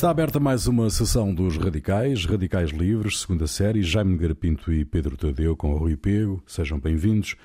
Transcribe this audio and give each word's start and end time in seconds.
Está 0.00 0.08
aberta 0.08 0.40
mais 0.40 0.66
uma 0.66 0.88
sessão 0.88 1.34
dos 1.34 1.58
Radicais, 1.58 2.24
Radicais 2.24 2.70
Livres, 2.70 3.20
segunda 3.20 3.46
série, 3.46 3.82
Jaime 3.82 4.16
Garapinto 4.16 4.72
e 4.72 4.82
Pedro 4.82 5.14
Tadeu 5.14 5.54
com 5.54 5.76
Rui 5.76 5.94
Pego. 5.94 6.42
Sejam 6.46 6.80
bem-vindos. 6.80 7.36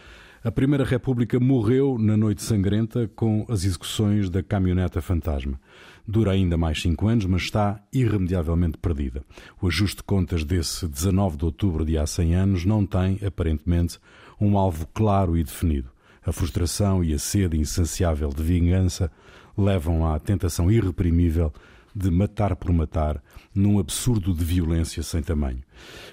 A 0.42 0.50
Primeira 0.50 0.86
República 0.86 1.38
morreu 1.38 1.98
na 2.00 2.16
noite 2.16 2.42
sangrenta 2.42 3.12
com 3.14 3.46
as 3.50 3.66
execuções 3.66 4.30
da 4.30 4.42
caminhoneta 4.42 5.02
fantasma. 5.02 5.60
Dura 6.08 6.32
ainda 6.32 6.56
mais 6.56 6.82
cinco 6.82 7.10
anos, 7.10 7.26
mas 7.26 7.42
está 7.42 7.84
irremediavelmente 7.92 8.78
perdida. 8.78 9.22
O 9.62 9.68
ajuste 9.68 9.98
de 9.98 10.04
contas 10.04 10.46
desse 10.46 10.88
19 10.88 11.36
de 11.36 11.44
outubro 11.44 11.84
de 11.84 11.98
há 11.98 12.08
100 12.08 12.36
anos 12.36 12.64
não 12.64 12.86
tem, 12.86 13.20
aparentemente, 13.28 14.00
um 14.40 14.58
alvo 14.58 14.88
claro 14.94 15.36
e 15.36 15.44
definido. 15.44 15.90
A 16.26 16.32
frustração 16.32 17.04
e 17.04 17.14
a 17.14 17.20
sede 17.20 17.60
insaciável 17.60 18.30
de 18.30 18.42
vingança 18.42 19.12
levam 19.58 20.08
à 20.08 20.18
tentação 20.20 20.72
irreprimível 20.72 21.52
de 21.96 22.12
matar 22.12 22.56
por 22.56 22.74
matar, 22.74 23.24
num 23.54 23.80
absurdo 23.80 24.34
de 24.34 24.44
violência 24.44 25.02
sem 25.02 25.22
tamanho. 25.22 25.64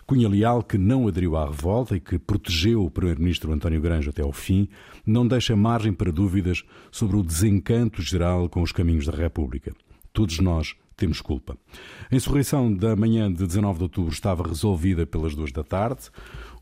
Cunha 0.06 0.28
Leal, 0.28 0.62
que 0.62 0.78
não 0.78 1.08
aderiu 1.08 1.36
à 1.36 1.44
revolta 1.44 1.96
e 1.96 2.00
que 2.00 2.18
protegeu 2.18 2.84
o 2.84 2.90
primeiro-ministro 2.90 3.52
António 3.52 3.80
Granjo 3.80 4.10
até 4.10 4.22
ao 4.22 4.32
fim, 4.32 4.68
não 5.04 5.26
deixa 5.26 5.56
margem 5.56 5.92
para 5.92 6.12
dúvidas 6.12 6.62
sobre 6.90 7.16
o 7.16 7.22
desencanto 7.22 8.00
geral 8.00 8.48
com 8.48 8.62
os 8.62 8.70
caminhos 8.70 9.06
da 9.06 9.12
República. 9.12 9.74
Todos 10.12 10.38
nós 10.38 10.76
temos 10.96 11.20
culpa. 11.20 11.56
A 12.10 12.14
insurreição 12.14 12.72
da 12.72 12.94
manhã 12.94 13.32
de 13.32 13.44
19 13.44 13.78
de 13.78 13.82
outubro 13.84 14.12
estava 14.12 14.46
resolvida 14.46 15.04
pelas 15.04 15.34
duas 15.34 15.50
da 15.50 15.64
tarde. 15.64 16.02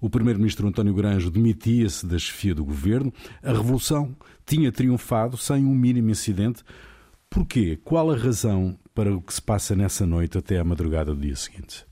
O 0.00 0.09
primeiro-ministro 0.09 0.66
António 0.66 0.95
Granjo 0.95 1.30
demitia-se 1.30 2.06
da 2.06 2.19
chefia 2.19 2.55
do 2.55 2.64
governo. 2.64 3.12
A 3.42 3.52
revolução 3.52 4.17
tinha 4.47 4.73
triunfado 4.73 5.36
sem 5.36 5.67
um 5.67 5.75
mínimo 5.75 6.11
incidente. 6.11 6.62
Porquê? 7.31 7.77
Qual 7.77 8.11
a 8.11 8.17
razão 8.17 8.77
para 8.92 9.14
o 9.14 9.23
que 9.23 9.33
se 9.33 9.41
passa 9.41 9.77
nessa 9.77 10.05
noite 10.05 10.36
até 10.36 10.59
à 10.59 10.64
madrugada 10.64 11.14
do 11.14 11.20
dia 11.20 11.36
seguinte? 11.36 11.86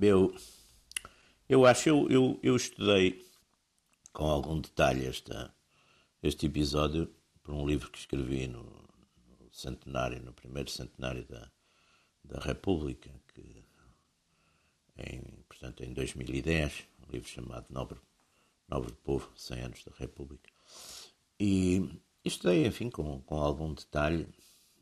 eu, 0.00 0.34
eu 1.48 1.64
acho, 1.64 1.88
eu, 1.88 2.10
eu, 2.10 2.40
eu 2.42 2.56
estudei 2.56 3.24
com 4.12 4.26
algum 4.26 4.60
detalhe 4.60 5.06
esta, 5.06 5.54
este 6.22 6.46
episódio 6.46 7.10
por 7.42 7.54
um 7.54 7.66
livro 7.66 7.90
que 7.90 7.98
escrevi 7.98 8.46
no, 8.46 8.62
no 8.62 9.52
centenário, 9.52 10.22
no 10.22 10.32
primeiro 10.32 10.70
centenário 10.70 11.24
da, 11.24 11.50
da 12.24 12.40
República, 12.40 13.10
que 13.32 13.64
em, 14.98 15.22
portanto 15.48 15.82
em 15.82 15.92
2010, 15.92 16.84
um 17.00 17.12
livro 17.12 17.28
chamado 17.28 17.66
Nobre, 17.70 17.98
Nobre 18.68 18.92
Povo, 19.02 19.30
100 19.36 19.60
anos 19.60 19.84
da 19.84 19.92
República. 19.96 20.50
E 21.40 21.88
estudei, 22.24 22.66
enfim, 22.66 22.90
com, 22.90 23.20
com 23.22 23.36
algum 23.36 23.74
detalhe 23.74 24.28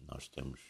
nós 0.07 0.29
temos 0.29 0.61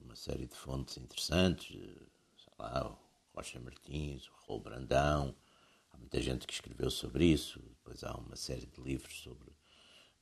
uma 0.00 0.14
série 0.14 0.46
de 0.46 0.54
fontes 0.54 0.96
interessantes, 0.96 1.68
sei 1.68 2.52
lá, 2.58 2.88
o 2.90 2.98
Rocha 3.36 3.58
Martins, 3.60 4.28
o 4.28 4.32
Raul 4.46 4.60
Brandão, 4.60 5.34
há 5.92 5.98
muita 5.98 6.20
gente 6.20 6.46
que 6.46 6.52
escreveu 6.52 6.90
sobre 6.90 7.26
isso, 7.26 7.60
depois 7.60 8.04
há 8.04 8.14
uma 8.14 8.36
série 8.36 8.66
de 8.66 8.80
livros 8.80 9.20
sobre, 9.20 9.52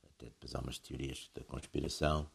até 0.03 0.25
depois 0.25 0.55
há 0.55 0.59
umas 0.59 0.79
teorias 0.79 1.29
da 1.33 1.43
conspiração. 1.43 2.29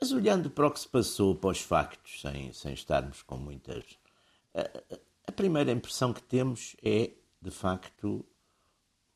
Mas 0.00 0.12
olhando 0.12 0.50
para 0.50 0.66
o 0.66 0.70
que 0.70 0.80
se 0.80 0.88
passou, 0.88 1.34
para 1.34 1.50
os 1.50 1.60
factos, 1.60 2.20
sem, 2.20 2.52
sem 2.52 2.74
estarmos 2.74 3.22
com 3.22 3.36
muitas. 3.36 3.98
A, 4.54 4.96
a 5.28 5.32
primeira 5.32 5.72
impressão 5.72 6.12
que 6.12 6.22
temos 6.22 6.76
é, 6.82 7.12
de 7.40 7.50
facto, 7.50 8.24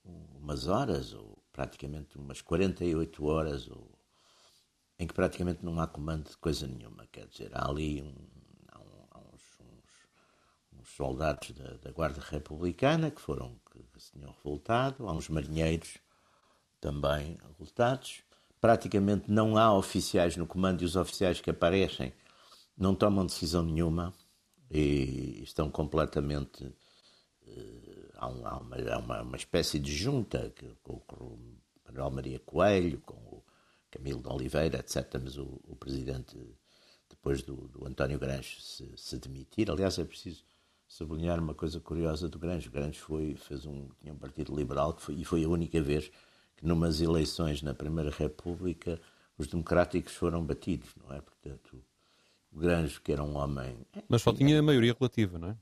umas 0.05 0.67
horas, 0.67 1.13
ou 1.13 1.38
praticamente 1.59 2.17
umas 2.17 2.41
48 2.41 3.27
horas, 3.27 3.69
ou 3.69 3.91
em 4.97 5.09
que 5.09 5.13
praticamente 5.13 5.65
não 5.65 5.81
há 5.81 5.89
comando 5.89 6.31
de 6.31 6.37
coisa 6.37 6.69
nenhuma. 6.69 7.05
Quer 7.11 7.27
dizer, 7.27 7.51
há 7.53 7.69
ali 7.69 8.01
um, 8.01 8.15
há 8.69 8.79
um, 8.79 9.07
há 9.11 9.19
uns, 9.19 9.43
uns, 9.61 10.81
uns, 10.81 10.89
soldados 10.91 11.51
da, 11.51 11.73
da, 11.79 11.91
Guarda 11.91 12.21
Republicana 12.21 13.11
que 13.11 13.21
foram 13.21 13.61
que, 13.73 13.83
que, 13.93 14.01
se 14.01 14.13
tinham 14.13 14.31
revoltado, 14.31 15.09
há 15.09 15.13
uns 15.13 15.29
marinheiros 15.29 15.99
também 16.81 17.37
revoltados. 17.49 18.23
Praticamente 18.61 19.29
não 19.29 19.57
há 19.59 19.75
oficiais 19.75 20.37
no 20.37 20.47
comando 20.47 20.83
e 20.83 20.85
os 20.85 20.95
oficiais 20.95 21.41
que 21.41 21.51
aparecem 21.51 22.13
não 22.77 22.95
tomam 22.95 23.27
decisão 23.27 23.65
nenhuma 23.65 24.15
e 24.71 25.43
estão 25.43 25.69
completamente. 25.69 26.65
Uh, 27.43 27.88
há, 28.19 28.29
um, 28.29 28.41
uma, 28.41 28.77
há 28.93 28.99
uma, 28.99 29.23
uma, 29.23 29.37
espécie 29.37 29.79
de 29.79 29.95
junta 29.95 30.53
que, 30.55 30.67
com, 30.83 30.99
com 31.01 31.25
o 31.25 31.57
Manuel 31.87 32.11
Maria 32.11 32.39
Coelho, 32.41 33.01
com 33.01 33.15
o 33.15 33.45
Camilo 33.91 34.21
de 34.21 34.29
Oliveira, 34.29 34.79
etc. 34.79 35.19
Mas 35.23 35.39
o, 35.39 35.61
o 35.65 35.77
presidente, 35.77 36.37
depois 37.09 37.43
do, 37.43 37.69
do 37.69 37.87
António 37.87 38.19
Grange 38.19 38.61
se, 38.61 38.93
se, 38.97 39.19
demitir, 39.19 39.71
aliás, 39.71 39.99
é 39.99 40.05
preciso 40.05 40.45
sublinhar 40.87 41.39
uma 41.39 41.55
coisa 41.55 41.81
curiosa 41.81 42.29
do 42.29 42.39
Grange. 42.39 42.69
O 42.69 42.73
Grange 42.73 42.99
foi, 42.99 43.35
fez 43.37 43.65
um, 43.65 43.89
tinha 44.01 44.13
um 44.13 44.19
partido 44.19 44.55
liberal 44.55 44.97
foi, 44.99 45.15
e 45.15 45.25
foi 45.25 45.45
a 45.45 45.49
única 45.49 45.81
vez 45.81 46.11
que, 46.57 46.67
numas 46.67 47.01
eleições 47.01 47.63
na 47.63 47.73
Primeira 47.73 48.11
República, 48.11 49.01
os 49.37 49.47
democráticos 49.47 50.15
foram 50.15 50.45
batidos, 50.45 50.91
não 50.97 51.15
é? 51.15 51.21
Portanto, 51.21 51.83
o 52.51 52.59
Grange, 52.59 53.01
que 53.01 53.13
era 53.13 53.23
um 53.23 53.37
homem. 53.37 53.87
Mas 54.09 54.23
só 54.23 54.33
tinha 54.33 54.59
a 54.59 54.63
maioria 54.63 54.95
relativa, 54.99 55.39
não 55.39 55.51
é? 55.51 55.57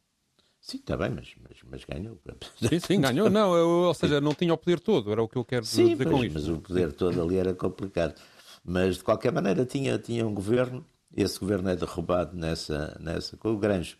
Sim, 0.66 0.78
está 0.78 0.96
bem, 0.96 1.10
mas, 1.10 1.32
mas, 1.40 1.58
mas, 1.70 1.84
ganhou. 1.84 2.18
Sim, 2.58 2.80
sim, 2.80 3.00
ganhou. 3.00 3.30
Não, 3.30 3.54
eu, 3.54 3.68
ou 3.68 3.94
seja, 3.94 4.20
não 4.20 4.34
tinha 4.34 4.52
o 4.52 4.58
poder 4.58 4.80
todo, 4.80 5.12
era 5.12 5.22
o 5.22 5.28
que 5.28 5.38
eu 5.38 5.44
quero 5.44 5.64
sim, 5.64 5.90
dizer 5.90 6.02
pois, 6.02 6.16
com 6.16 6.24
isto. 6.24 6.34
Mas 6.34 6.48
o 6.48 6.58
poder 6.58 6.92
todo 6.92 7.22
ali 7.22 7.36
era 7.36 7.54
complicado. 7.54 8.20
Mas, 8.64 8.96
de 8.96 9.04
qualquer 9.04 9.30
maneira, 9.30 9.64
tinha, 9.64 9.96
tinha 9.96 10.26
um 10.26 10.34
governo, 10.34 10.84
esse 11.16 11.38
governo 11.38 11.68
é 11.68 11.76
derrubado 11.76 12.36
nessa, 12.36 12.98
nessa. 13.00 13.36
Com 13.36 13.50
o 13.50 13.56
Granjo, 13.56 13.96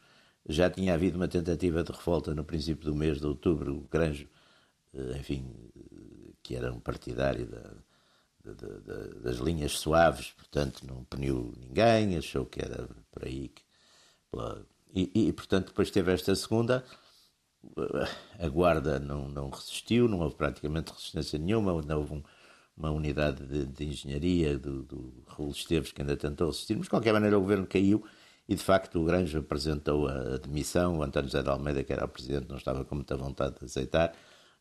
já 0.49 0.69
tinha 0.69 0.93
havido 0.95 1.17
uma 1.17 1.29
tentativa 1.29 1.85
de 1.85 1.93
revolta 1.93 2.35
no 2.35 2.43
princípio 2.43 2.85
do 2.85 2.97
mês 2.97 3.21
de 3.21 3.27
outubro. 3.29 3.77
O 3.77 3.89
Granjo, 3.89 4.27
eh, 4.93 5.19
enfim, 5.21 5.49
que 6.43 6.57
era 6.57 6.73
um 6.73 6.81
partidário 6.81 7.47
da, 7.47 7.71
da, 8.45 8.79
da, 8.81 9.07
das 9.23 9.37
linhas 9.37 9.71
suaves, 9.71 10.33
portanto, 10.33 10.85
não 10.85 11.05
puniu 11.05 11.53
ninguém, 11.57 12.19
achou 12.19 12.45
que 12.45 12.61
era 12.61 12.89
por 13.13 13.25
aí 13.25 13.51
que. 13.51 13.63
Pela, 14.33 14.67
e, 14.97 15.29
e, 15.29 15.33
portanto, 15.33 15.67
depois 15.67 15.91
teve 15.91 16.11
esta 16.11 16.35
segunda. 16.35 16.83
A 18.39 18.49
guarda 18.49 18.99
não, 18.99 19.29
não 19.29 19.51
resistiu, 19.51 20.09
não 20.09 20.21
houve 20.21 20.37
praticamente 20.37 20.91
resistência 20.91 21.39
nenhuma. 21.39 21.83
Não 21.83 21.99
houve 21.99 22.15
um, 22.15 22.23
uma 22.75 22.91
unidade 22.91 23.45
de, 23.45 23.67
de 23.67 23.85
engenharia 23.85 24.59
do, 24.59 24.83
do 24.83 25.25
Raul 25.27 25.51
Esteves 25.51 25.93
que 25.93 26.01
ainda 26.01 26.17
tentou 26.17 26.49
resistir, 26.49 26.77
mas 26.77 26.85
de 26.85 26.91
qualquer 26.91 27.13
maneira 27.13 27.37
o 27.37 27.43
governo 27.43 27.67
caiu 27.67 28.05
e 28.49 28.55
de 28.55 28.63
facto 28.63 28.99
o 29.01 29.05
Granjo 29.05 29.39
apresentou 29.39 30.09
a 30.09 30.39
demissão. 30.39 30.99
O 30.99 31.03
António 31.03 31.29
José 31.29 31.43
de 31.43 31.51
Almeida, 31.51 31.85
que 31.85 31.93
era 31.93 32.07
o 32.07 32.09
presidente, 32.09 32.49
não 32.49 32.57
estava 32.57 32.83
com 32.85 32.95
muita 32.95 33.17
vontade 33.17 33.59
de 33.59 33.67
aceitar, 33.67 34.15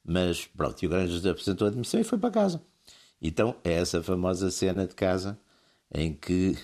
mas 0.04 0.46
pronto, 0.46 0.82
e 0.84 0.88
o 0.88 0.90
Granjo 0.90 1.30
apresentou 1.30 1.68
a 1.68 1.72
demissão 1.72 2.00
e 2.02 2.04
foi 2.04 2.18
para 2.18 2.32
casa. 2.32 2.62
Então 3.22 3.56
é 3.64 3.74
essa 3.74 4.04
famosa 4.04 4.52
cena 4.52 4.86
de 4.86 4.96
casa 4.96 5.40
em 5.94 6.14
que 6.14 6.58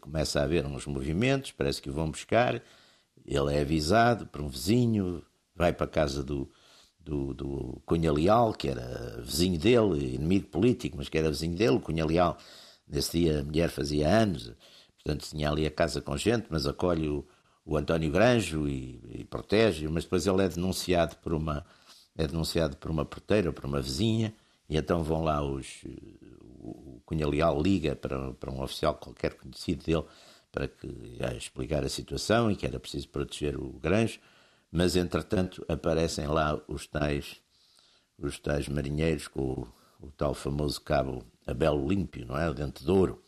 começa 0.00 0.40
a 0.40 0.44
haver 0.44 0.64
uns 0.66 0.86
movimentos, 0.86 1.52
parece 1.52 1.80
que 1.80 1.90
o 1.90 1.92
vão 1.92 2.10
buscar, 2.10 2.62
ele 3.24 3.54
é 3.54 3.60
avisado 3.60 4.26
por 4.26 4.40
um 4.40 4.48
vizinho, 4.48 5.22
vai 5.54 5.72
para 5.72 5.86
a 5.86 5.88
casa 5.88 6.22
do, 6.22 6.50
do, 6.98 7.34
do 7.34 7.82
Cunha 7.84 8.12
Leal, 8.12 8.52
que 8.52 8.68
era 8.68 9.20
vizinho 9.22 9.58
dele, 9.58 10.14
inimigo 10.14 10.48
político, 10.48 10.96
mas 10.96 11.08
que 11.08 11.18
era 11.18 11.30
vizinho 11.30 11.56
dele, 11.56 11.80
Cunha 11.80 12.06
Leal, 12.06 12.36
nesse 12.86 13.18
dia 13.18 13.40
a 13.40 13.44
mulher 13.44 13.70
fazia 13.70 14.08
anos, 14.08 14.52
portanto 14.94 15.28
tinha 15.28 15.50
ali 15.50 15.66
a 15.66 15.70
casa 15.70 16.00
com 16.00 16.16
gente, 16.16 16.46
mas 16.50 16.66
acolhe 16.66 17.08
o, 17.08 17.26
o 17.64 17.76
António 17.76 18.10
Granjo 18.10 18.68
e, 18.68 19.00
e 19.20 19.24
protege, 19.24 19.88
mas 19.88 20.04
depois 20.04 20.26
ele 20.26 20.42
é 20.42 20.48
denunciado 20.48 21.16
por 21.16 21.32
uma 21.32 21.64
é 22.18 22.26
denunciado 22.26 22.76
por 22.78 22.90
uma 22.90 23.04
porteira, 23.04 23.52
por 23.52 23.66
uma 23.66 23.80
vizinha, 23.80 24.34
e 24.68 24.76
então 24.76 25.04
vão 25.04 25.22
lá 25.22 25.44
os 25.44 25.84
Cunha 27.06 27.26
Leal 27.26 27.62
liga 27.62 27.94
para, 27.96 28.32
para 28.34 28.50
um 28.50 28.60
oficial 28.60 28.94
qualquer 28.96 29.34
conhecido 29.34 29.84
dele 29.84 30.04
para 30.50 30.68
que 30.68 31.18
a 31.22 31.34
explicar 31.34 31.84
a 31.84 31.88
situação 31.88 32.50
e 32.50 32.56
que 32.56 32.66
era 32.66 32.80
preciso 32.80 33.08
proteger 33.10 33.56
o 33.56 33.72
Granjo, 33.74 34.18
mas 34.72 34.96
entretanto 34.96 35.64
aparecem 35.68 36.26
lá 36.26 36.58
os 36.66 36.86
tais, 36.86 37.40
os 38.18 38.38
tais 38.38 38.66
marinheiros 38.66 39.28
com 39.28 39.42
o, 39.42 39.68
o 40.00 40.10
tal 40.10 40.34
famoso 40.34 40.80
cabo 40.80 41.22
Abel 41.46 41.86
Límpio, 41.86 42.26
não 42.26 42.38
é? 42.38 42.48
O 42.48 42.54
Dente 42.54 42.82
de 42.82 42.90
Ouro, 42.90 43.22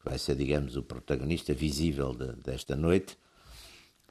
que 0.00 0.08
vai 0.08 0.18
ser, 0.18 0.36
digamos, 0.36 0.76
o 0.76 0.82
protagonista 0.82 1.52
visível 1.52 2.14
de, 2.14 2.32
desta 2.36 2.74
noite, 2.74 3.16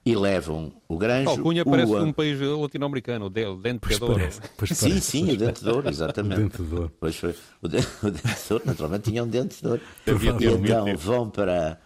e 0.10 0.16
levam 0.16 0.72
o 0.88 0.98
Granjo. 0.98 1.30
Alcunha 1.30 1.62
o, 1.62 1.70
parece 1.70 1.94
um 1.94 2.12
país 2.12 2.40
latino-americano, 2.40 3.26
o 3.26 3.30
Dente 3.30 3.88
de 3.88 4.04
Ouro. 4.04 4.30
Sim, 4.66 5.00
sim, 5.00 5.32
o 5.32 5.38
Dente 5.38 5.64
de 5.64 5.70
Ouro, 5.70 5.88
exatamente. 5.88 6.40
o 6.42 6.50
Dente 6.50 6.64
de 6.64 6.76
Ouro. 6.76 6.92
Pois 7.00 7.16
foi. 7.16 7.36
O 7.62 7.68
Dente, 7.68 7.88
o 8.02 8.10
dente 8.10 8.48
de 8.48 8.54
Ouro, 8.54 8.64
naturalmente, 8.66 9.04
tinha 9.04 9.24
um 9.24 9.28
Dente 9.28 9.62
de 9.62 9.68
Ouro. 9.68 9.82
E 10.08 10.12
então 10.12 10.98
vão 10.98 11.30
para. 11.30 11.80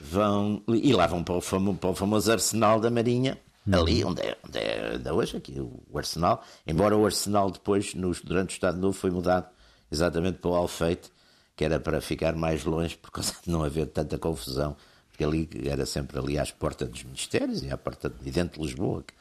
Vão, 0.00 0.62
e 0.68 0.92
lá 0.92 1.06
vão 1.06 1.22
para 1.22 1.34
o, 1.34 1.40
famoso, 1.40 1.78
para 1.78 1.90
o 1.90 1.94
famoso 1.94 2.32
arsenal 2.32 2.80
da 2.80 2.90
Marinha, 2.90 3.38
uhum. 3.66 3.74
ali 3.80 4.04
onde 4.04 4.20
é, 4.20 4.36
onde 4.46 4.58
é, 4.58 4.92
onde 4.96 5.08
é 5.08 5.12
hoje, 5.12 5.36
aqui, 5.36 5.60
o 5.60 5.96
arsenal. 5.96 6.44
Embora 6.66 6.96
o 6.96 7.04
arsenal 7.04 7.50
depois, 7.50 7.94
nos, 7.94 8.20
durante 8.20 8.50
o 8.50 8.54
Estado 8.54 8.78
Novo, 8.78 8.92
foi 8.98 9.10
mudado 9.10 9.46
exatamente 9.90 10.38
para 10.38 10.50
o 10.50 10.54
Alfeite, 10.54 11.10
que 11.56 11.64
era 11.64 11.78
para 11.78 12.00
ficar 12.00 12.34
mais 12.34 12.64
longe 12.64 12.96
por 12.96 13.12
causa 13.12 13.32
de 13.42 13.50
não 13.50 13.62
haver 13.62 13.86
tanta 13.86 14.18
confusão, 14.18 14.76
porque 15.22 15.58
ali 15.58 15.68
era 15.68 15.86
sempre 15.86 16.18
ali 16.18 16.38
às 16.38 16.50
portas 16.50 16.88
dos 16.88 17.04
ministérios 17.04 17.62
e 17.62 17.70
à 17.70 17.76
porta 17.76 18.12
e 18.24 18.30
dentro 18.30 18.60
de 18.60 18.66
Lisboa 18.66 19.04
que 19.06 19.14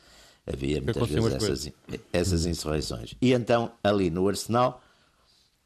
havia 0.52 0.82
muitas 0.82 1.08
vezes 1.08 1.34
essas, 1.34 1.72
essas 2.12 2.46
insurreições. 2.46 3.16
E 3.22 3.34
então 3.34 3.72
ali 3.84 4.10
no 4.10 4.28
Arsenal 4.28 4.84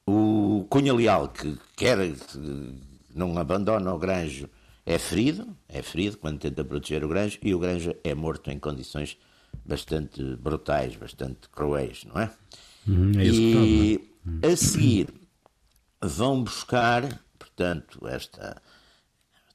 o 0.08 0.66
Cunha 0.70 0.94
Leal 0.94 1.30
que 1.30 1.58
quer 1.76 1.98
que 2.12 2.76
não 3.14 3.38
abandona 3.38 3.94
o 3.94 3.98
Granjo 3.98 4.50
é 4.86 5.00
ferido, 5.00 5.56
é 5.68 5.82
ferido 5.82 6.18
quando 6.18 6.40
tenta 6.40 6.64
proteger 6.64 7.04
o 7.04 7.08
Granjo 7.08 7.40
e 7.42 7.54
o 7.56 7.60
Granjo 7.60 7.96
é 8.04 8.14
morto 8.14 8.52
em 8.52 8.60
condições 8.60 9.18
bastante 9.66 10.22
brutais, 10.36 10.96
bastante 10.96 11.50
cruéis, 11.50 12.04
não 12.04 12.22
é? 12.22 12.32
Uhum, 12.88 13.12
é 13.20 13.26
e 13.26 14.10
a 14.44 14.56
seguir 14.56 15.08
vão 16.02 16.44
buscar, 16.44 17.20
portanto, 17.40 18.08
esta. 18.08 18.62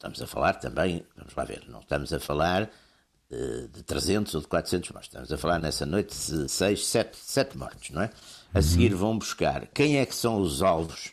Estamos 0.01 0.23
a 0.23 0.27
falar 0.27 0.55
também, 0.55 1.05
vamos 1.15 1.35
lá 1.35 1.45
ver, 1.45 1.63
não 1.69 1.81
estamos 1.81 2.11
a 2.11 2.19
falar 2.19 2.71
uh, 3.31 3.69
de 3.69 3.83
300 3.83 4.35
ou 4.35 4.41
de 4.41 4.47
400 4.47 4.93
mortos, 4.93 5.09
estamos 5.09 5.31
a 5.31 5.37
falar 5.37 5.59
nessa 5.59 5.85
noite 5.85 6.17
de 6.17 6.49
6, 6.49 6.87
7, 6.87 7.19
7 7.19 7.59
mortos, 7.59 7.91
não 7.91 8.01
é? 8.01 8.11
A 8.55 8.57
uhum. 8.57 8.63
seguir 8.63 8.95
vão 8.95 9.19
buscar 9.19 9.67
quem 9.67 9.99
é 9.99 10.07
que 10.07 10.15
são 10.15 10.41
os 10.41 10.63
alvos 10.63 11.13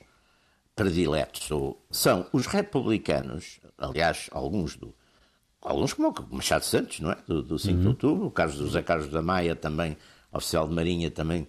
prediletos, 0.74 1.52
ou 1.52 1.86
são 1.92 2.28
os 2.32 2.46
republicanos, 2.46 3.60
aliás, 3.78 4.30
alguns 4.32 4.78
do. 4.78 4.96
Alguns 5.62 5.92
como 5.92 6.08
o 6.32 6.36
Machado 6.38 6.64
Santos, 6.64 7.02
não 7.02 7.12
é? 7.12 7.18
Do, 7.28 7.44
do 7.44 7.60
5 7.60 7.76
uhum. 7.76 7.82
de 7.82 7.88
outubro, 7.90 8.28
o 8.28 8.32
Carlos, 8.32 8.56
José 8.56 8.82
Carlos 8.82 9.10
da 9.10 9.22
Maia, 9.22 9.54
também 9.54 9.98
oficial 10.32 10.66
de 10.66 10.74
Marinha, 10.74 11.12
também 11.12 11.46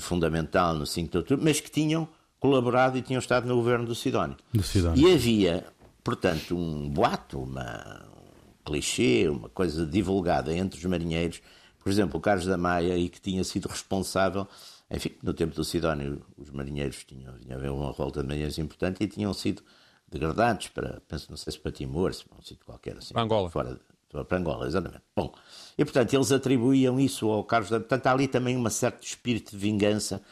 fundamental 0.00 0.74
no 0.74 0.84
5 0.84 1.08
de 1.08 1.18
outubro, 1.18 1.44
mas 1.44 1.60
que 1.60 1.70
tinham 1.70 2.08
colaborado 2.40 2.98
e 2.98 3.02
tinham 3.02 3.20
estado 3.20 3.46
no 3.46 3.54
governo 3.54 3.86
do 3.86 3.94
Sidónio. 3.94 4.36
Do 4.52 4.62
Sidónio. 4.64 5.08
E 5.08 5.14
havia, 5.14 5.64
portanto, 6.08 6.56
um 6.56 6.88
boato, 6.88 7.38
uma, 7.38 8.06
um 8.16 8.64
clichê, 8.64 9.28
uma 9.28 9.50
coisa 9.50 9.84
divulgada 9.84 10.56
entre 10.56 10.78
os 10.78 10.84
marinheiros, 10.86 11.42
por 11.78 11.90
exemplo, 11.90 12.18
o 12.18 12.20
Carlos 12.20 12.46
da 12.46 12.56
Maia, 12.56 12.96
e 12.96 13.10
que 13.10 13.20
tinha 13.20 13.44
sido 13.44 13.68
responsável, 13.68 14.48
enfim, 14.90 15.10
no 15.22 15.34
tempo 15.34 15.54
do 15.54 15.62
Sidónio, 15.62 16.22
os 16.38 16.50
marinheiros 16.50 17.04
tinham, 17.04 17.38
tinham 17.38 17.58
haver 17.58 17.70
uma 17.70 17.92
volta 17.92 18.22
de 18.22 18.26
marinheiros 18.26 18.56
importante 18.56 19.04
e 19.04 19.06
tinham 19.06 19.34
sido 19.34 19.62
degradados 20.10 20.68
para, 20.68 21.02
penso, 21.06 21.26
não 21.28 21.36
sei 21.36 21.52
se 21.52 21.58
para 21.58 21.72
Timor, 21.72 22.14
se 22.14 22.24
para 22.24 22.38
um 22.38 22.42
sítio 22.42 22.64
qualquer 22.64 22.96
assim. 22.96 23.12
Para 23.12 23.24
Angola. 23.24 23.50
Fora, 23.50 23.78
para 24.24 24.38
Angola, 24.38 24.66
exatamente. 24.66 25.02
Bom, 25.14 25.34
e 25.76 25.84
portanto 25.84 26.14
eles 26.14 26.32
atribuíam 26.32 26.98
isso 26.98 27.28
ao 27.28 27.44
Carlos 27.44 27.68
da 27.68 27.78
Portanto 27.80 28.06
há 28.06 28.12
ali 28.12 28.26
também 28.28 28.56
um 28.56 28.70
certo 28.70 29.02
espírito 29.02 29.50
de 29.50 29.58
vingança 29.58 30.22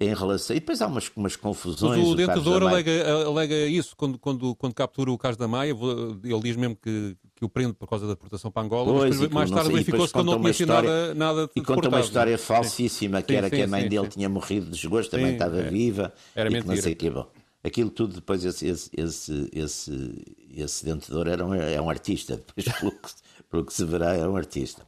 em 0.00 0.14
relação. 0.14 0.56
E 0.56 0.60
depois 0.60 0.80
há 0.80 0.86
umas, 0.86 1.10
umas 1.14 1.36
confusões. 1.36 1.98
Mas 1.98 2.08
o, 2.08 2.12
o 2.12 2.14
Dentador 2.14 2.62
alega, 2.62 3.26
alega 3.26 3.54
isso 3.66 3.94
quando, 3.96 4.18
quando, 4.18 4.54
quando 4.56 4.74
captura 4.74 5.10
o 5.10 5.18
Carlos 5.18 5.36
da 5.36 5.46
Maia. 5.46 5.76
Ele 6.24 6.40
diz 6.40 6.56
mesmo 6.56 6.76
que, 6.76 7.16
que 7.36 7.44
o 7.44 7.48
prende 7.48 7.74
por 7.74 7.88
causa 7.88 8.06
da 8.06 8.14
deportação 8.14 8.50
para 8.50 8.62
Angola. 8.62 8.92
Pois, 8.92 9.18
mas 9.18 9.30
mais 9.30 9.50
tarde 9.50 9.70
verificou-se 9.70 10.12
que 10.12 10.22
não 10.22 10.40
tinha 10.40 10.52
sido 10.52 10.68
nada, 10.68 11.14
nada 11.14 11.50
E 11.54 11.60
conta 11.60 11.88
uma 11.88 12.00
história 12.00 12.38
falsíssima, 12.38 13.20
sim. 13.20 13.26
que 13.26 13.34
era 13.34 13.48
sim, 13.48 13.56
que 13.56 13.62
a 13.62 13.66
mãe 13.66 13.82
sim, 13.82 13.88
dele 13.88 14.08
tinha 14.08 14.28
morrido 14.28 14.66
de 14.66 14.72
desgosto, 14.72 15.10
também 15.10 15.32
estava 15.32 15.58
é. 15.60 15.70
viva. 15.70 16.12
Era 16.34 16.50
e 16.50 16.52
mentira. 16.52 16.74
não 16.74 16.82
sei 16.82 16.94
que, 16.94 17.10
bom, 17.10 17.26
aquilo 17.62 17.90
tudo, 17.90 18.14
depois, 18.14 18.44
esse, 18.44 18.66
esse, 18.66 18.90
esse, 18.96 19.50
esse, 19.52 20.24
esse 20.56 20.84
Dentador 20.84 21.28
era 21.28 21.44
um, 21.44 21.54
é 21.54 21.80
um 21.80 21.90
artista, 21.90 22.36
depois, 22.56 22.78
pelo 22.78 22.92
que, 22.92 23.08
pelo 23.50 23.64
que 23.64 23.72
se 23.72 23.84
verá, 23.84 24.14
é 24.14 24.26
um 24.26 24.36
artista. 24.36 24.86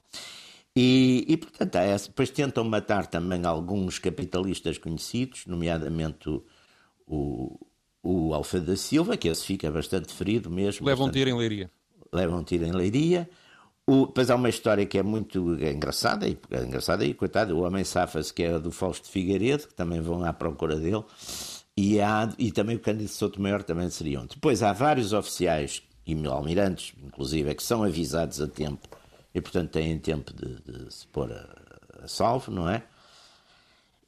E, 0.76 1.24
e 1.28 1.36
portanto, 1.36 1.76
é, 1.76 1.96
depois 1.96 2.30
tentam 2.30 2.64
matar 2.64 3.06
também 3.06 3.44
alguns 3.44 3.98
capitalistas 3.98 4.76
conhecidos, 4.76 5.46
nomeadamente 5.46 6.28
o, 6.28 6.44
o, 7.06 7.60
o 8.02 8.34
Alfredo 8.34 8.66
da 8.66 8.76
Silva, 8.76 9.16
que 9.16 9.28
esse 9.28 9.44
fica 9.44 9.70
bastante 9.70 10.12
ferido 10.12 10.50
mesmo. 10.50 10.84
Levam 10.84 11.06
um 11.06 11.10
tiro 11.10 11.30
em 11.30 11.34
Leiria. 11.34 11.70
Levam 12.12 12.42
tiro 12.42 12.64
em 12.64 12.72
Leiria. 12.72 13.28
O, 13.86 14.06
depois 14.06 14.30
há 14.30 14.34
uma 14.34 14.48
história 14.48 14.84
que 14.86 14.98
é 14.98 15.02
muito 15.02 15.54
engraçada, 15.62 16.26
e, 16.26 16.38
engraçada 16.66 17.04
e 17.04 17.14
coitado, 17.14 17.56
o 17.56 17.62
homem 17.62 17.84
safa-se, 17.84 18.32
que 18.32 18.42
é 18.42 18.58
do 18.58 18.72
Fausto 18.72 19.08
Figueiredo, 19.08 19.68
que 19.68 19.74
também 19.74 20.00
vão 20.00 20.24
à 20.24 20.32
procura 20.32 20.76
dele, 20.76 21.04
e, 21.76 22.00
há, 22.00 22.32
e 22.38 22.50
também 22.50 22.76
o 22.76 22.80
Cândido 22.80 23.10
Souto 23.10 23.40
Maior 23.40 23.62
também 23.62 23.90
seriam. 23.90 24.26
Depois 24.26 24.62
há 24.62 24.72
vários 24.72 25.12
oficiais 25.12 25.82
e 26.06 26.26
almirantes, 26.26 26.94
inclusive, 27.04 27.54
que 27.54 27.62
são 27.62 27.82
avisados 27.82 28.40
a 28.40 28.46
tempo 28.46 28.88
e, 29.34 29.40
portanto, 29.40 29.70
têm 29.72 29.98
tempo 29.98 30.32
de, 30.32 30.60
de 30.60 30.94
se 30.94 31.06
pôr 31.08 31.32
a, 31.32 32.04
a, 32.04 32.08
salvo, 32.08 32.52
não 32.52 32.68
é? 32.68 32.84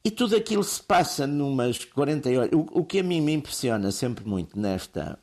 E 0.03 0.09
tudo 0.09 0.37
aquilo 0.37 0.63
se 0.63 0.81
passa 0.81 1.27
numas 1.27 1.83
40 1.83 2.29
horas. 2.29 2.49
O, 2.53 2.79
o 2.79 2.85
que 2.85 2.99
a 2.99 3.03
mim 3.03 3.19
me 3.19 3.33
impressiona 3.33 3.91
sempre 3.91 4.25
muito 4.25 4.57
nesta, 4.57 5.19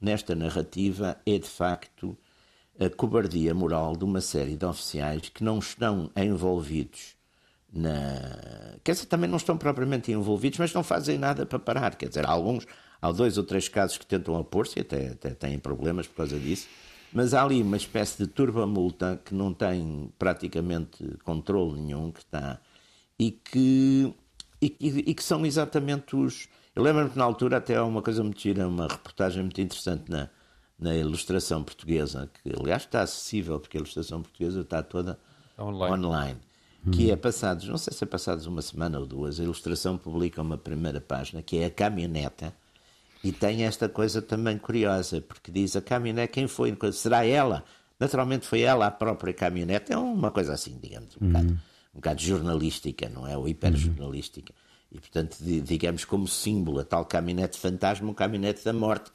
nesta 0.00 0.34
narrativa 0.34 1.16
é, 1.24 1.38
de 1.38 1.48
facto, 1.48 2.18
a 2.80 2.90
cobardia 2.90 3.54
moral 3.54 3.96
de 3.96 4.04
uma 4.04 4.20
série 4.20 4.56
de 4.56 4.66
oficiais 4.66 5.28
que 5.28 5.44
não 5.44 5.60
estão 5.60 6.10
envolvidos 6.16 7.14
na. 7.72 8.76
Quer 8.82 8.92
dizer, 8.92 9.06
também 9.06 9.30
não 9.30 9.36
estão 9.36 9.56
propriamente 9.56 10.10
envolvidos, 10.10 10.58
mas 10.58 10.72
não 10.72 10.82
fazem 10.82 11.16
nada 11.16 11.46
para 11.46 11.60
parar. 11.60 11.94
Quer 11.94 12.08
dizer, 12.08 12.26
há 12.26 12.30
alguns, 12.30 12.66
há 13.00 13.12
dois 13.12 13.38
ou 13.38 13.44
três 13.44 13.68
casos 13.68 13.98
que 13.98 14.06
tentam 14.06 14.34
opor-se 14.34 14.80
e 14.80 14.82
até, 14.82 15.10
até 15.10 15.30
têm 15.30 15.60
problemas 15.60 16.08
por 16.08 16.16
causa 16.16 16.36
disso 16.40 16.66
mas 17.12 17.34
há 17.34 17.42
ali 17.42 17.62
uma 17.62 17.76
espécie 17.76 18.18
de 18.18 18.26
turba-multa 18.26 19.20
que 19.24 19.34
não 19.34 19.52
tem 19.52 20.12
praticamente 20.18 21.16
controle 21.24 21.80
nenhum, 21.80 22.10
que 22.10 22.20
está. 22.20 22.60
e 23.18 23.30
que, 23.30 24.14
e, 24.60 24.76
e 24.80 25.14
que 25.14 25.22
são 25.22 25.44
exatamente 25.44 26.16
os. 26.16 26.48
Eu 26.74 26.82
lembro-me 26.82 27.10
que 27.10 27.18
na 27.18 27.24
altura 27.24 27.56
até 27.56 27.76
há 27.76 27.84
uma 27.84 28.02
coisa 28.02 28.22
muito 28.22 28.40
gira, 28.40 28.68
uma 28.68 28.86
reportagem 28.86 29.42
muito 29.42 29.60
interessante 29.60 30.10
na, 30.10 30.28
na 30.78 30.94
ilustração 30.94 31.64
portuguesa, 31.64 32.30
que 32.42 32.52
aliás 32.58 32.82
está 32.82 33.02
acessível, 33.02 33.58
porque 33.58 33.76
a 33.76 33.80
ilustração 33.80 34.22
portuguesa 34.22 34.60
está 34.60 34.82
toda 34.82 35.18
online. 35.58 36.06
online 36.06 36.40
que 36.90 37.10
é 37.10 37.16
passados, 37.16 37.68
não 37.68 37.76
sei 37.76 37.92
se 37.92 38.04
é 38.04 38.06
passados 38.06 38.46
uma 38.46 38.62
semana 38.62 38.98
ou 38.98 39.06
duas, 39.06 39.38
a 39.38 39.42
ilustração 39.42 39.98
publica 39.98 40.40
uma 40.40 40.56
primeira 40.56 41.00
página, 41.00 41.42
que 41.42 41.58
é 41.58 41.66
a 41.66 41.70
caminhoneta, 41.70 42.54
e 43.22 43.32
tem 43.32 43.64
esta 43.64 43.88
coisa 43.88 44.22
também 44.22 44.58
curiosa, 44.58 45.20
porque 45.20 45.50
diz 45.50 45.74
a 45.76 45.80
caminhonete, 45.80 46.32
quem 46.32 46.46
foi? 46.46 46.76
Será 46.92 47.24
ela? 47.24 47.64
Naturalmente 47.98 48.46
foi 48.46 48.60
ela 48.60 48.86
a 48.86 48.90
própria 48.90 49.34
caminhonete. 49.34 49.92
É 49.92 49.98
uma 49.98 50.30
coisa 50.30 50.52
assim, 50.52 50.78
digamos, 50.80 51.16
um, 51.20 51.24
uhum. 51.24 51.32
bocado, 51.32 51.52
um 51.52 51.96
bocado 51.96 52.22
jornalística, 52.22 53.08
não 53.08 53.26
é? 53.26 53.36
Ou 53.36 53.48
hiperjornalística. 53.48 54.52
Uhum. 54.52 54.68
E, 54.92 55.00
portanto, 55.00 55.36
digamos 55.40 56.04
como 56.04 56.26
símbolo, 56.26 56.80
a 56.80 56.84
tal 56.84 57.04
caminhonete 57.04 57.58
fantasma, 57.58 58.08
um 58.08 58.14
caminhonete 58.14 58.64
da 58.64 58.72
morte, 58.72 59.10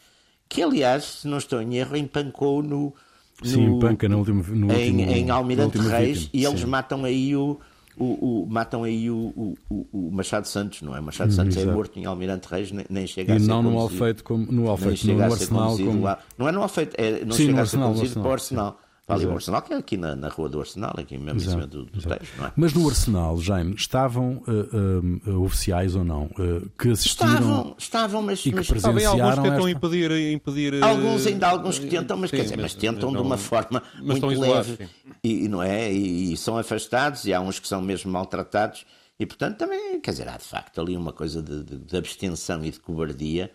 que, 0.47 0.61
aliás, 0.61 1.03
se 1.21 1.27
não 1.27 1.37
estou 1.37 1.61
em 1.61 1.77
erro, 1.77 1.95
empancou 1.95 2.61
no... 2.61 2.93
no 3.41 3.47
Sim, 3.47 3.63
empanca 3.63 4.07
no 4.07 4.19
último, 4.19 4.43
no 4.43 4.71
em, 4.71 4.91
último, 4.91 5.11
em 5.11 5.29
Almirante 5.31 5.77
Reis, 5.79 6.29
e 6.31 6.45
eles 6.45 6.59
Sim. 6.59 6.67
matam 6.67 7.05
aí 7.05 7.35
o 7.35 7.59
o, 7.97 8.43
o, 8.43 8.47
matam 8.47 8.83
aí 8.83 9.09
o, 9.09 9.55
o, 9.69 10.11
Machado 10.11 10.47
Santos, 10.47 10.81
não 10.81 10.95
é? 10.95 11.01
Machado 11.01 11.29
hum, 11.29 11.35
Santos 11.35 11.57
é 11.57 11.65
morto 11.65 11.99
em 11.99 12.05
Almirante 12.05 12.47
Reis, 12.49 12.71
nem, 12.71 12.85
nem 12.89 13.05
chega 13.05 13.33
e 13.33 13.35
a 13.37 13.39
ser 13.39 13.47
não 13.47 13.61
no 13.61 13.77
Alfeito, 13.77 14.23
como, 14.23 14.51
no 14.51 14.69
Alfeito, 14.69 15.05
no, 15.07 15.13
no 15.15 15.23
Arsenal. 15.23 15.77
Como... 15.77 16.17
Não 16.37 16.47
é 16.47 16.51
no 16.51 16.61
Alfeito, 16.61 16.95
é, 16.99 17.23
não 17.23 17.35
Sim, 17.35 17.47
chega 17.47 17.61
a 17.61 17.65
ser 17.65 17.77
conduzido 17.77 18.21
para 18.21 18.29
o 18.29 18.31
Arsenal. 18.31 18.79
Ali 19.05 19.25
o 19.25 19.33
Arsenal, 19.33 19.61
que 19.61 19.73
é 19.73 19.75
aqui 19.75 19.97
na, 19.97 20.15
na 20.15 20.29
rua 20.29 20.47
do 20.47 20.61
Arsenal, 20.61 20.93
aqui 20.97 21.17
mesmo 21.17 21.37
exato, 21.37 21.57
em 21.57 21.61
cima 21.61 21.67
do, 21.67 21.85
do 21.85 22.01
texto, 22.01 22.37
não 22.37 22.45
é? 22.45 22.53
Mas 22.55 22.73
no 22.73 22.87
Arsenal, 22.87 23.37
Jaime, 23.37 23.75
estavam 23.75 24.41
uh, 24.47 25.29
uh, 25.29 25.43
oficiais 25.43 25.93
ou 25.93 26.05
não 26.05 26.27
uh, 26.27 26.69
que 26.79 26.89
assistiram? 26.89 27.33
Estavam, 27.33 27.75
estavam, 27.77 28.21
mas, 28.21 28.39
e 28.39 28.43
que 28.43 28.55
mas 28.55 28.67
presenciaram 28.67 29.21
alguns 29.21 29.35
tentam 29.35 29.67
esta... 29.67 29.69
impedir, 29.71 30.31
impedir. 30.31 30.81
Alguns 30.81 31.27
ainda 31.27 31.47
alguns 31.49 31.79
que 31.79 31.87
tentam, 31.87 32.15
mas, 32.15 32.29
sim, 32.29 32.37
quer 32.37 32.43
dizer, 32.43 32.55
mas, 32.55 32.73
mas 32.73 32.75
tentam 32.75 33.11
não, 33.11 33.21
de 33.21 33.27
uma 33.27 33.37
forma 33.37 33.83
muito 34.01 34.25
leve 34.25 34.87
e, 35.21 35.49
não 35.49 35.61
é? 35.61 35.91
E, 35.91 36.31
e, 36.31 36.37
são 36.37 36.57
afastados, 36.57 37.25
e 37.25 37.33
há 37.33 37.41
uns 37.41 37.59
que 37.59 37.67
são 37.67 37.81
mesmo 37.81 38.09
maltratados, 38.09 38.85
e 39.19 39.25
portanto 39.25 39.57
também, 39.57 39.99
quer 39.99 40.11
dizer, 40.11 40.29
há 40.29 40.37
de 40.37 40.45
facto 40.45 40.79
ali 40.79 40.95
uma 40.95 41.11
coisa 41.11 41.41
de, 41.41 41.61
de, 41.61 41.77
de 41.77 41.97
abstenção 41.97 42.63
e 42.63 42.71
de 42.71 42.79
cobardia 42.79 43.51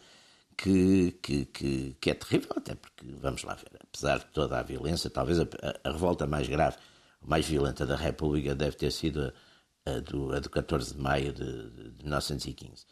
que, 0.59 1.13
que, 1.23 1.45
que, 1.47 1.97
que, 2.01 2.11
é 2.11 2.15
terrível, 2.15 2.53
até 2.57 2.75
porque, 2.75 3.07
vamos 3.21 3.45
lá 3.45 3.55
ver, 3.55 3.79
apesar 3.81 4.19
de 4.19 4.27
toda 4.27 4.59
a 4.59 4.63
violência, 4.63 5.09
talvez 5.09 5.39
a, 5.39 5.47
a, 5.85 5.93
revolta 5.93 6.27
mais 6.27 6.49
grave, 6.49 6.77
mais 7.25 7.47
violenta 7.47 7.87
da 7.87 7.95
República 7.95 8.57
deve 8.57 8.77
ter 8.77 8.91
sido 8.91 9.33
a, 9.87 9.91
a, 9.91 10.01
do, 10.01 10.35
a 10.35 10.41
do 10.41 10.51
14 10.51 10.95
de 10.95 11.01
maio 11.01 11.33
de, 11.33 11.71
de 11.71 12.03
1915. 12.03 12.85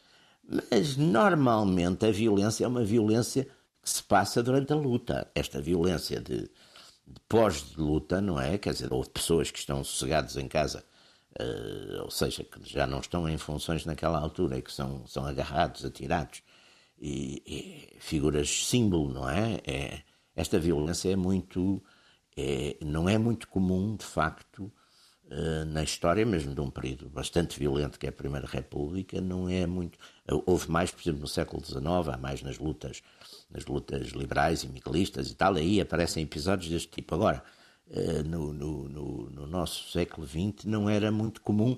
Mas, 0.49 0.97
normalmente, 0.97 2.07
a 2.07 2.13
violência 2.13 2.65
é 2.65 2.69
uma 2.69 2.85
violência 2.85 3.49
que 3.83 3.91
se 3.91 4.03
passa 4.03 4.45
durante 4.45 4.73
a 4.73 4.77
luta. 4.77 5.29
Esta 5.35 5.61
violência 5.61 6.21
de, 6.21 6.43
de 6.43 7.21
pós-luta, 7.29 8.21
não 8.21 8.41
é? 8.41 8.59
Quer 8.59 8.75
dizer, 8.75 8.93
ou 8.93 9.03
de 9.03 9.11
pessoas 9.11 9.51
que 9.51 9.59
estão 9.59 9.83
sossegados 9.83 10.37
em 10.37 10.47
casa, 10.47 10.85
uh, 11.41 12.03
ou 12.05 12.11
seja, 12.13 12.45
que 12.45 12.61
já 12.65 12.87
não 12.87 13.01
estão 13.01 13.29
em 13.29 13.37
funções 13.37 13.85
naquela 13.85 14.21
altura 14.21 14.57
e 14.57 14.63
que 14.63 14.73
são, 14.73 15.05
são 15.09 15.27
agarrados, 15.27 15.85
atirados 15.85 16.43
e, 16.99 17.43
e 17.47 18.01
figuras 18.01 18.49
símbolo, 18.67 19.13
não 19.13 19.29
é? 19.29 19.61
é? 19.67 20.03
Esta 20.35 20.59
violência 20.59 21.11
é 21.11 21.17
muito, 21.17 21.83
é, 22.37 22.77
não 22.83 23.09
é 23.09 23.19
muito 23.19 23.49
comum, 23.49 23.97
de 23.97 24.05
facto, 24.05 24.71
uh, 25.27 25.65
na 25.67 25.83
história, 25.83 26.25
mesmo 26.25 26.55
de 26.55 26.61
um 26.61 26.71
período 26.71 27.09
bastante 27.09 27.59
violento 27.59 27.99
que 27.99 28.07
é 28.07 28.11
a 28.11 28.13
Primeira 28.13 28.47
República, 28.47 29.21
não 29.21 29.49
é 29.49 29.67
muito. 29.67 29.97
Uh, 30.31 30.43
houve 30.47 30.71
mais, 30.71 30.91
por 30.91 31.01
exemplo, 31.01 31.21
no 31.21 31.29
século 31.29 31.65
XIX, 31.65 31.85
há 32.13 32.17
mais 32.19 32.43
nas 32.43 32.59
lutas, 32.59 33.03
nas 33.51 33.67
lutas 33.67 34.09
liberais 34.09 34.63
e 34.63 34.69
miguelistas 34.69 35.31
e 35.31 35.35
tal, 35.35 35.55
aí 35.55 35.81
aparecem 35.81 36.23
episódios 36.23 36.71
deste 36.71 36.89
tipo. 36.89 37.15
Agora, 37.15 37.43
uh, 37.89 38.23
no, 38.25 38.53
no, 38.53 38.89
no, 38.89 39.31
no 39.31 39.47
nosso 39.47 39.91
século 39.91 40.27
XX 40.27 40.65
não 40.65 40.89
era 40.89 41.11
muito 41.11 41.41
comum 41.41 41.77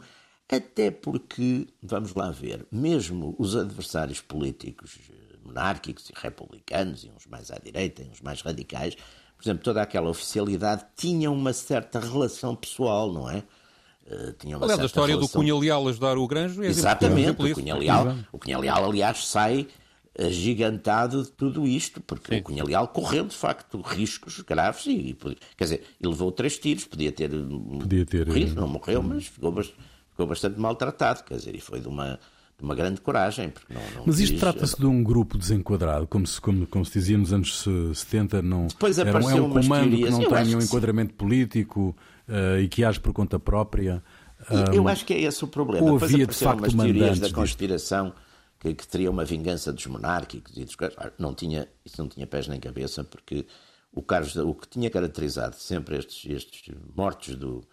até 0.51 0.91
porque, 0.91 1.67
vamos 1.83 2.15
lá 2.15 2.31
ver, 2.31 2.67
mesmo 2.73 3.35
os 3.39 3.55
adversários 3.55 4.21
políticos 4.21 4.99
monárquicos 5.45 6.09
e 6.11 6.13
republicanos, 6.15 7.05
e 7.05 7.11
uns 7.15 7.27
mais 7.27 7.51
à 7.51 7.59
direita 7.59 8.03
e 8.03 8.09
uns 8.09 8.21
mais 8.21 8.41
radicais, 8.41 8.95
por 8.95 9.45
exemplo, 9.45 9.63
toda 9.63 9.83
aquela 9.83 10.09
oficialidade 10.09 10.85
tinha 10.97 11.31
uma 11.31 11.53
certa 11.53 12.01
relação 12.01 12.57
pessoal, 12.57 13.13
não 13.13 13.31
é? 13.31 13.43
Uh, 14.07 14.33
tinha 14.39 14.57
uma 14.57 14.65
aliás, 14.65 14.81
a 14.81 14.87
história 14.87 15.15
relação... 15.15 15.41
do 15.41 15.45
Cunha 15.45 15.59
Leal 15.59 15.89
ajudar 15.89 16.17
o 16.17 16.27
Granjo 16.27 16.63
é 16.63 16.67
Exatamente, 16.67 17.43
o 17.43 17.55
Cunha, 17.55 17.77
Leal, 17.77 18.17
o 18.33 18.39
Cunha 18.39 18.59
Leal, 18.59 18.85
aliás, 18.85 19.27
sai 19.27 19.67
gigantado 20.31 21.23
de 21.23 21.31
tudo 21.31 21.67
isto, 21.67 22.01
porque 22.01 22.35
Sim. 22.35 22.41
o 22.41 22.43
Cunha 22.43 22.65
Leal 22.65 22.89
correu, 22.89 23.27
de 23.27 23.37
facto, 23.37 23.81
riscos 23.81 24.41
graves 24.41 24.87
e, 24.87 25.17
quer 25.57 25.65
dizer, 25.65 25.85
ele 26.01 26.11
levou 26.11 26.33
três 26.33 26.59
tiros, 26.59 26.87
podia 26.87 27.13
ter, 27.13 27.31
podia 27.31 28.05
ter 28.05 28.27
morrido, 28.27 28.55
não 28.61 28.67
morreu, 28.67 29.03
mas 29.03 29.27
ficou 29.27 29.53
bastante 29.53 29.79
ficou 30.19 30.27
bastante 30.27 30.59
maltratado, 30.59 31.23
quer 31.23 31.37
dizer, 31.37 31.55
e 31.55 31.61
foi 31.61 31.79
de 31.79 31.87
uma, 31.87 32.19
de 32.59 32.65
uma 32.65 32.75
grande 32.75 33.01
coragem. 33.01 33.53
Não, 33.71 33.81
não 33.95 34.03
Mas 34.05 34.19
isto 34.19 34.37
trata-se 34.37 34.77
de 34.77 34.85
um 34.85 35.03
grupo 35.05 35.39
desenquadrado, 35.39 36.09
como 36.09 36.27
se, 36.27 36.41
como, 36.41 36.67
como 36.67 36.85
se 36.85 36.93
dizia 36.93 37.17
nos 37.17 37.33
anos 37.33 37.65
70, 37.95 38.43
não, 38.43 38.67
Depois 38.67 38.99
era, 38.99 39.11
é 39.11 39.41
um 39.41 39.49
comando 39.49 39.97
que 39.97 40.11
não 40.11 40.29
tem 40.29 40.57
um 40.57 40.61
enquadramento 40.61 41.15
político 41.15 41.97
uh, 42.29 42.59
e 42.59 42.67
que 42.67 42.83
age 42.83 42.99
por 42.99 43.13
conta 43.13 43.39
própria. 43.39 44.03
Um, 44.51 44.75
eu 44.75 44.89
acho 44.89 45.05
que 45.05 45.15
é 45.15 45.21
esse 45.21 45.45
o 45.45 45.47
problema. 45.47 45.89
Ou 45.89 45.97
havia 46.03 46.27
de 46.27 46.35
facto 46.35 46.59
umas 46.59 46.75
teorias 46.75 47.21
da 47.21 47.31
conspiração 47.31 48.13
que, 48.59 48.75
que, 48.75 48.89
teria 48.89 49.11
uma 49.13 49.25
vingança 49.25 49.73
dos 49.73 49.87
monárquicos 49.87 50.57
e 50.57 50.65
dos 50.65 50.77
não 51.17 51.33
tinha 51.33 51.69
Isso 51.85 52.03
não 52.03 52.09
tinha 52.09 52.27
pés 52.27 52.49
nem 52.49 52.59
cabeça, 52.59 53.05
porque 53.05 53.47
o, 53.93 54.03
Carlos, 54.03 54.35
o 54.35 54.53
que 54.53 54.67
tinha 54.67 54.91
caracterizado 54.91 55.55
sempre 55.55 55.97
estes, 55.97 56.29
estes 56.29 56.75
mortos 56.97 57.37
do, 57.37 57.65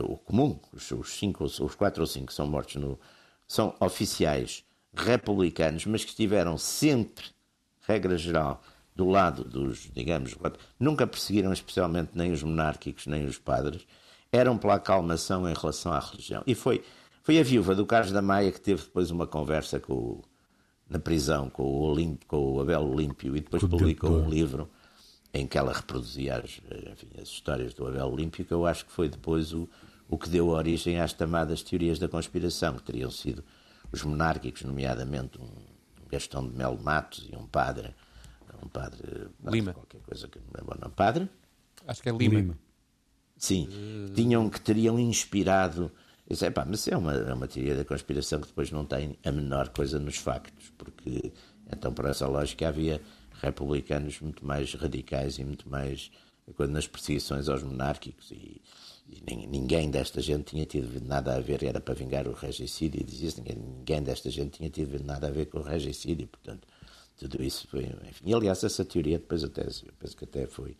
o 0.00 0.16
comum, 0.16 0.58
os, 0.72 0.90
os, 0.90 1.10
cinco, 1.14 1.44
os 1.44 1.74
quatro 1.74 2.02
ou 2.02 2.06
cinco 2.06 2.32
são 2.32 2.46
mortos 2.46 2.76
no, 2.76 2.98
são 3.46 3.74
oficiais 3.80 4.64
republicanos, 4.94 5.86
mas 5.86 6.04
que 6.04 6.10
estiveram 6.10 6.56
sempre, 6.56 7.24
regra 7.86 8.16
geral, 8.16 8.62
do 8.94 9.08
lado 9.08 9.44
dos, 9.44 9.90
digamos, 9.92 10.36
nunca 10.78 11.06
perseguiram 11.06 11.52
especialmente 11.52 12.10
nem 12.14 12.30
os 12.30 12.42
monárquicos 12.42 13.06
nem 13.06 13.24
os 13.24 13.38
padres, 13.38 13.86
eram 14.30 14.56
pela 14.56 14.74
acalmação 14.74 15.48
em 15.48 15.54
relação 15.54 15.92
à 15.92 15.98
religião. 15.98 16.42
E 16.46 16.54
foi, 16.54 16.82
foi 17.22 17.38
a 17.38 17.42
viúva 17.42 17.74
do 17.74 17.86
Carlos 17.86 18.12
da 18.12 18.22
Maia 18.22 18.52
que 18.52 18.60
teve 18.60 18.82
depois 18.82 19.10
uma 19.10 19.26
conversa 19.26 19.80
com 19.80 20.22
na 20.88 20.98
prisão 20.98 21.48
com 21.48 21.62
o, 21.62 21.90
Olimp, 21.90 22.22
com 22.26 22.36
o 22.36 22.60
Abel 22.60 22.82
Olímpio 22.82 23.34
e 23.34 23.40
depois 23.40 23.64
publicou 23.64 24.10
um 24.10 24.28
livro 24.28 24.68
em 25.34 25.46
que 25.46 25.56
ela 25.56 25.72
reproduzia 25.72 26.36
as, 26.36 26.60
enfim, 26.92 27.08
as 27.20 27.28
histórias 27.28 27.72
do 27.74 27.86
Abel 27.86 28.06
Olímpio, 28.06 28.44
que 28.44 28.52
eu 28.52 28.66
acho 28.66 28.84
que 28.84 28.92
foi 28.92 29.08
depois 29.08 29.52
o, 29.52 29.68
o 30.08 30.18
que 30.18 30.28
deu 30.28 30.48
origem 30.48 31.00
às 31.00 31.12
chamadas 31.12 31.62
teorias 31.62 31.98
da 31.98 32.08
conspiração, 32.08 32.74
que 32.76 32.82
teriam 32.82 33.10
sido 33.10 33.42
os 33.90 34.02
monárquicos, 34.02 34.62
nomeadamente 34.62 35.38
um 35.40 35.48
Gastão 36.10 36.46
de 36.46 36.54
Melo 36.54 36.78
Matos 36.82 37.28
e 37.32 37.34
um 37.34 37.46
padre, 37.46 37.94
um 38.62 38.68
padre, 38.68 39.28
Lima. 39.44 39.72
qualquer 39.72 40.02
coisa 40.02 40.28
que 40.28 40.38
não 40.38 40.60
é 40.60 40.62
bom, 40.62 40.74
não, 40.78 40.90
padre? 40.90 41.28
Acho 41.86 42.02
que 42.02 42.10
é 42.10 42.12
Lima. 42.12 42.34
Lima. 42.34 42.58
Sim, 43.36 43.68
uh... 43.68 44.14
tinham 44.14 44.48
que 44.50 44.60
teriam 44.60 44.98
inspirado. 44.98 45.90
Pá, 46.54 46.64
mas 46.64 46.86
é 46.88 46.96
uma, 46.96 47.12
é 47.14 47.34
uma 47.34 47.48
teoria 47.48 47.76
da 47.76 47.84
conspiração 47.84 48.40
que 48.40 48.46
depois 48.46 48.70
não 48.70 48.86
tem 48.86 49.18
a 49.24 49.32
menor 49.32 49.68
coisa 49.70 49.98
nos 49.98 50.16
factos, 50.16 50.72
porque 50.78 51.32
então, 51.70 51.92
por 51.92 52.04
essa 52.04 52.26
lógica, 52.26 52.68
havia 52.68 53.00
republicanos 53.42 54.20
muito 54.20 54.46
mais 54.46 54.72
radicais 54.74 55.38
e 55.38 55.44
muito 55.44 55.68
mais 55.68 56.10
nas 56.70 56.86
perseguições 56.86 57.48
aos 57.48 57.62
monárquicos 57.62 58.30
e, 58.30 58.60
e, 59.08 59.46
ninguém 59.46 59.90
desta 59.90 60.20
gente 60.20 60.44
tinha 60.44 60.64
tido 60.64 61.00
nada 61.04 61.36
a 61.36 61.40
ver, 61.40 61.62
era 61.62 61.80
para 61.80 61.94
vingar 61.94 62.26
o 62.26 62.32
regicídio 62.32 63.00
e 63.00 63.04
dizia-se 63.04 63.38
ninguém, 63.38 63.56
ninguém 63.56 64.02
desta 64.02 64.30
gente 64.30 64.58
tinha 64.58 64.70
tido 64.70 65.02
nada 65.04 65.28
a 65.28 65.30
ver 65.30 65.46
com 65.46 65.58
o 65.58 65.62
regicídio, 65.62 66.26
portanto 66.26 66.66
tudo 67.18 67.42
isso 67.42 67.68
foi, 67.68 67.84
enfim, 68.08 68.24
e 68.24 68.34
aliás 68.34 68.64
essa 68.64 68.84
teoria 68.84 69.18
depois 69.18 69.44
até, 69.44 69.62
eu 69.62 69.92
penso 69.98 70.16
que 70.16 70.24
até 70.24 70.46
foi 70.46 70.76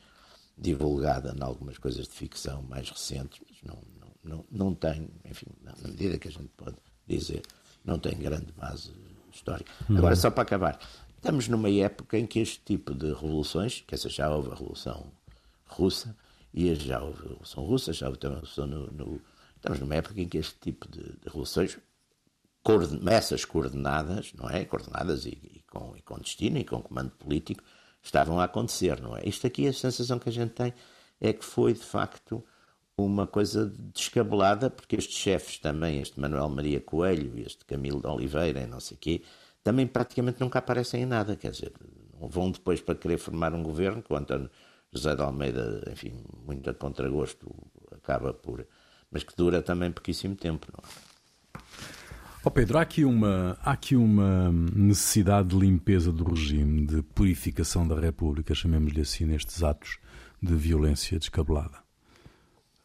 divulgada 0.57 1.35
em 1.37 1.43
algumas 1.43 1.79
coisas 1.79 2.07
de 2.07 2.13
ficção 2.13 2.63
mais 2.63 2.91
recentes, 2.91 3.41
mas 3.49 3.59
não, 3.63 3.79
não, 4.01 4.15
não, 4.25 4.45
não 4.51 4.75
tem, 4.75 5.09
enfim, 5.25 5.47
na 5.63 5.75
medida 5.85 6.19
que 6.19 6.29
a 6.29 6.31
gente 6.31 6.51
pode 6.57 6.77
dizer, 7.07 7.43
não 7.85 7.99
tem 7.99 8.17
grande 8.17 8.53
base 8.53 8.93
histórica. 9.33 9.71
Uhum. 9.89 9.99
Agora, 9.99 10.17
só 10.17 10.31
para 10.31 10.43
acabar, 10.43 10.79
estamos 11.23 11.47
numa 11.47 11.71
época 11.71 12.19
em 12.19 12.27
que 12.27 12.41
este 12.41 12.61
tipo 12.65 12.93
de 12.93 13.07
revoluções, 13.13 13.85
que 13.87 13.95
essa 13.95 14.09
já 14.09 14.29
houve 14.29 14.51
a 14.51 14.55
Revolução 14.55 15.13
Russa, 15.65 16.17
e 16.53 16.75
já 16.75 17.01
houve 17.01 17.21
a 17.21 17.29
Revolução 17.29 17.65
Russa, 17.65 17.93
já 17.93 18.07
houve 18.09 18.19
também 18.19 18.39
a 18.39 18.41
Revolução 18.41 18.67
no, 18.67 18.91
no, 18.91 19.23
Estamos 19.55 19.79
numa 19.79 19.95
época 19.95 20.21
em 20.21 20.29
que 20.29 20.39
este 20.39 20.59
tipo 20.59 20.89
de, 20.91 21.01
de 21.01 21.25
revoluções, 21.27 21.79
coorden, 22.65 23.01
essas 23.07 23.45
coordenadas, 23.45 24.33
não 24.35 24.51
é? 24.51 24.65
Coordenadas 24.65 25.25
e, 25.25 25.29
e, 25.29 25.63
com, 25.71 25.95
e 25.97 26.03
com 26.03 26.19
destino 26.19 26.59
e 26.59 26.65
com 26.65 26.83
comando 26.83 27.13
político, 27.13 27.63
estavam 28.03 28.41
a 28.41 28.45
acontecer, 28.45 29.01
não 29.01 29.17
é? 29.17 29.23
Isto 29.25 29.47
aqui, 29.47 29.69
a 29.69 29.73
sensação 29.73 30.19
que 30.19 30.29
a 30.29 30.33
gente 30.33 30.51
tem 30.51 30.75
é 31.21 31.33
que 31.33 31.45
foi, 31.45 31.73
de 31.73 31.85
facto, 31.85 32.45
uma 32.97 33.29
coisa 33.29 33.73
descabelada, 33.95 34.69
porque 34.69 34.97
estes 34.97 35.17
chefes 35.17 35.57
também, 35.59 36.01
este 36.01 36.19
Manuel 36.19 36.49
Maria 36.49 36.81
Coelho, 36.81 37.39
este 37.39 37.65
Camilo 37.65 38.01
de 38.01 38.09
Oliveira 38.09 38.61
e 38.61 38.67
não 38.67 38.81
sei 38.81 38.97
o 38.97 39.01
quê, 39.01 39.23
também 39.63 39.87
praticamente 39.87 40.41
nunca 40.41 40.59
aparecem 40.59 41.03
em 41.03 41.07
nada, 41.07 41.37
quer 41.37 41.51
dizer, 41.51 41.73
vão 42.21 42.51
depois 42.51 42.81
para 42.81 42.95
querer 42.95 43.19
formar 43.19 43.55
um 43.55 43.63
governo, 43.63 44.03
que 44.03 44.13
o 44.13 44.17
António 44.17 44.51
José 44.93 45.15
de 45.15 45.23
Almeida, 45.23 45.83
enfim, 45.91 46.13
muito 46.47 46.69
a 46.69 46.75
contragosto, 46.75 47.55
acaba 47.93 48.33
por. 48.33 48.67
mas 49.11 49.23
que 49.23 49.35
dura 49.37 49.63
também 49.63 49.91
pouquíssimo 49.91 50.37
tempo, 50.37 50.67
não 50.73 50.83
é? 50.83 51.13
Oh 52.45 52.51
Pedro, 52.51 52.79
há 52.79 52.81
aqui, 52.81 53.05
uma, 53.05 53.57
há 53.63 53.71
aqui 53.71 53.95
uma 53.95 54.51
necessidade 54.51 55.49
de 55.49 55.57
limpeza 55.57 56.11
do 56.11 56.25
regime, 56.25 56.85
de 56.85 57.01
purificação 57.01 57.87
da 57.87 57.99
República, 57.99 58.53
chamemos-lhe 58.53 59.01
assim, 59.01 59.25
nestes 59.25 59.63
atos 59.63 59.99
de 60.43 60.53
violência 60.57 61.21
descabelada. 61.21 61.79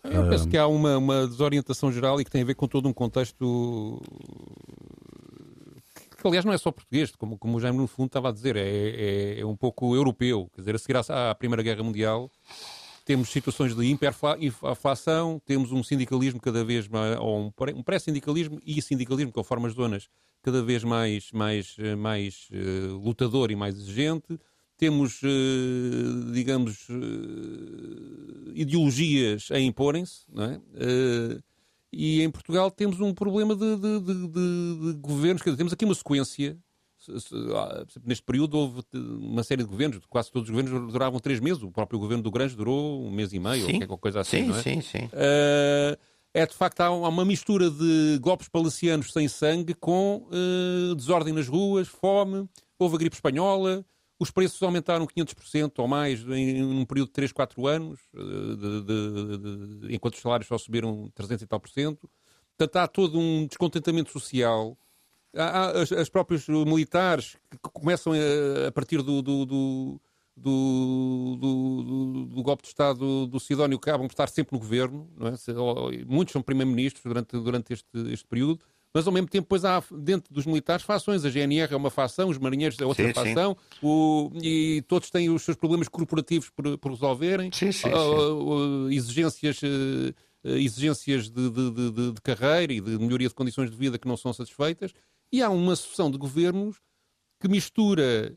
Eu 0.04 0.30
penso 0.30 0.48
que 0.48 0.58
há 0.58 0.68
uma, 0.68 0.98
uma 0.98 1.28
desorientação 1.28 1.92
geral 1.92 2.22
e 2.22 2.24
que 2.24 2.32
tem 2.32 2.44
a 2.44 2.46
ver 2.46 2.54
com 2.54 2.68
todo 2.68 2.88
um 2.88 2.94
contexto 2.94 4.00
que 6.28 6.30
aliás 6.30 6.46
não 6.46 6.54
é 6.54 6.58
só 6.58 6.72
português, 6.72 7.12
como, 7.16 7.38
como 7.38 7.58
o 7.58 7.60
Jaime 7.60 7.78
no 7.78 7.88
fundo 7.88 8.08
estava 8.08 8.30
a 8.30 8.32
dizer, 8.32 8.56
é, 8.56 8.62
é, 8.62 9.40
é 9.40 9.46
um 9.46 9.56
pouco 9.56 9.96
europeu. 9.96 10.50
Quer 10.54 10.62
dizer, 10.62 10.76
a 10.76 10.80
seguir 10.80 10.98
à, 10.98 11.32
à 11.32 11.36
Primeira 11.36 11.64
Guerra 11.64 11.84
Mundial 11.84 12.32
temos 13.06 13.30
situações 13.30 13.74
de 13.74 13.86
hiperinflação, 13.86 15.42
temos 15.46 15.72
um 15.72 15.82
sindicalismo 15.82 16.42
cada 16.42 16.62
vez 16.66 16.90
mais, 16.90 17.18
ou 17.18 17.54
um 17.74 17.82
pré-sindicalismo 17.82 18.60
e 18.66 18.82
sindicalismo 18.82 19.32
com 19.32 19.42
formas 19.46 19.74
zonas 19.74 20.10
cada 20.44 20.62
vez 20.62 20.84
mais, 20.84 21.32
mais, 21.32 21.78
mais 21.98 22.50
uh, 22.52 22.98
lutador 22.98 23.50
e 23.50 23.56
mais 23.56 23.78
exigente. 23.78 24.38
Temos, 24.78 25.22
uh, 25.24 26.32
digamos, 26.34 26.90
uh, 26.90 28.52
ideologias 28.54 29.48
a 29.52 29.60
imporem-se, 29.60 30.26
não 30.30 30.44
é? 30.44 30.62
E 32.00 32.22
em 32.22 32.30
Portugal 32.30 32.70
temos 32.70 33.00
um 33.00 33.12
problema 33.12 33.56
de, 33.56 33.76
de, 33.76 34.00
de, 34.00 34.28
de 34.30 35.00
governos. 35.00 35.42
Quer 35.42 35.50
dizer, 35.50 35.58
temos 35.58 35.74
aqui 35.74 35.84
uma 35.84 35.96
sequência. 35.96 36.56
Ah, 37.56 37.86
neste 38.06 38.24
período 38.24 38.56
houve 38.56 38.84
uma 38.94 39.42
série 39.44 39.64
de 39.64 39.70
governos, 39.70 40.06
quase 40.08 40.32
todos 40.32 40.48
os 40.48 40.56
governos 40.56 40.94
duravam 40.94 41.20
três 41.20 41.40
meses. 41.40 41.64
O 41.64 41.72
próprio 41.72 41.98
governo 41.98 42.22
do 42.22 42.30
Grange 42.30 42.56
durou 42.56 43.04
um 43.04 43.10
mês 43.10 43.34
e 43.34 43.40
meio, 43.40 43.66
sim. 43.66 43.74
ou 43.74 43.80
qualquer 43.80 43.98
coisa 43.98 44.20
assim. 44.20 44.46
Sim, 44.46 44.60
é? 44.60 44.62
sim, 44.62 44.82
sim. 44.82 45.06
Uh, 45.06 45.98
é 46.36 46.46
de 46.46 46.54
facto 46.54 46.82
há 46.82 46.92
uma 46.92 47.26
mistura 47.26 47.68
de 47.68 48.20
golpes 48.22 48.48
palacianos 48.48 49.12
sem 49.12 49.28
sangue 49.28 49.74
com 49.74 50.28
uh, 50.28 50.94
desordem 50.94 51.34
nas 51.34 51.48
ruas, 51.48 51.88
fome, 51.88 52.48
houve 52.78 52.96
a 52.96 53.00
gripe 53.00 53.16
espanhola, 53.16 53.84
os 54.20 54.32
preços 54.32 54.62
aumentaram 54.64 55.06
500% 55.06 55.74
ou 55.78 55.88
mais 55.88 56.22
em 56.28 56.64
um 56.64 56.86
período 56.86 57.08
de 57.08 57.14
3, 57.14 57.32
4 57.32 57.68
anos, 57.68 58.00
eh, 58.16 58.20
de, 58.20 58.82
de, 58.82 59.88
de, 59.88 59.96
enquanto 59.96 60.16
os 60.16 60.22
salários 60.22 60.48
só 60.48 60.58
subiram 60.58 61.12
300 61.14 61.44
e 61.44 61.48
tal 61.48 61.60
por 61.60 61.70
cento. 61.70 62.10
Portanto, 62.58 62.76
há 62.78 62.88
todo 62.88 63.20
um 63.20 63.46
descontentamento 63.46 64.12
social. 64.12 64.78
Há, 65.36 65.44
há 65.44 65.82
as, 65.82 65.92
as 65.92 66.10
próprios 66.10 66.48
militares 66.48 67.38
que 67.52 67.70
começam 67.72 68.14
a, 68.14 68.68
a 68.68 68.72
partir 68.72 69.02
do, 69.04 69.22
do, 69.22 69.46
do 69.46 70.02
do, 70.40 71.36
do, 71.42 72.26
do, 72.28 72.44
golpe 72.44 72.62
de 72.62 72.70
Estado 72.70 73.26
do 73.26 73.40
Sidónio 73.40 73.78
acabam 73.78 74.08
por 74.08 74.14
estar 74.14 74.30
sempre 74.30 74.54
no 74.56 74.60
governo, 74.60 75.10
é? 75.20 76.06
muitos 76.06 76.32
são 76.32 76.44
primeiros-ministros 76.44 77.04
durante, 77.04 77.32
durante 77.32 77.74
este, 77.74 77.90
este 78.14 78.28
período, 78.28 78.64
mas 78.98 79.06
ao 79.06 79.14
mesmo 79.14 79.28
tempo 79.28 79.44
depois 79.44 79.64
há 79.64 79.84
dentro 79.92 80.34
dos 80.34 80.48
militares 80.48 80.84
fações. 80.84 81.24
A 81.24 81.30
GNR 81.30 81.72
é 81.72 81.78
uma 81.78 81.92
fação, 81.92 82.30
os 82.30 82.40
marinheiros 82.40 82.80
é 82.80 82.84
outra 82.84 83.06
sim, 83.06 83.14
fação, 83.14 83.56
sim. 83.56 83.78
O, 83.80 84.32
e 84.42 84.84
todos 84.88 85.12
têm 85.12 85.30
os 85.30 85.44
seus 85.44 85.56
problemas 85.56 85.88
corporativos 85.88 86.50
por, 86.50 86.80
por 86.80 86.92
resolverem, 86.92 87.52
sim, 87.54 87.70
uh, 87.90 88.86
uh, 88.86 88.92
exigências 88.92 89.62
uh, 89.62 90.16
exigências 90.44 91.30
de, 91.30 91.48
de, 91.48 91.72
de, 91.72 92.12
de, 92.14 92.22
carreira 92.24 92.74
e 92.74 92.82
de 92.82 92.98
melhoria 92.98 93.28
de 93.28 93.36
condições 93.36 93.70
de 93.70 93.78
vida 93.78 94.00
que 94.00 94.08
não 94.08 94.18
são 94.18 94.34
satisfeitas, 94.34 94.92
e 95.32 95.44
há 95.44 95.50
uma 95.52 95.76
sucessão 95.76 96.10
de 96.10 96.18
governos 96.18 96.78
que 97.40 97.48
mistura 97.48 98.36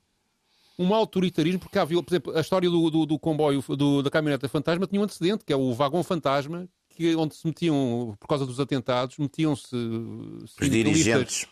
um 0.78 0.92
autoritarismo, 0.92 1.60
porque 1.60 1.78
havia, 1.78 2.02
por 2.02 2.12
exemplo, 2.12 2.36
a 2.36 2.40
história 2.40 2.68
do, 2.68 2.90
do, 2.90 3.06
do 3.06 3.18
comboio, 3.18 3.64
do, 3.66 4.02
da 4.02 4.10
caminhoneta 4.10 4.46
fantasma 4.46 4.86
tinha 4.86 5.00
um 5.00 5.04
antecedente, 5.04 5.42
que 5.42 5.54
é 5.54 5.56
o 5.56 5.72
vagão 5.72 6.02
fantasma, 6.02 6.68
que, 7.00 7.16
onde 7.16 7.34
se 7.34 7.46
metiam, 7.46 8.14
por 8.20 8.26
causa 8.26 8.44
dos 8.44 8.60
atentados, 8.60 9.16
metiam-se 9.16 9.74
os 9.74 10.68
dirigentes 10.68 11.48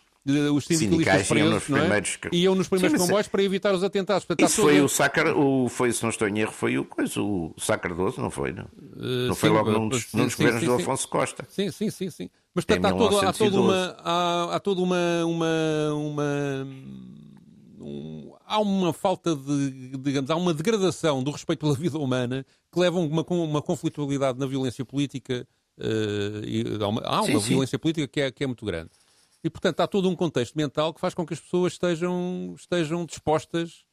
os 0.53 0.67
sindicalistas 0.67 1.27
presos, 1.27 1.51
nos 1.51 1.63
é? 1.71 1.81
primeiros... 1.81 2.19
iam 2.33 2.55
nos 2.55 2.69
primeiros 2.69 3.01
Sim, 3.01 3.07
comboios 3.07 3.27
é- 3.27 3.31
para 3.31 3.43
evitar 3.43 3.75
os 3.75 3.83
atentados. 3.83 4.27
Portanto, 4.27 4.47
isso 4.47 4.61
foi 4.61 4.79
o 4.83 4.87
Sacra, 4.89 5.35
o, 5.35 5.71
foi, 5.71 5.91
se 5.91 6.03
não 6.03 6.11
estou 6.11 6.29
em 6.29 6.41
erro, 6.41 6.53
foi 6.53 6.77
o, 6.77 6.85
coisa, 6.85 7.19
o 7.23 7.55
Sacradoso, 7.57 8.21
não 8.21 8.31
foi? 8.31 8.53
Não, 8.53 8.65
uh, 8.65 9.29
não 9.29 9.35
foi 9.35 9.49
sim, 9.49 9.55
logo 9.55 9.71
num 9.71 9.89
dos, 9.89 10.03
sim, 10.03 10.19
num 10.19 10.25
dos 10.27 10.35
governos 10.35 10.63
do 10.63 10.75
Afonso 10.75 11.09
Costa. 11.09 11.47
Sim, 11.49 11.71
sim, 11.71 11.89
sim. 11.89 12.11
sim. 12.11 12.29
Mas 12.55 12.67
portanto, 12.67 12.85
há, 12.85 12.99
todo, 12.99 13.27
há 13.27 13.33
toda 13.33 13.59
uma... 13.59 13.97
Há, 14.05 14.57
há 14.57 14.61
toda 14.61 14.83
uma, 14.83 15.25
uma, 15.25 15.95
uma 15.95 16.69
um, 17.89 18.35
há 18.45 18.61
uma 18.61 18.93
falta 18.93 19.35
de, 19.35 19.97
digamos, 19.99 20.31
há 20.31 20.37
uma 20.37 20.53
degradação 20.53 21.23
do 21.23 21.31
respeito 21.31 21.61
pela 21.61 21.75
vida 21.75 21.99
humana 21.99 22.45
que 22.73 22.79
leva 22.79 22.99
a 22.99 23.01
uma, 23.01 23.23
uma 23.23 23.63
conflitualidade 23.63 24.39
na 24.39 24.47
violência 24.47 24.85
política. 24.85 25.47
Uh, 25.79 26.45
e, 26.45 26.65
há 26.81 26.89
uma, 26.89 27.23
uma 27.23 27.41
violência 27.41 27.79
política 27.79 28.07
que 28.09 28.21
é, 28.21 28.31
que 28.31 28.45
é 28.45 28.47
muito 28.47 28.65
grande. 28.65 28.91
E, 29.43 29.49
portanto, 29.49 29.81
há 29.81 29.87
todo 29.87 30.09
um 30.09 30.17
contexto 30.17 30.55
mental 30.55 30.93
que 30.93 31.01
faz 31.01 31.15
com 31.15 31.25
que 31.25 31.33
as 31.33 31.41
pessoas 31.41 31.73
estejam, 31.73 32.55
estejam 32.57 33.05
dispostas 33.07 33.85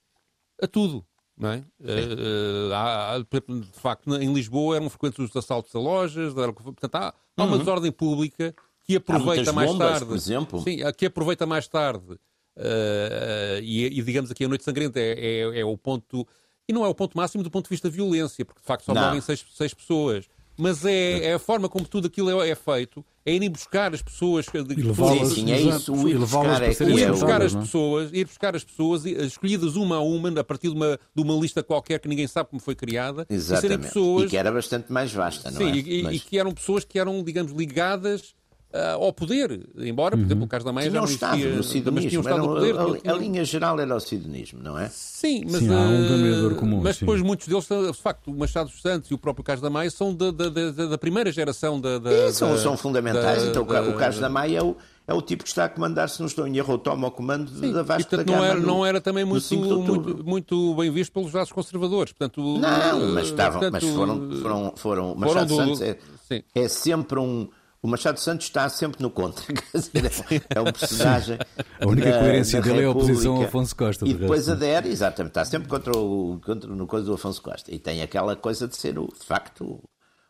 a 0.62 0.68
tudo. 0.68 1.06
Não 1.38 1.50
é? 1.50 1.58
Uh, 1.80 2.74
há, 2.74 3.18
de 3.20 3.68
facto, 3.74 4.16
em 4.16 4.34
Lisboa 4.34 4.78
eram 4.78 4.90
frequentes 4.90 5.20
os 5.20 5.36
assaltos 5.36 5.76
a 5.76 5.80
lojas, 5.80 6.34
portanto, 6.34 6.96
há, 6.96 7.14
há 7.38 7.44
uma 7.44 7.54
uhum. 7.54 7.58
desordem 7.60 7.92
pública 7.92 8.56
que 8.86 8.96
aproveita 8.96 9.52
mais 9.52 9.72
bombas, 9.72 9.90
tarde. 9.90 10.06
Por 10.06 10.16
exemplo. 10.16 10.62
Sim, 10.62 10.78
que 10.96 11.06
aproveita 11.08 11.46
mais 11.46 11.68
tarde. 11.68 12.18
Uh, 12.58 13.60
e, 13.62 13.86
e, 13.86 14.02
digamos 14.02 14.32
aqui 14.32 14.46
a 14.46 14.48
Noite 14.48 14.64
Sangrenta 14.64 15.00
é, 15.00 15.14
é, 15.14 15.60
é, 15.60 15.66
o 15.66 15.78
ponto. 15.78 16.28
E 16.68 16.74
não 16.74 16.86
é 16.86 16.88
o 16.88 16.96
ponto 16.96 17.16
máximo 17.16 17.44
do 17.44 17.52
ponto 17.52 17.66
de 17.66 17.70
vista 17.70 17.90
de 17.90 17.96
violência, 17.96 18.44
porque 18.44 18.62
de 18.62 18.66
facto 18.66 18.86
só 18.86 18.94
morrem 18.94 19.22
seis, 19.22 19.46
seis 19.54 19.74
pessoas 19.74 20.28
mas 20.58 20.86
é, 20.86 21.26
é, 21.26 21.34
a 21.34 21.40
forma 21.40 21.68
como 21.68 21.86
tudo 21.86 22.08
aquilo 22.08 22.42
é, 22.42 22.50
é 22.50 22.56
feito, 22.56 23.04
é 23.26 23.34
ir 23.34 23.50
buscar 23.50 23.94
as 23.94 24.02
pessoas 24.02 24.46
e 24.54 24.82
levá-las 24.82 25.30
sim, 25.30 25.48
sim, 25.48 25.52
é 25.52 25.60
isso, 25.60 25.94
o 25.94 26.08
ir 26.08 26.18
buscar, 26.18 26.64
é, 26.64 26.70
ir 26.70 27.12
buscar 27.12 27.42
as 27.42 27.54
pessoas, 27.54 28.10
ir 28.14 28.26
buscar 28.26 28.56
as 28.56 28.64
pessoas 28.64 29.06
escolhidas 29.06 29.76
uma 29.76 29.98
a 29.98 30.02
uma 30.02 30.40
a 30.40 30.44
partir 30.44 30.70
de 30.70 30.76
uma, 30.76 31.00
de 31.14 31.22
uma 31.22 31.34
lista 31.36 31.62
qualquer 31.62 32.00
que 32.00 32.08
ninguém 32.08 32.28
sabe 32.28 32.50
como 32.50 32.62
foi 32.62 32.76
criada, 32.76 33.26
Exatamente. 33.30 33.82
E, 33.82 33.88
pessoas, 33.88 34.26
e 34.26 34.30
que 34.30 34.38
era 34.38 34.52
bastante 34.52 34.92
mais 34.92 35.12
vasta, 35.12 35.52
não 35.52 35.58
sim, 35.58 35.72
é? 35.72 35.76
E, 35.76 36.04
Mas... 36.04 36.16
e 36.16 36.20
que 36.20 36.40
eram 36.40 36.52
pessoas 36.52 36.86
que 36.86 36.98
eram, 36.98 37.24
digamos, 37.24 37.52
ligadas 37.52 38.34
uh, 38.76 39.04
ao 39.04 39.14
poder, 39.14 39.68
embora, 39.78 40.12
por 40.12 40.20
uhum. 40.20 40.26
exemplo, 40.26 40.46
o 40.46 40.48
caso 40.48 40.66
da 40.66 40.74
Maia 40.74 40.92
já 40.92 40.98
não 40.98 41.06
existia, 41.06 41.56
no 41.56 41.64
sidonismo, 41.64 42.24
mas 42.24 42.32
tinham 42.32 42.48
poder. 42.48 42.76
A, 42.78 43.12
a, 43.12 43.16
a, 43.16 43.18
linha 43.18 43.46
geral 43.46 43.80
era 43.80 43.96
o 43.96 44.00
sidonismo, 44.00 44.62
não 44.62 44.78
é? 44.78 44.90
Sim, 44.90 45.46
mas, 45.50 45.62
sim, 45.62 45.74
há 45.74 45.80
um 45.80 46.02
denominador 46.02 46.56
comum. 46.56 46.82
Mas 46.84 46.98
sim. 46.98 47.06
depois 47.06 47.22
muitos 47.22 47.48
deles, 47.48 47.66
de 47.68 48.02
facto, 48.02 48.30
o 48.30 48.38
Machado 48.38 48.70
dos 48.70 48.82
Santos 48.82 49.10
e 49.10 49.14
o 49.14 49.18
próprio 49.18 49.44
caso 49.44 49.62
da 49.62 49.70
Maia 49.70 49.90
são 49.90 50.14
da, 50.14 50.32
da, 50.32 50.50
da, 50.50 50.72
da 50.72 50.98
primeira 50.98 51.32
geração 51.32 51.80
da... 51.80 51.98
da, 51.98 52.12
e 52.12 52.34
são, 52.34 52.58
são 52.58 52.76
fundamentais, 52.76 53.44
então 53.44 53.64
o 53.64 53.94
caso 53.96 54.20
da 54.20 54.30
Maia 54.30 54.60
é 54.60 54.64
o 54.64 54.76
é 55.08 55.14
o 55.14 55.22
tipo 55.22 55.44
que 55.44 55.50
está 55.50 55.66
a 55.66 55.70
comandar, 55.70 56.10
se 56.10 56.20
não 56.20 56.26
estou 56.26 56.48
em 56.48 56.58
erro, 56.58 56.80
toma 56.80 57.08
o 57.08 57.12
comando 57.12 57.52
Sim, 57.52 57.72
da 57.72 57.84
Vasco 57.84 58.10
portanto, 58.10 58.28
da 58.28 58.38
não 58.38 58.44
era, 58.44 58.60
no, 58.60 58.66
não 58.66 58.86
era 58.86 59.00
também 59.00 59.24
muito, 59.24 59.56
muito, 59.56 60.24
muito, 60.26 60.74
bem 60.74 60.90
visto 60.90 61.12
pelos 61.12 61.32
lados 61.32 61.52
conservadores. 61.52 62.12
Portanto, 62.12 62.42
não, 62.58 63.14
mas, 63.14 63.28
estavam, 63.28 63.60
portanto, 63.60 63.84
mas 63.84 63.94
foram, 63.94 64.32
foram, 64.42 64.74
foram 64.76 65.16
Machado 65.16 65.54
foram 65.54 65.68
do, 65.68 65.76
Santos 65.76 66.00
é, 66.32 66.44
é 66.56 66.68
sempre 66.68 67.20
um 67.20 67.48
o 67.86 67.88
Machado 67.88 68.20
Santos 68.20 68.48
está 68.48 68.68
sempre 68.68 69.00
no 69.00 69.12
contra. 69.12 69.46
é 70.50 70.60
um 70.60 70.66
personagem. 70.66 71.38
a 71.80 71.88
única 71.88 72.10
da, 72.10 72.20
coerência 72.20 72.60
da 72.60 72.68
dele 72.68 72.82
é 72.82 72.86
a 72.86 72.90
oposição 72.90 73.36
ao 73.36 73.44
Afonso 73.44 73.76
Costa. 73.76 74.08
E 74.08 74.14
depois 74.16 74.50
adere, 74.50 74.90
exatamente, 74.90 75.30
está 75.30 75.46
sempre 75.46 75.70
contra 75.70 75.96
o, 75.96 76.42
contra, 76.44 76.68
no 76.68 76.88
coisa 76.88 77.06
do 77.06 77.14
Afonso 77.14 77.40
Costa. 77.44 77.72
E 77.72 77.78
tem 77.78 78.02
aquela 78.02 78.36
coisa 78.36 78.68
de 78.68 78.76
ser, 78.76 78.98
o, 78.98 79.06
de 79.06 79.24
facto, 79.24 79.84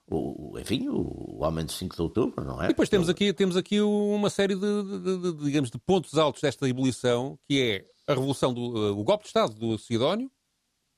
o, 0.06 0.60
enfim, 0.60 0.90
o 0.90 1.42
homem 1.46 1.64
do 1.64 1.72
5 1.72 1.96
de 1.96 2.02
outubro, 2.02 2.44
não 2.44 2.62
é? 2.62 2.66
E 2.66 2.68
depois 2.68 2.90
temos 2.90 3.08
aqui, 3.08 3.32
temos 3.32 3.56
aqui 3.56 3.80
uma 3.80 4.30
série 4.30 4.56
de, 4.56 4.84
de, 4.84 5.00
de, 5.00 5.32
de 5.32 5.46
digamos, 5.46 5.72
de 5.72 5.78
pontos 5.78 6.18
altos 6.18 6.42
desta 6.42 6.68
ebulição, 6.68 7.40
que 7.48 7.62
é 7.62 7.86
a 8.06 8.16
revolução 8.16 8.54
do 8.54 9.00
o 9.00 9.04
golpe 9.06 9.24
de 9.24 9.30
Estado 9.30 9.54
do 9.54 9.78
Sidónio, 9.78 10.30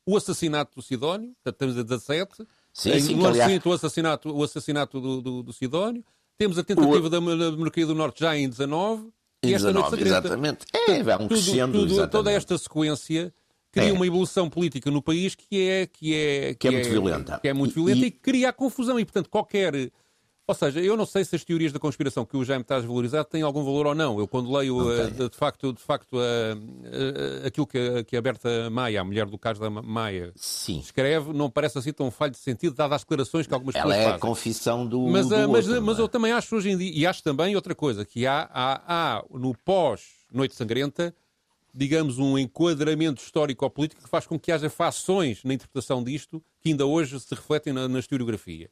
o 0.07 0.17
assassinato 0.17 0.73
do 0.75 0.81
Sidónio, 0.81 1.35
portanto, 1.35 1.53
estamos 1.53 1.77
a 1.77 1.83
17, 1.83 2.47
sim, 2.73 2.99
sim, 2.99 3.15
no 3.15 3.27
aliás... 3.27 3.63
o 3.63 3.71
assassinato, 3.73 4.35
o 4.35 4.43
assassinato 4.43 4.99
do, 4.99 5.21
do, 5.21 5.43
do 5.43 5.53
Sidónio, 5.53 6.03
temos 6.37 6.57
a 6.57 6.63
tentativa 6.63 7.07
o... 7.07 7.09
da, 7.09 7.19
monarquia 7.21 7.85
do 7.85 7.95
Norte 7.95 8.21
já 8.21 8.37
em 8.37 8.47
19. 8.47 9.09
Em 9.43 9.49
e 9.49 9.53
esta 9.53 9.67
19, 9.67 9.89
noite 9.89 10.07
exatamente. 10.07 10.65
É, 10.73 11.03
vai 11.03 11.17
um 11.17 11.27
crescendo, 11.27 11.79
tudo, 11.79 11.95
tudo, 11.95 12.07
Toda 12.07 12.31
esta 12.31 12.57
sequência 12.57 13.33
cria 13.71 13.89
é. 13.89 13.93
uma 13.93 14.07
evolução 14.07 14.49
política 14.49 14.89
no 14.89 15.01
país 15.01 15.35
que 15.35 15.67
é 15.67 15.87
que 15.87 16.13
é 16.13 16.53
que, 16.53 16.55
que 16.55 16.67
é, 16.67 16.71
muito 16.71 16.89
violenta, 16.89 17.39
que 17.39 17.47
é 17.47 17.53
muito 17.53 17.73
violenta 17.73 17.99
e, 17.99 18.07
e, 18.07 18.11
cria 18.11 18.49
a 18.49 18.53
confusão 18.53 18.99
e 18.99 19.05
portanto 19.05 19.29
qualquer 19.29 19.91
ou 20.49 20.55
seja, 20.55 20.79
eu 20.79 20.95
não 20.95 21.05
sei 21.05 21.25
se 21.25 21.35
as 21.35 21.43
teorias 21.43 21.73
da 21.73 21.79
conspiração 21.79 22.25
que 22.25 22.37
o 22.37 22.45
Jaime 22.45 22.61
está 22.61 22.77
a 22.77 22.79
valorizar 22.79 23.25
têm 23.25 23.41
algum 23.41 23.65
valor 23.65 23.87
ou 23.87 23.93
não. 23.93 24.17
Eu, 24.17 24.25
quando 24.29 24.49
leio, 24.49 24.77
uh, 24.77 25.29
de, 25.29 25.35
facto, 25.35 25.73
de 25.73 25.81
facto 25.81 26.13
uh, 26.13 26.17
uh, 26.17 27.45
aquilo 27.45 27.67
que 27.67 27.77
a, 27.77 28.03
que 28.05 28.15
a 28.15 28.21
Berta 28.21 28.69
Maia, 28.69 29.01
a 29.01 29.03
mulher 29.03 29.25
do 29.25 29.37
caso 29.37 29.59
da 29.59 29.69
Maia, 29.69 30.31
Sim. 30.37 30.79
escreve, 30.79 31.33
não 31.33 31.49
parece 31.49 31.77
assim 31.77 31.91
tão 31.91 32.09
falho 32.09 32.31
de 32.31 32.37
sentido, 32.37 32.73
dadas 32.73 32.95
as 32.95 33.01
declarações 33.01 33.45
que 33.45 33.53
algumas 33.53 33.75
Ela 33.75 33.87
pessoas 33.87 33.99
é 33.99 34.03
fazem. 34.03 34.15
a 34.15 34.19
confissão 34.19 34.87
do. 34.87 35.01
Mas, 35.07 35.27
do 35.27 35.49
mas, 35.49 35.67
outro, 35.67 35.81
mas 35.83 35.99
é? 35.99 36.01
eu 36.01 36.07
também 36.07 36.31
acho 36.31 36.55
hoje 36.55 36.69
em 36.69 36.77
dia, 36.77 36.91
e 36.95 37.05
acho 37.05 37.21
também 37.21 37.53
outra 37.53 37.75
coisa, 37.75 38.05
que 38.05 38.25
há, 38.25 38.49
há, 38.49 39.17
há 39.17 39.25
no 39.29 39.53
pós-Noite 39.65 40.55
Sangrenta, 40.55 41.13
digamos, 41.73 42.19
um 42.19 42.37
enquadramento 42.37 43.21
histórico-político 43.21 44.01
que 44.01 44.09
faz 44.09 44.25
com 44.25 44.39
que 44.39 44.53
haja 44.53 44.69
fações 44.69 45.43
na 45.43 45.53
interpretação 45.53 46.01
disto 46.01 46.41
que 46.61 46.69
ainda 46.69 46.85
hoje 46.85 47.19
se 47.19 47.35
refletem 47.35 47.73
na, 47.73 47.89
na 47.89 47.99
historiografia. 47.99 48.69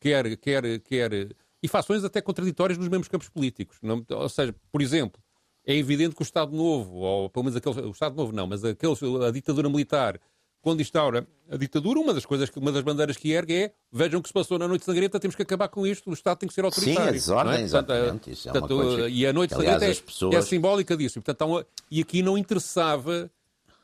Quer, 0.00 0.36
quer, 0.36 0.80
quer 0.80 1.34
e 1.62 1.68
fações 1.68 2.04
até 2.04 2.20
contraditórias 2.20 2.76
nos 2.76 2.88
mesmos 2.88 3.08
campos 3.08 3.28
políticos. 3.30 3.78
Não, 3.82 4.04
ou 4.10 4.28
seja, 4.28 4.54
por 4.70 4.82
exemplo, 4.82 5.20
é 5.66 5.74
evidente 5.74 6.14
que 6.14 6.20
o 6.20 6.22
Estado 6.22 6.54
Novo, 6.54 6.96
ou 6.96 7.30
pelo 7.30 7.44
menos 7.44 7.56
aquele, 7.56 7.86
o 7.86 7.90
Estado 7.90 8.14
Novo 8.14 8.32
não, 8.32 8.46
mas 8.46 8.62
aqueles, 8.62 9.02
a 9.02 9.30
ditadura 9.30 9.70
militar, 9.70 10.20
quando 10.60 10.82
instaura 10.82 11.26
a 11.50 11.56
ditadura, 11.56 11.98
uma 11.98 12.12
das 12.12 12.26
coisas, 12.26 12.50
uma 12.56 12.70
das 12.70 12.82
bandeiras 12.82 13.16
que 13.16 13.30
ergue 13.30 13.54
é 13.54 13.72
vejam 13.90 14.20
o 14.20 14.22
que 14.22 14.28
se 14.28 14.32
passou 14.34 14.58
na 14.58 14.68
Noite 14.68 14.84
Sangrenta, 14.84 15.18
temos 15.18 15.34
que 15.34 15.42
acabar 15.42 15.68
com 15.68 15.86
isto, 15.86 16.10
o 16.10 16.12
Estado 16.12 16.38
tem 16.38 16.48
que 16.48 16.54
ser 16.54 16.66
autoritário. 16.66 17.02
Sim, 17.02 17.08
a 17.08 17.12
desordem, 17.12 17.54
é? 17.54 17.62
exatamente. 17.62 18.30
Isso 18.30 18.48
é 18.48 18.52
portanto, 18.52 18.74
uma 18.74 18.84
coisa 18.84 19.08
e 19.08 19.26
a 19.26 19.32
Noite 19.32 19.54
Sangrenta 19.54 19.84
é, 19.86 19.94
pessoas... 19.94 20.34
é, 20.34 20.42
simbólica 20.42 20.96
disso. 20.96 21.18
E, 21.18 21.22
portanto, 21.22 21.66
e 21.90 22.00
aqui 22.02 22.22
não 22.22 22.36
interessava 22.36 23.30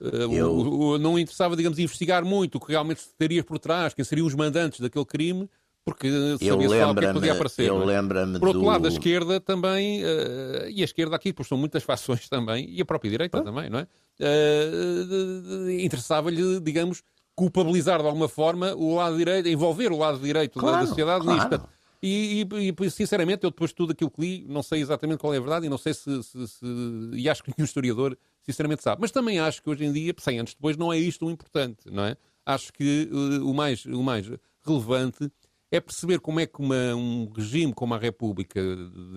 Uh, 0.00 0.32
Eu... 0.32 0.50
o, 0.50 0.78
o, 0.92 0.98
não 0.98 1.18
interessava, 1.18 1.54
digamos, 1.54 1.78
investigar 1.78 2.24
muito 2.24 2.54
o 2.54 2.60
que 2.60 2.72
realmente 2.72 3.00
estaria 3.00 3.44
por 3.44 3.58
trás, 3.58 3.92
quem 3.92 4.02
seriam 4.02 4.26
os 4.26 4.34
mandantes 4.34 4.80
daquele 4.80 5.04
crime, 5.04 5.46
porque 5.84 6.10
sabia 6.38 6.68
só 6.68 6.90
o 6.90 6.94
que 6.94 7.12
podia 7.12 7.32
aparecer. 7.32 7.66
Eu 7.66 7.82
é? 7.82 7.84
lembro-me 7.86 8.38
Por 8.38 8.48
outro 8.48 8.62
do... 8.62 8.66
lado, 8.66 8.86
a 8.86 8.88
esquerda 8.88 9.40
também, 9.40 10.04
uh, 10.04 10.68
e 10.68 10.82
a 10.82 10.84
esquerda 10.84 11.16
aqui, 11.16 11.32
pois 11.32 11.48
são 11.48 11.56
muitas 11.56 11.82
fações 11.82 12.28
também, 12.28 12.68
e 12.70 12.80
a 12.80 12.84
própria 12.84 13.10
direita 13.10 13.38
ah. 13.38 13.42
também, 13.42 13.70
não 13.70 13.78
é? 13.78 13.86
Uh, 14.20 15.70
Interessava-lhe, 15.70 16.60
digamos, 16.60 17.02
culpabilizar 17.34 18.00
de 18.00 18.06
alguma 18.06 18.28
forma 18.28 18.74
o 18.74 18.96
lado 18.96 19.16
direito, 19.16 19.48
envolver 19.48 19.90
o 19.90 19.98
lado 19.98 20.18
direito 20.18 20.58
claro, 20.58 20.80
da 20.80 20.86
sociedade 20.86 21.24
claro. 21.24 21.50
nisto. 21.50 21.68
E, 22.02 22.46
e, 22.50 22.74
e, 22.86 22.90
sinceramente, 22.90 23.44
eu 23.44 23.50
depois 23.50 23.70
de 23.70 23.76
tudo 23.76 23.92
aquilo 23.92 24.10
que 24.10 24.20
li, 24.20 24.46
não 24.48 24.62
sei 24.62 24.80
exatamente 24.80 25.18
qual 25.18 25.34
é 25.34 25.36
a 25.36 25.40
verdade 25.40 25.66
e 25.66 25.68
não 25.68 25.76
sei 25.76 25.92
se, 25.92 26.22
se, 26.22 26.48
se, 26.48 26.64
E 27.12 27.28
acho 27.28 27.42
que 27.42 27.52
nenhum 27.56 27.66
historiador, 27.66 28.16
sinceramente, 28.42 28.82
sabe. 28.82 29.00
Mas 29.02 29.10
também 29.10 29.38
acho 29.38 29.62
que 29.62 29.68
hoje 29.68 29.84
em 29.84 29.92
dia, 29.92 30.14
100 30.16 30.38
anos 30.38 30.54
depois, 30.54 30.76
não 30.76 30.92
é 30.92 30.98
isto 30.98 31.26
o 31.26 31.30
importante, 31.30 31.90
não 31.90 32.04
é? 32.04 32.16
Acho 32.46 32.72
que 32.72 33.08
uh, 33.12 33.46
o, 33.48 33.52
mais, 33.52 33.84
o 33.84 34.02
mais 34.02 34.30
relevante 34.66 35.30
é 35.70 35.80
perceber 35.80 36.20
como 36.20 36.40
é 36.40 36.46
que 36.46 36.60
uma, 36.60 36.94
um 36.94 37.30
regime 37.34 37.72
como 37.72 37.94
a 37.94 37.98
República, 37.98 38.60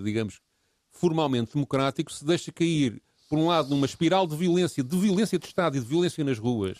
digamos, 0.04 0.40
formalmente 0.92 1.52
democrático, 1.54 2.12
se 2.12 2.24
deixa 2.24 2.52
cair, 2.52 3.02
por 3.28 3.38
um 3.38 3.48
lado, 3.48 3.70
numa 3.70 3.86
espiral 3.86 4.26
de 4.26 4.36
violência, 4.36 4.82
de 4.82 4.96
violência 4.96 5.38
de 5.38 5.46
Estado 5.46 5.76
e 5.76 5.80
de 5.80 5.86
violência 5.86 6.22
nas 6.22 6.38
ruas, 6.38 6.78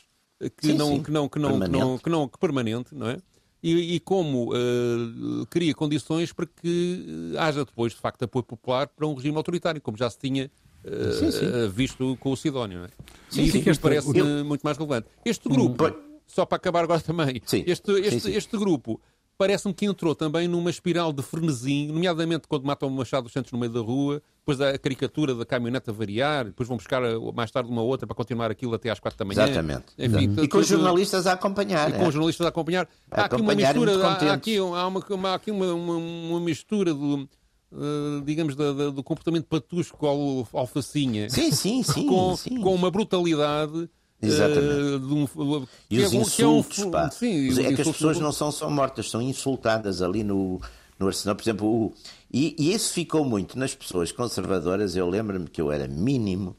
que 0.57 0.69
sim, 0.69 0.75
não, 0.75 0.97
sim. 0.97 1.03
que 1.03 1.11
não, 1.11 1.29
que 1.29 1.39
não, 1.39 1.51
permanente. 1.51 1.73
que 1.73 1.79
não, 1.79 1.99
que 1.99 2.11
não, 2.11 2.29
que 2.29 2.39
permanente, 2.39 2.95
não 2.95 3.09
é? 3.09 3.19
E, 3.63 3.95
e 3.95 4.01
como 4.01 4.53
uh, 4.53 5.47
cria 5.49 5.75
condições 5.75 6.33
para 6.33 6.47
que 6.47 7.33
haja 7.39 7.65
depois, 7.65 7.95
de 7.95 7.99
facto, 7.99 8.23
apoio 8.23 8.45
popular 8.45 8.87
para 8.89 9.07
um 9.07 9.15
regime 9.15 9.37
autoritário, 9.37 9.81
como 9.81 9.97
já 9.97 10.09
se 10.11 10.19
tinha 10.19 10.51
uh, 10.85 11.33
sim, 11.33 11.47
uh, 11.47 11.71
visto 11.71 12.15
com 12.21 12.31
o 12.31 12.37
Sidónio. 12.37 12.81
Não 12.81 12.85
é? 12.85 12.91
Sim, 13.31 13.41
e 13.41 13.47
isso 13.47 13.57
me 13.57 13.79
parece 13.79 14.19
eu... 14.19 14.45
muito 14.45 14.61
mais 14.61 14.77
relevante. 14.77 15.09
Este 15.25 15.49
grupo, 15.49 15.87
hum. 15.87 15.95
só 16.27 16.45
para 16.45 16.57
acabar 16.57 16.85
agora 16.85 17.01
também, 17.01 17.41
este, 17.65 17.91
este, 18.01 18.31
este 18.33 18.59
grupo 18.59 19.01
parece-me 19.37 19.75
que 19.75 19.85
entrou 19.85 20.15
também 20.15 20.47
numa 20.47 20.71
espiral 20.71 21.13
de 21.13 21.23
frenesim, 21.23 21.89
nomeadamente 21.89 22.47
quando 22.49 22.65
matam 22.65 22.89
o 22.89 22.93
Machado 22.93 23.25
dos 23.25 23.33
Santos 23.33 23.53
no 23.53 23.59
meio 23.59 23.73
da 23.73 23.81
rua, 23.81 24.23
depois 24.39 24.61
a 24.61 24.79
caricatura 24.79 25.35
da 25.35 25.45
caminhonete 25.45 25.91
a 25.91 25.93
variar, 25.93 26.47
depois 26.47 26.69
vão 26.69 26.77
buscar 26.77 27.03
eh, 27.03 27.15
mais 27.35 27.51
tarde 27.51 27.71
uma 27.71 27.83
outra 27.83 28.07
para 28.07 28.15
continuar 28.15 28.51
aquilo 28.51 28.75
até 28.75 28.91
às 28.91 29.01
quatro 29.01 29.19
da 29.19 29.25
manhã. 29.25 29.45
Exatamente. 29.45 29.87
Enfim, 29.99 30.43
e 30.43 30.49
com 30.49 30.59
os 30.59 30.67
jornalistas 30.67 31.27
a 31.27 31.33
acompanhar. 31.33 31.91
E 31.91 31.93
com 31.95 32.07
os 32.07 32.15
jornalistas 32.15 32.47
a 32.47 32.49
acompanhar. 32.49 32.89
A 33.11 33.23
há 33.23 33.25
aqui 33.25 33.41
uma 33.41 33.55
mistura, 33.55 34.07
há, 34.07 34.33
aqui, 34.33 34.59
há 34.59 34.87
uma, 34.87 35.05
uma, 35.11 35.35
aqui 35.35 35.51
uma, 35.51 35.73
uma, 35.73 35.97
uma 35.97 36.41
mistura 36.41 36.93
do... 36.93 37.29
Uh, 37.73 38.23
digamos, 38.25 38.55
da, 38.55 38.73
da, 38.73 38.91
do 38.91 39.03
comportamento 39.03 39.47
patusco 39.47 40.07
ao 40.07 40.47
alfacinha. 40.53 41.29
Sim, 41.29 41.51
sim, 41.51 41.83
sim. 41.83 42.07
com, 42.07 42.37
sim. 42.37 42.61
com 42.61 42.73
uma 42.73 42.89
brutalidade 42.89 43.91
Exatamente. 44.27 45.05
Uh, 45.05 45.59
um, 45.61 45.67
e 45.91 46.01
os 46.01 46.13
é, 46.13 46.17
insultos, 46.17 46.79
é 46.79 46.85
um, 46.87 46.91
pá. 46.91 47.11
Sim, 47.11 47.49
é 47.61 47.73
que 47.75 47.83
as 47.83 47.89
pessoas 47.89 48.19
não 48.19 48.33
são 48.33 48.51
só 48.51 48.69
mortas, 48.71 49.11
são 49.11 49.21
insultadas 49.21 50.03
ali 50.03 50.25
no, 50.25 50.61
no 50.99 51.07
arsenal. 51.07 51.37
Por 51.37 51.43
exemplo, 51.43 51.67
o, 51.67 51.95
e, 52.33 52.55
e, 52.59 52.73
isso 52.73 52.93
ficou 52.93 53.25
muito 53.25 53.59
nas 53.59 53.75
pessoas 53.75 54.13
conservadoras. 54.13 54.97
Eu 54.97 55.09
lembro-me 55.09 55.49
que 55.49 55.61
eu 55.61 55.71
era 55.71 55.87
mínimo 55.87 56.57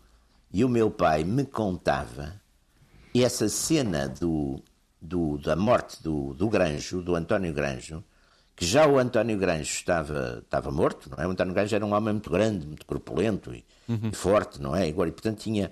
e 0.51 0.63
o 0.63 0.69
meu 0.69 0.89
pai 0.89 1.23
me 1.23 1.45
contava 1.45 2.41
essa 3.13 3.47
cena 3.47 4.08
do, 4.08 4.62
do, 5.01 5.38
da 5.38 5.56
morte 5.56 6.01
do, 6.01 6.34
do 6.34 6.49
Granjo, 6.49 7.01
do 7.01 7.15
António 7.15 7.54
Granjo, 7.54 8.04
que 8.56 8.65
já 8.65 8.88
o 8.88 8.97
António 8.97 9.38
Granjo 9.38 9.63
estava, 9.63 10.41
estava 10.43 10.71
morto, 10.71 11.10
não 11.10 11.23
é? 11.23 11.28
O 11.28 11.32
António 11.32 11.54
Granjo 11.54 11.75
era 11.75 11.86
um 11.86 11.93
homem 11.93 12.13
muito 12.13 12.30
grande, 12.30 12.65
muito 12.65 12.86
corpulento 12.86 13.54
e, 13.54 13.65
uhum. 13.88 14.10
e 14.12 14.15
forte, 14.15 14.62
não 14.62 14.75
é? 14.75 14.88
E, 14.88 14.93
portanto, 14.93 15.39
tinha 15.39 15.71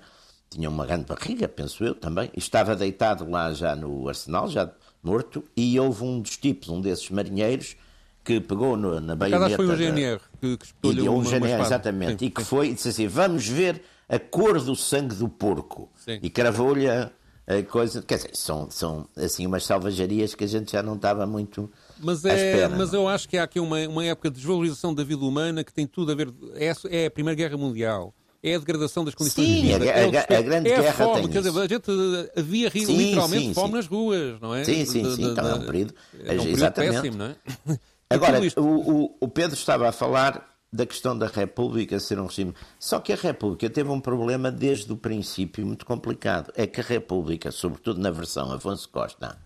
tinha 0.53 0.69
uma 0.69 0.85
grande 0.85 1.05
barriga, 1.05 1.47
penso 1.47 1.83
eu 1.83 1.95
também, 1.95 2.29
e 2.35 2.39
estava 2.39 2.75
deitado 2.75 3.29
lá 3.29 3.53
já 3.53 3.75
no 3.75 4.07
arsenal, 4.07 4.47
já 4.47 4.71
morto, 5.01 5.43
e 5.55 5.79
houve 5.79 6.03
um 6.03 6.21
dos 6.21 6.37
tipos, 6.37 6.69
um 6.69 6.79
desses 6.79 7.09
marinheiros, 7.09 7.75
que 8.23 8.39
pegou 8.39 8.77
no, 8.77 8.99
na 9.01 9.15
baioneta... 9.15 9.55
foi 9.55 9.65
o 9.65 9.75
GNR 9.75 10.21
que, 10.39 10.57
que 10.57 10.65
espetou-lhe 10.65 11.09
um 11.09 11.23
GNR, 11.23 11.61
exatamente, 11.61 12.19
sim, 12.19 12.25
e 12.25 12.29
que 12.29 12.41
sim. 12.41 12.47
foi, 12.47 12.69
e 12.69 12.73
disse 12.73 12.89
assim, 12.89 13.07
vamos 13.07 13.47
ver 13.47 13.81
a 14.07 14.17
cor 14.17 14.61
do 14.61 14.75
sangue 14.75 15.15
do 15.15 15.27
porco. 15.27 15.89
Sim. 15.95 16.19
E 16.21 16.29
cravou-lhe 16.29 16.89
a, 16.89 17.11
a, 17.47 17.63
coisa... 17.63 18.01
Quer 18.01 18.15
dizer, 18.15 18.31
são, 18.33 18.69
são 18.69 19.07
assim 19.17 19.45
umas 19.45 19.65
salvajarias 19.65 20.35
que 20.35 20.43
a 20.43 20.47
gente 20.47 20.71
já 20.71 20.81
não 20.81 20.95
estava 20.95 21.25
muito... 21.25 21.69
Mas, 21.99 22.23
é, 22.23 22.33
espera, 22.33 22.69
mas 22.69 22.93
eu 22.93 23.07
acho 23.07 23.27
que 23.27 23.37
há 23.37 23.43
aqui 23.43 23.59
uma, 23.59 23.79
uma 23.87 24.05
época 24.05 24.29
de 24.29 24.37
desvalorização 24.37 24.93
da 24.93 25.03
vida 25.03 25.25
humana 25.25 25.63
que 25.63 25.73
tem 25.73 25.85
tudo 25.85 26.11
a 26.11 26.15
ver... 26.15 26.33
É, 26.55 26.73
é 26.89 27.05
a 27.07 27.11
Primeira 27.11 27.35
Guerra 27.35 27.57
Mundial 27.57 28.13
é 28.43 28.55
a 28.55 28.59
degradação 28.59 29.05
das 29.05 29.15
condições 29.15 29.47
sim, 29.47 29.55
de 29.55 29.61
vida. 29.61 29.85
A, 29.85 30.33
a, 30.33 30.35
a, 30.35 30.39
a 30.39 30.41
grande 30.41 30.69
é 30.69 30.75
guerra 30.75 30.89
a 30.89 30.93
fome, 30.93 31.29
tem 31.29 31.41
dizer, 31.41 31.59
a 31.59 31.67
gente 31.67 31.91
havia 32.37 32.69
sim, 32.69 32.97
literalmente 32.97 33.45
sim, 33.45 33.53
fome 33.53 33.69
sim. 33.69 33.75
nas 33.75 33.87
ruas, 33.87 34.41
não 34.41 34.53
é? 34.53 34.63
Sim, 34.65 34.85
sim, 34.85 35.15
sim, 35.15 35.31
então 35.31 35.47
é 35.47 35.55
um 35.55 35.65
período, 35.65 35.93
é 36.13 36.17
um 36.17 36.25
período 36.25 36.49
exatamente. 36.49 36.93
péssimo, 36.93 37.17
não 37.17 37.25
é? 37.25 37.35
Agora, 38.09 38.39
o, 38.57 39.15
o 39.19 39.27
Pedro 39.27 39.55
estava 39.55 39.87
a 39.87 39.91
falar 39.91 40.53
da 40.73 40.87
questão 40.87 41.15
da 41.15 41.27
República 41.27 41.99
ser 41.99 42.19
um 42.19 42.25
regime. 42.25 42.53
Só 42.79 42.99
que 42.99 43.13
a 43.13 43.15
República 43.15 43.69
teve 43.69 43.89
um 43.89 44.01
problema 44.01 44.51
desde 44.51 44.91
o 44.91 44.97
princípio 44.97 45.65
muito 45.65 45.85
complicado. 45.85 46.51
É 46.55 46.65
que 46.65 46.81
a 46.81 46.83
República, 46.83 47.51
sobretudo 47.51 47.99
na 47.99 48.09
versão 48.09 48.51
Afonso 48.51 48.89
Costa, 48.89 49.37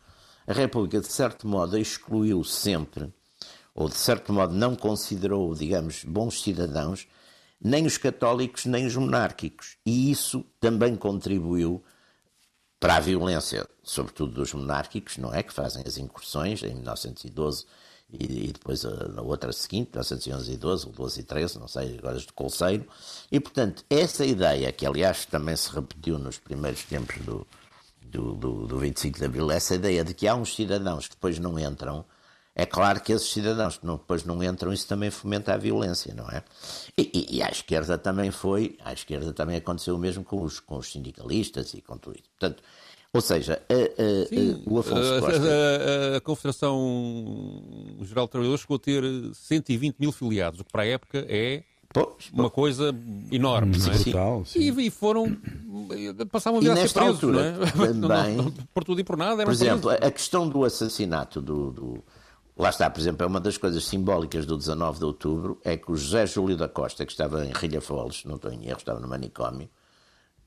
a 0.47 0.53
República, 0.53 1.01
de 1.01 1.07
certo 1.07 1.45
modo, 1.45 1.77
excluiu 1.77 2.41
sempre, 2.45 3.13
ou 3.75 3.89
de 3.89 3.95
certo 3.95 4.31
modo 4.31 4.55
não 4.55 4.73
considerou, 4.73 5.53
digamos, 5.53 6.05
bons 6.05 6.41
cidadãos 6.41 7.05
nem 7.61 7.85
os 7.85 7.97
católicos 7.97 8.65
nem 8.65 8.85
os 8.85 8.95
monárquicos. 8.95 9.77
E 9.85 10.11
isso 10.11 10.45
também 10.59 10.95
contribuiu 10.95 11.83
para 12.79 12.97
a 12.97 12.99
violência, 12.99 13.67
sobretudo 13.83 14.33
dos 14.33 14.53
monárquicos, 14.53 15.17
não 15.17 15.33
é? 15.33 15.41
Que 15.41 15.53
fazem 15.53 15.83
as 15.85 15.97
incursões 15.97 16.61
em 16.63 16.75
1912 16.75 17.65
e, 18.09 18.49
e 18.49 18.53
depois 18.53 18.85
a, 18.85 19.07
na 19.09 19.21
outra 19.21 19.51
seguinte, 19.51 19.89
1911 19.91 20.51
e 20.51 20.57
12, 20.57 20.85
ou 20.85 20.91
12 20.93 21.19
e 21.19 21.23
13, 21.23 21.59
não 21.59 21.67
sei, 21.67 21.97
agora 21.97 22.19
de 22.19 22.31
Colseiro. 22.33 22.85
E, 23.31 23.39
portanto, 23.39 23.83
essa 23.89 24.25
ideia, 24.25 24.71
que 24.71 24.85
aliás 24.85 25.25
também 25.25 25.55
se 25.55 25.71
repetiu 25.71 26.17
nos 26.17 26.37
primeiros 26.37 26.83
tempos 26.83 27.17
do, 27.25 27.45
do, 28.01 28.33
do, 28.35 28.67
do 28.67 28.79
25 28.79 29.19
de 29.19 29.25
Abril, 29.25 29.51
essa 29.51 29.75
ideia 29.75 30.03
de 30.03 30.13
que 30.13 30.27
há 30.27 30.35
uns 30.35 30.55
cidadãos 30.55 31.07
que 31.07 31.15
depois 31.15 31.37
não 31.39 31.59
entram 31.59 32.05
é 32.59 32.65
claro 32.65 32.99
que 32.99 33.13
esses 33.13 33.31
cidadãos 33.31 33.77
que 33.77 33.85
não, 33.85 33.97
depois 33.97 34.25
não 34.25 34.43
entram, 34.43 34.73
isso 34.73 34.87
também 34.87 35.11
fomenta 35.11 35.53
a 35.53 35.57
violência, 35.57 36.11
não 36.15 36.27
é? 36.27 36.41
E, 36.97 37.11
e, 37.13 37.37
e, 37.37 37.43
à 37.43 37.49
esquerda 37.49 37.99
também 37.99 38.31
foi, 38.31 38.75
à 38.83 38.91
esquerda 38.91 39.31
também 39.31 39.57
aconteceu 39.57 39.93
o 39.93 39.99
mesmo 39.99 40.23
com 40.23 40.41
os, 40.41 40.59
com 40.59 40.77
os 40.77 40.91
sindicalistas 40.91 41.75
e 41.75 41.81
com 41.81 41.99
tudo 41.99 42.15
isso. 42.15 42.27
Portanto, 42.39 42.63
ou 43.13 43.21
seja, 43.21 43.61
a, 43.69 43.73
a, 43.73 44.25
Sim, 44.27 44.63
a, 44.65 44.73
o 44.73 44.79
Afonso 44.79 45.19
Costa... 45.19 46.17
A, 46.17 46.21
Confederação 46.21 47.95
Geral 48.01 48.25
de 48.25 48.31
Trabalhadores 48.31 48.61
chegou 48.61 48.77
a 48.77 48.79
ter 48.79 49.03
120 49.35 49.95
mil 49.99 50.11
filiados, 50.11 50.59
o 50.59 50.65
que 50.65 50.71
para 50.71 50.81
a 50.81 50.87
época 50.87 51.27
é 51.29 51.61
Pois, 51.93 52.31
uma 52.33 52.49
coisa 52.49 52.93
enorme, 53.31 53.77
não 53.77 53.93
é? 53.93 53.97
Brutal, 53.99 54.45
sim. 54.45 54.59
E, 54.59 54.87
e, 54.87 54.89
foram 54.89 55.37
passavam 56.31 56.59
a 56.59 56.61
vir 56.63 56.71
a 56.71 56.75
ser 56.75 56.91
presos, 56.91 57.23
altura, 57.23 57.51
não 57.51 57.63
é? 57.63 57.87
Também, 57.93 58.35
não, 58.35 58.43
não, 58.45 58.51
por 58.73 58.83
tudo 58.83 58.99
e 58.99 59.03
por 59.03 59.15
nada. 59.15 59.43
Por 59.45 59.53
exemplo, 59.53 59.89
presos. 59.91 60.07
a 60.07 60.11
questão 60.11 60.49
do 60.49 60.65
assassinato 60.65 61.39
do, 61.39 61.71
do 61.71 62.03
Lá 62.57 62.69
está, 62.69 62.89
por 62.89 62.99
exemplo, 62.99 63.23
é 63.23 63.27
uma 63.27 63.39
das 63.39 63.55
coisas 63.55 63.85
simbólicas 63.85 64.45
do 64.45 64.57
19 64.57 64.97
de 64.97 65.05
outubro 65.05 65.61
é 65.63 65.77
que 65.77 65.91
o 65.91 65.95
José 65.95 66.25
Júlio 66.25 66.57
da 66.57 66.67
Costa, 66.67 67.05
que 67.05 67.11
estava 67.11 67.45
em 67.45 67.51
Rilhafoles, 67.51 68.25
não 68.25 68.37
estou 68.37 68.51
em 68.51 68.67
erro, 68.67 68.79
estava 68.79 68.99
no 68.99 69.07
manicômio, 69.07 69.69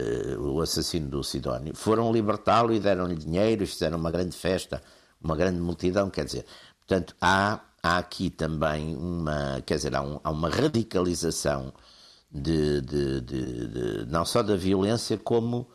uh, 0.02 0.40
o 0.40 0.60
assassino 0.60 1.08
do 1.08 1.22
Sidónio, 1.22 1.72
foram 1.76 2.12
libertá-lo 2.12 2.72
e 2.72 2.80
deram-lhe 2.80 3.14
dinheiro, 3.14 3.64
fizeram 3.64 3.96
uma 3.96 4.10
grande 4.10 4.36
festa, 4.36 4.82
uma 5.22 5.36
grande 5.36 5.60
multidão, 5.60 6.10
quer 6.10 6.24
dizer, 6.24 6.46
portanto, 6.80 7.14
há, 7.20 7.60
há 7.80 7.98
aqui 7.98 8.28
também 8.28 8.96
uma, 8.96 9.62
quer 9.64 9.76
dizer, 9.76 9.94
há, 9.94 10.02
um, 10.02 10.18
há 10.24 10.30
uma 10.30 10.50
radicalização 10.50 11.72
de, 12.28 12.80
de, 12.80 13.20
de, 13.20 13.66
de, 13.68 14.06
não 14.06 14.24
só 14.24 14.42
da 14.42 14.56
violência, 14.56 15.16
como 15.16 15.68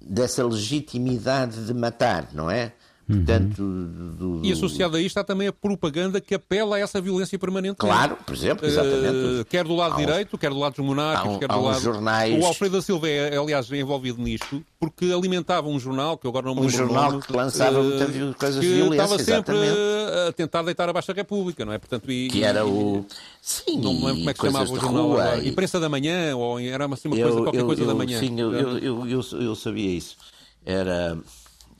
dessa 0.00 0.44
legitimidade 0.44 1.64
de 1.64 1.74
matar, 1.74 2.28
não 2.32 2.50
é? 2.50 2.72
Portanto, 3.16 3.62
do, 3.62 4.40
do... 4.40 4.46
E 4.46 4.52
associado 4.52 4.96
a 4.96 5.00
isto 5.00 5.08
está 5.08 5.24
também 5.24 5.48
a 5.48 5.52
propaganda 5.52 6.20
que 6.20 6.34
apela 6.34 6.76
a 6.76 6.78
essa 6.78 7.00
violência 7.00 7.38
permanente. 7.38 7.76
Claro, 7.76 8.16
por 8.24 8.34
exemplo, 8.34 8.66
exatamente. 8.66 9.40
Uh, 9.40 9.44
quer 9.44 9.64
do 9.64 9.74
lado 9.74 9.96
direito, 9.96 10.38
quer 10.38 10.50
do 10.50 10.58
lado 10.58 10.76
dos 10.76 10.84
monárquicos, 10.84 11.36
um, 11.36 11.38
quer 11.38 11.48
do 11.48 11.60
lado... 11.60 11.80
jornais... 11.80 12.42
O 12.42 12.46
Alfredo 12.46 12.76
da 12.76 12.82
Silva 12.82 13.08
é, 13.08 13.36
aliás, 13.36 13.70
envolvido 13.72 14.22
nisto, 14.22 14.62
porque 14.78 15.06
alimentava 15.06 15.68
um 15.68 15.78
jornal, 15.78 16.16
que 16.16 16.26
eu 16.26 16.30
agora 16.30 16.46
não 16.46 16.54
me 16.54 16.60
lembro 16.62 16.74
Um 16.74 16.78
jornal 16.78 17.10
nome, 17.12 17.22
que 17.22 17.32
lançava 17.32 17.80
uh, 17.80 17.84
muitas 17.84 18.36
coisas 18.36 18.60
que 18.60 18.72
violentas, 18.72 19.12
estava 19.12 19.18
sempre 19.18 19.56
exatamente. 19.56 20.28
a 20.28 20.32
tentar 20.32 20.62
deitar 20.62 20.88
abaixo 20.88 21.10
a 21.10 21.14
República, 21.14 21.64
não 21.64 21.72
é? 21.72 21.78
Portanto, 21.78 22.10
e, 22.10 22.28
que 22.28 22.44
era 22.44 22.66
o... 22.66 23.04
Sim, 23.42 23.78
não 23.78 23.94
me 23.94 24.06
lembro 24.06 24.16
como 24.18 24.30
é 24.30 24.34
que 24.34 24.40
se 24.40 24.46
chamava 24.46 24.72
o 24.72 24.80
jornal. 24.80 25.08
Rua, 25.08 25.36
e... 25.38 25.48
Imprensa 25.48 25.80
da 25.80 25.88
Manhã, 25.88 26.36
ou 26.36 26.60
era 26.60 26.86
assim, 26.86 27.08
uma 27.08 27.16
coisa, 27.16 27.38
eu, 27.38 27.42
qualquer 27.42 27.60
eu, 27.60 27.66
coisa 27.66 27.82
eu, 27.82 27.86
da 27.86 27.94
manhã. 27.94 28.20
Sim, 28.20 28.38
eu, 28.38 28.52
eu, 28.54 29.06
eu, 29.08 29.20
eu 29.40 29.54
sabia 29.54 29.90
isso. 29.90 30.16
Era... 30.64 31.18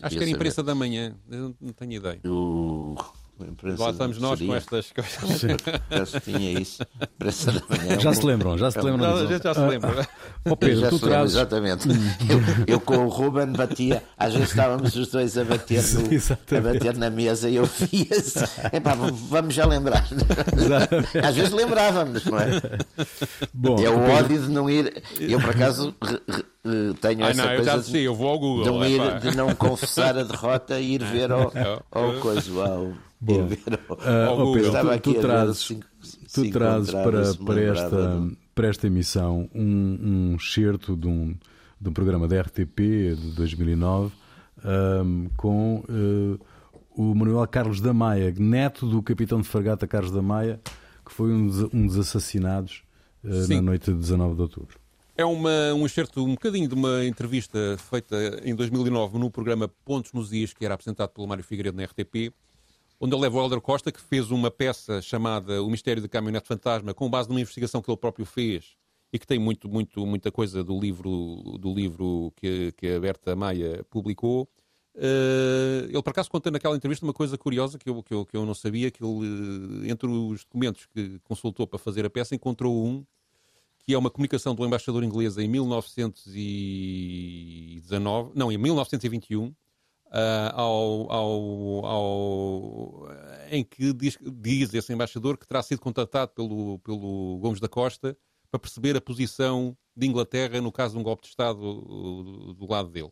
Acho 0.02 0.16
que 0.16 0.22
era 0.22 0.30
imprensa 0.30 0.62
da 0.62 0.74
manhã, 0.74 1.14
eu 1.30 1.54
não 1.60 1.72
tenho 1.72 1.92
ideia. 1.92 2.20
O... 2.24 2.96
Lá 3.78 3.90
estamos 3.90 4.18
nós 4.18 4.38
seria. 4.38 4.52
com 4.52 4.56
estas 4.56 4.92
coisas. 4.92 5.40
Já 5.90 6.06
se 6.06 6.20
tinha 6.20 6.60
isso. 6.60 6.82
Imprensa 7.02 7.52
da 7.52 7.62
manhã. 7.68 8.00
Já 8.00 8.12
se 8.12 8.26
lembram, 8.26 8.58
já 8.58 8.70
se 8.70 8.78
é 8.78 8.82
lembram. 8.82 9.28
Já, 9.28 9.38
já 9.38 9.54
se 9.54 9.60
lembra. 9.60 10.08
Oh 10.44 10.56
Pedro, 10.56 10.88
tu 10.90 10.98
trazes... 10.98 11.34
Exatamente. 11.34 11.88
Eu, 11.88 12.74
eu, 12.74 12.80
com 12.80 12.98
o 12.98 13.08
Ruben 13.08 13.52
batia, 13.52 14.02
às 14.18 14.32
vezes 14.32 14.50
estávamos 14.50 14.94
os 14.94 15.08
dois 15.08 15.36
a 15.36 15.44
bater, 15.44 15.82
no, 15.94 16.00
a 16.56 16.60
bater 16.60 16.96
na 16.96 17.10
mesa 17.10 17.48
e 17.48 17.56
eu 17.56 17.64
via-se. 17.64 18.44
vamos 19.28 19.54
já 19.54 19.66
lembrar. 19.66 20.06
Exatamente. 20.56 21.18
Às 21.18 21.36
vezes 21.36 21.52
lembrávamos, 21.52 22.24
não 22.24 22.38
é? 22.38 22.50
Bom, 23.52 23.82
é 23.82 23.90
o 23.90 23.98
Pedro... 23.98 24.12
ódio 24.12 24.42
de 24.42 24.48
não 24.48 24.70
ir. 24.70 25.02
Eu, 25.18 25.40
por 25.40 25.50
acaso, 25.50 25.94
uh, 26.64 26.94
tenho 26.94 27.24
Ai, 27.24 27.30
essa 27.30 27.42
não, 27.42 27.54
coisa 27.54 27.70
eu 27.70 27.76
já 27.76 27.82
sei, 27.82 28.06
eu 28.06 28.14
vou 28.14 28.28
ao 28.28 28.38
Google, 28.38 28.64
de, 28.64 28.70
não 28.70 28.86
ir, 28.86 29.20
de 29.20 29.36
não 29.36 29.54
confessar 29.54 30.16
a 30.16 30.22
derrota 30.22 30.78
e 30.80 30.94
ir 30.94 31.04
ver 31.04 31.30
ao, 31.30 31.52
ao 31.90 32.14
coisa, 32.14 32.50
ao, 32.64 32.92
Bom, 33.20 33.44
uh, 33.44 34.36
Google. 34.36 34.72
Pedro, 34.72 35.00
tu, 35.00 35.14
tu 35.14 35.20
trazes, 35.20 35.58
cinco, 35.58 35.86
tu 36.00 36.06
cinco 36.26 36.52
trazes 36.52 36.90
para, 36.90 37.34
para, 37.34 37.60
esta, 37.60 38.28
para 38.54 38.68
esta 38.68 38.86
emissão 38.86 39.50
um, 39.54 40.32
um 40.32 40.36
excerto 40.36 40.96
de 40.96 41.06
um, 41.06 41.34
de 41.78 41.88
um 41.88 41.92
programa 41.92 42.26
da 42.26 42.40
RTP 42.40 42.78
de 43.14 43.32
2009 43.36 44.10
um, 44.64 45.28
com 45.36 45.84
uh, 45.88 46.40
o 46.96 47.14
Manuel 47.14 47.46
Carlos 47.46 47.80
da 47.80 47.92
Maia, 47.92 48.34
neto 48.38 48.86
do 48.86 49.02
capitão 49.02 49.40
de 49.40 49.48
fragata 49.48 49.86
Carlos 49.86 50.10
da 50.10 50.22
Maia, 50.22 50.60
que 51.04 51.12
foi 51.12 51.32
um 51.32 51.46
dos, 51.46 51.74
um 51.74 51.86
dos 51.86 51.98
assassinados 51.98 52.82
uh, 53.24 53.48
na 53.48 53.60
noite 53.60 53.92
de 53.92 53.98
19 53.98 54.34
de 54.34 54.42
outubro. 54.42 54.78
É 55.16 55.24
uma, 55.24 55.74
um 55.74 55.84
excerto, 55.84 56.24
um 56.24 56.30
bocadinho 56.30 56.66
de 56.66 56.74
uma 56.74 57.04
entrevista 57.04 57.76
feita 57.90 58.16
em 58.42 58.54
2009 58.54 59.18
no 59.18 59.30
programa 59.30 59.68
Pontos 59.84 60.14
nos 60.14 60.32
Is, 60.32 60.54
que 60.54 60.64
era 60.64 60.72
apresentado 60.72 61.10
pelo 61.10 61.26
Mário 61.26 61.44
Figueiredo 61.44 61.76
na 61.76 61.84
RTP, 61.84 62.32
onde 63.00 63.14
ele 63.14 63.22
leva 63.22 63.38
o 63.38 63.42
Helder 63.42 63.60
Costa, 63.60 63.90
que 63.90 64.00
fez 64.00 64.30
uma 64.30 64.50
peça 64.50 65.00
chamada 65.00 65.62
O 65.62 65.70
Mistério 65.70 66.02
da 66.02 66.08
Caminhonete 66.08 66.46
Fantasma, 66.46 66.92
com 66.92 67.08
base 67.08 67.28
numa 67.28 67.40
investigação 67.40 67.80
que 67.80 67.90
ele 67.90 67.96
próprio 67.96 68.26
fez 68.26 68.76
e 69.12 69.18
que 69.18 69.26
tem 69.26 69.38
muito, 69.38 69.68
muito, 69.68 70.06
muita 70.06 70.30
coisa 70.30 70.62
do 70.62 70.78
livro, 70.78 71.58
do 71.58 71.74
livro 71.74 72.32
que, 72.36 72.72
que 72.76 72.92
a 72.92 73.00
Berta 73.00 73.34
Maia 73.34 73.84
publicou. 73.90 74.48
Uh, 74.94 75.88
ele, 75.88 76.02
por 76.02 76.10
acaso, 76.10 76.30
conta 76.30 76.50
naquela 76.50 76.76
entrevista 76.76 77.06
uma 77.06 77.14
coisa 77.14 77.38
curiosa 77.38 77.78
que 77.78 77.88
eu, 77.88 78.02
que 78.02 78.12
eu, 78.12 78.26
que 78.26 78.36
eu 78.36 78.44
não 78.44 78.54
sabia, 78.54 78.90
que 78.90 79.02
ele, 79.02 79.90
entre 79.90 80.06
os 80.08 80.44
documentos 80.44 80.84
que 80.86 81.18
consultou 81.24 81.66
para 81.66 81.78
fazer 81.78 82.04
a 82.04 82.10
peça, 82.10 82.34
encontrou 82.34 82.86
um 82.86 83.02
que 83.78 83.94
é 83.94 83.98
uma 83.98 84.10
comunicação 84.10 84.54
do 84.54 84.62
embaixador 84.64 85.02
inglês 85.02 85.38
em 85.38 85.48
1919, 85.48 88.32
não, 88.34 88.52
em 88.52 88.58
1921, 88.58 89.54
uh, 90.10 90.52
ao, 90.54 91.12
ao, 91.12 91.86
ao, 91.86 93.08
em 93.50 93.64
que 93.64 93.92
diz, 93.92 94.18
diz, 94.20 94.74
esse 94.74 94.92
embaixador 94.92 95.38
que 95.38 95.46
terá 95.46 95.62
sido 95.62 95.80
contatado 95.80 96.32
pelo, 96.32 96.78
pelo 96.80 97.38
Gomes 97.38 97.60
da 97.60 97.68
Costa 97.68 98.16
para 98.50 98.60
perceber 98.60 98.96
a 98.96 99.00
posição 99.00 99.76
de 99.96 100.06
Inglaterra 100.06 100.60
no 100.60 100.72
caso 100.72 100.94
de 100.94 101.00
um 101.00 101.02
golpe 101.02 101.22
de 101.22 101.28
Estado 101.28 101.58
do, 101.60 102.54
do 102.54 102.70
lado 102.70 102.90
dele. 102.90 103.10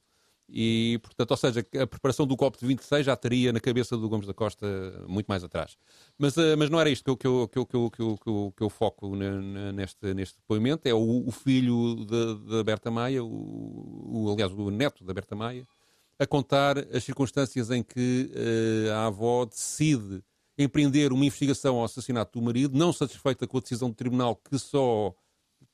E, 0.51 0.99
portanto, 1.03 1.31
ou 1.33 1.37
seja, 1.37 1.61
a 1.79 1.87
preparação 1.87 2.27
do 2.27 2.35
golpe 2.35 2.59
de 2.59 2.67
26 2.67 3.05
já 3.05 3.13
estaria 3.13 3.53
na 3.53 3.61
cabeça 3.61 3.99
do 3.99 4.09
Gomes 4.09 4.27
da 4.27 4.33
Costa 4.33 4.67
muito 5.07 5.27
mais 5.27 5.45
atrás. 5.45 5.77
Mas, 6.17 6.39
uh, 6.39 6.57
mas 6.57 6.71
não 6.71 6.81
era 6.81 6.89
isto 6.89 7.15
que 7.17 7.27
eu, 7.27 7.47
que 7.47 7.59
eu, 7.59 7.67
que 7.67 7.77
eu, 7.77 7.91
que 7.91 8.01
eu, 8.01 8.19
que 8.19 8.29
eu, 8.31 8.55
que 8.57 8.63
eu 8.63 8.71
foco 8.71 9.15
neste, 9.15 10.15
neste 10.15 10.39
depoimento. 10.39 10.89
É 10.89 10.95
o, 10.95 11.27
o 11.27 11.31
filho 11.31 12.07
da 12.07 12.65
Berta 12.65 12.91
Maia, 12.91 13.23
o, 13.23 13.29
o, 13.29 14.33
aliás, 14.33 14.51
o 14.51 14.71
neto 14.71 15.05
da 15.05 15.13
Berta 15.13 15.37
Maia, 15.37 15.69
a 16.19 16.27
contar 16.27 16.79
as 16.95 17.05
circunstâncias 17.05 17.71
em 17.71 17.83
que 17.83 18.31
uh, 18.33 18.93
a 18.93 19.07
avó 19.07 19.45
decide 19.45 20.23
empreender 20.59 21.13
uma 21.13 21.25
investigação 21.25 21.77
ao 21.77 21.85
assassinato 21.85 22.39
do 22.39 22.45
marido, 22.45 22.77
não 22.77 22.93
satisfeita 22.93 23.47
com 23.47 23.59
a 23.59 23.61
decisão 23.61 23.89
do 23.89 23.95
tribunal 23.95 24.35
que 24.35 24.59
só 24.59 25.15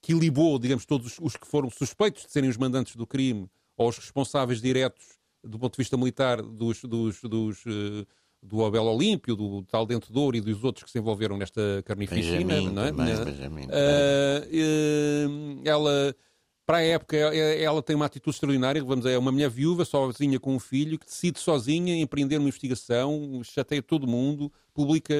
quilibou, 0.02 0.59
digamos, 0.59 0.85
todos 0.85 1.16
os 1.20 1.37
que 1.37 1.46
foram 1.46 1.70
suspeitos 1.70 2.24
de 2.24 2.30
serem 2.30 2.50
os 2.50 2.59
mandantes 2.59 2.94
do 2.94 3.07
crime 3.07 3.48
ou 3.76 3.88
os 3.88 3.96
responsáveis 3.96 4.61
diretos 4.61 5.18
do 5.42 5.59
ponto 5.59 5.72
de 5.72 5.78
vista 5.78 5.96
militar 5.96 6.42
dos, 6.42 6.83
dos, 6.83 7.22
dos 7.22 7.64
uh, 7.66 8.07
do 8.42 8.62
Abel 8.62 8.85
Olímpio, 8.85 9.35
do 9.35 9.62
tal 9.62 9.87
Dente 9.87 10.12
de 10.12 10.18
Ouro 10.18 10.37
e 10.37 10.40
dos 10.40 10.62
outros 10.62 10.85
que 10.85 10.90
se 10.90 10.98
envolveram 10.98 11.38
nesta 11.38 11.83
carnificina. 11.87 12.54
Benjamin, 12.54 12.74
não 12.74 12.85
é? 12.85 12.92
Também, 12.92 13.24
Benjamin, 13.24 13.66
uh, 13.66 13.70
ela 15.64 16.14
para 16.66 16.79
a 16.79 16.83
época, 16.83 17.16
ela 17.16 17.83
tem 17.83 17.94
uma 17.94 18.07
atitude 18.07 18.35
extraordinária. 18.35 18.83
Vamos 18.83 19.05
é 19.05 19.18
uma 19.18 19.31
mulher 19.31 19.50
viúva, 19.50 19.85
sozinha 19.85 20.40
com 20.40 20.55
um 20.55 20.59
filho, 20.59 20.98
que 20.98 21.05
decide 21.05 21.38
sozinha 21.38 21.94
empreender 21.96 22.38
uma 22.38 22.48
investigação, 22.48 23.42
chateia 23.44 23.83
todo 23.83 24.07
mundo, 24.07 24.50
publica 24.72 25.14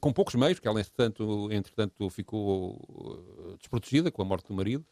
com 0.00 0.12
poucos 0.12 0.34
meios, 0.34 0.54
porque 0.54 0.68
ela, 0.68 0.80
entretanto, 0.80 1.48
entretanto 1.52 2.10
ficou 2.10 2.80
eh, 3.52 3.56
desprotegida 3.58 4.10
com 4.10 4.22
a 4.22 4.24
morte 4.24 4.48
do 4.48 4.54
marido, 4.54 4.84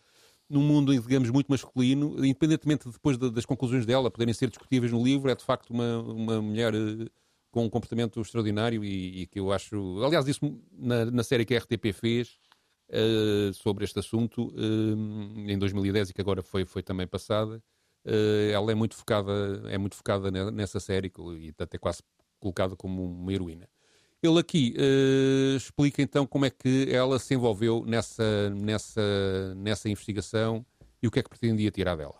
num 0.48 0.62
mundo, 0.62 0.92
digamos, 0.92 1.28
muito 1.30 1.48
masculino, 1.48 2.24
independentemente 2.24 2.88
depois 2.88 3.18
das 3.18 3.44
conclusões 3.44 3.84
dela 3.84 4.10
poderem 4.10 4.32
ser 4.32 4.48
discutíveis 4.48 4.92
no 4.92 5.02
livro, 5.02 5.28
é 5.28 5.34
de 5.34 5.44
facto 5.44 5.70
uma, 5.70 5.98
uma 6.02 6.40
mulher 6.40 6.72
eh, 6.74 7.06
com 7.50 7.64
um 7.64 7.70
comportamento 7.70 8.20
extraordinário 8.20 8.84
e, 8.84 9.22
e 9.22 9.26
que 9.26 9.40
eu 9.40 9.50
acho. 9.50 10.04
Aliás, 10.04 10.28
isso 10.28 10.60
na, 10.72 11.06
na 11.06 11.24
série 11.24 11.44
que 11.44 11.54
a 11.54 11.58
RTP 11.58 11.92
fez 11.92 12.38
uh, 12.90 13.52
sobre 13.54 13.84
este 13.84 13.98
assunto 13.98 14.48
uh, 14.48 15.50
em 15.50 15.58
2010 15.58 16.10
e 16.10 16.14
que 16.14 16.20
agora 16.20 16.42
foi, 16.42 16.64
foi 16.64 16.82
também 16.82 17.06
passada. 17.06 17.62
Uh, 18.04 18.50
ela 18.52 18.70
é 18.70 18.74
muito 18.74 18.94
focada, 18.94 19.32
é 19.68 19.78
muito 19.78 19.96
focada 19.96 20.30
nessa 20.50 20.78
série 20.78 21.12
e 21.38 21.52
até 21.58 21.78
quase 21.78 22.02
colocada 22.38 22.76
como 22.76 23.04
uma 23.04 23.32
heroína. 23.32 23.68
Ele 24.22 24.38
aqui 24.38 24.74
uh, 24.78 25.56
explica 25.56 26.02
então 26.02 26.26
como 26.26 26.44
é 26.44 26.50
que 26.50 26.88
ela 26.90 27.18
se 27.18 27.34
envolveu 27.34 27.84
nessa, 27.86 28.50
nessa, 28.50 29.54
nessa 29.56 29.88
investigação 29.88 30.64
e 31.02 31.06
o 31.06 31.10
que 31.10 31.18
é 31.18 31.22
que 31.22 31.28
pretendia 31.28 31.70
tirar 31.70 31.96
dela. 31.96 32.16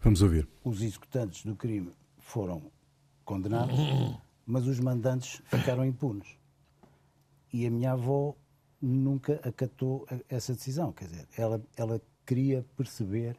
Vamos 0.00 0.22
ouvir. 0.22 0.48
Os 0.64 0.82
executantes 0.82 1.44
do 1.44 1.54
crime 1.54 1.92
foram 2.18 2.70
condenados, 3.24 3.78
mas 4.46 4.66
os 4.66 4.80
mandantes 4.80 5.42
ficaram 5.46 5.84
impunes. 5.84 6.28
E 7.52 7.66
a 7.66 7.70
minha 7.70 7.92
avó 7.92 8.34
nunca 8.80 9.40
acatou 9.46 10.06
essa 10.28 10.52
decisão. 10.52 10.92
Quer 10.92 11.06
dizer, 11.06 11.28
ela, 11.36 11.62
ela 11.76 12.00
queria 12.24 12.64
perceber 12.76 13.36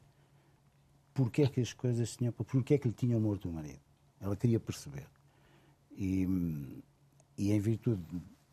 porque 1.13 1.43
é 1.43 1.47
que 1.47 1.61
as 1.61 1.73
coisas 1.73 2.15
tinham. 2.15 2.31
porque 2.31 2.73
é 2.73 2.77
que 2.77 2.87
lhe 2.87 2.93
tinham 2.93 3.19
morto 3.19 3.49
o 3.49 3.51
marido. 3.51 3.79
Ela 4.19 4.35
queria 4.35 4.59
perceber. 4.59 5.07
E, 5.91 6.25
e 7.37 7.51
em 7.51 7.59
virtude 7.59 8.03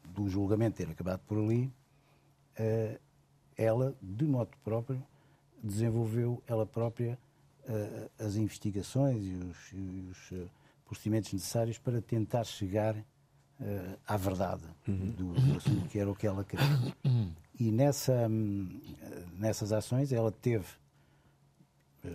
do 0.05 0.29
julgamento 0.29 0.77
ter 0.77 0.89
acabado 0.89 1.21
por 1.27 1.39
ali, 1.39 1.73
uh, 2.59 3.01
ela, 3.57 3.97
de 4.01 4.25
modo 4.25 4.51
próprio, 4.65 5.03
desenvolveu 5.63 6.43
ela 6.47 6.67
própria 6.67 7.19
uh, 7.69 8.11
as 8.25 8.37
investigações 8.37 9.25
e 9.25 9.35
os, 9.35 9.73
e 9.73 10.09
os 10.11 10.31
uh, 10.33 10.51
procedimentos 10.85 11.33
necessários 11.33 11.79
para 11.79 12.01
tentar 12.01 12.45
chegar 12.45 12.97
uh, 13.61 13.99
à 14.07 14.17
verdade 14.17 14.63
uhum. 14.87 15.11
do, 15.11 15.33
do, 15.33 15.57
assunto, 15.57 15.89
que 15.89 15.99
era 15.99 16.11
o 16.11 16.15
que 16.15 16.27
ela 16.27 16.45
queria. 16.45 16.67
E 17.59 17.71
nessa, 17.71 18.29
um, 18.29 18.81
nessas 19.39 19.73
ações 19.73 20.13
ela 20.13 20.31
teve 20.31 20.67
uh, 22.05 22.09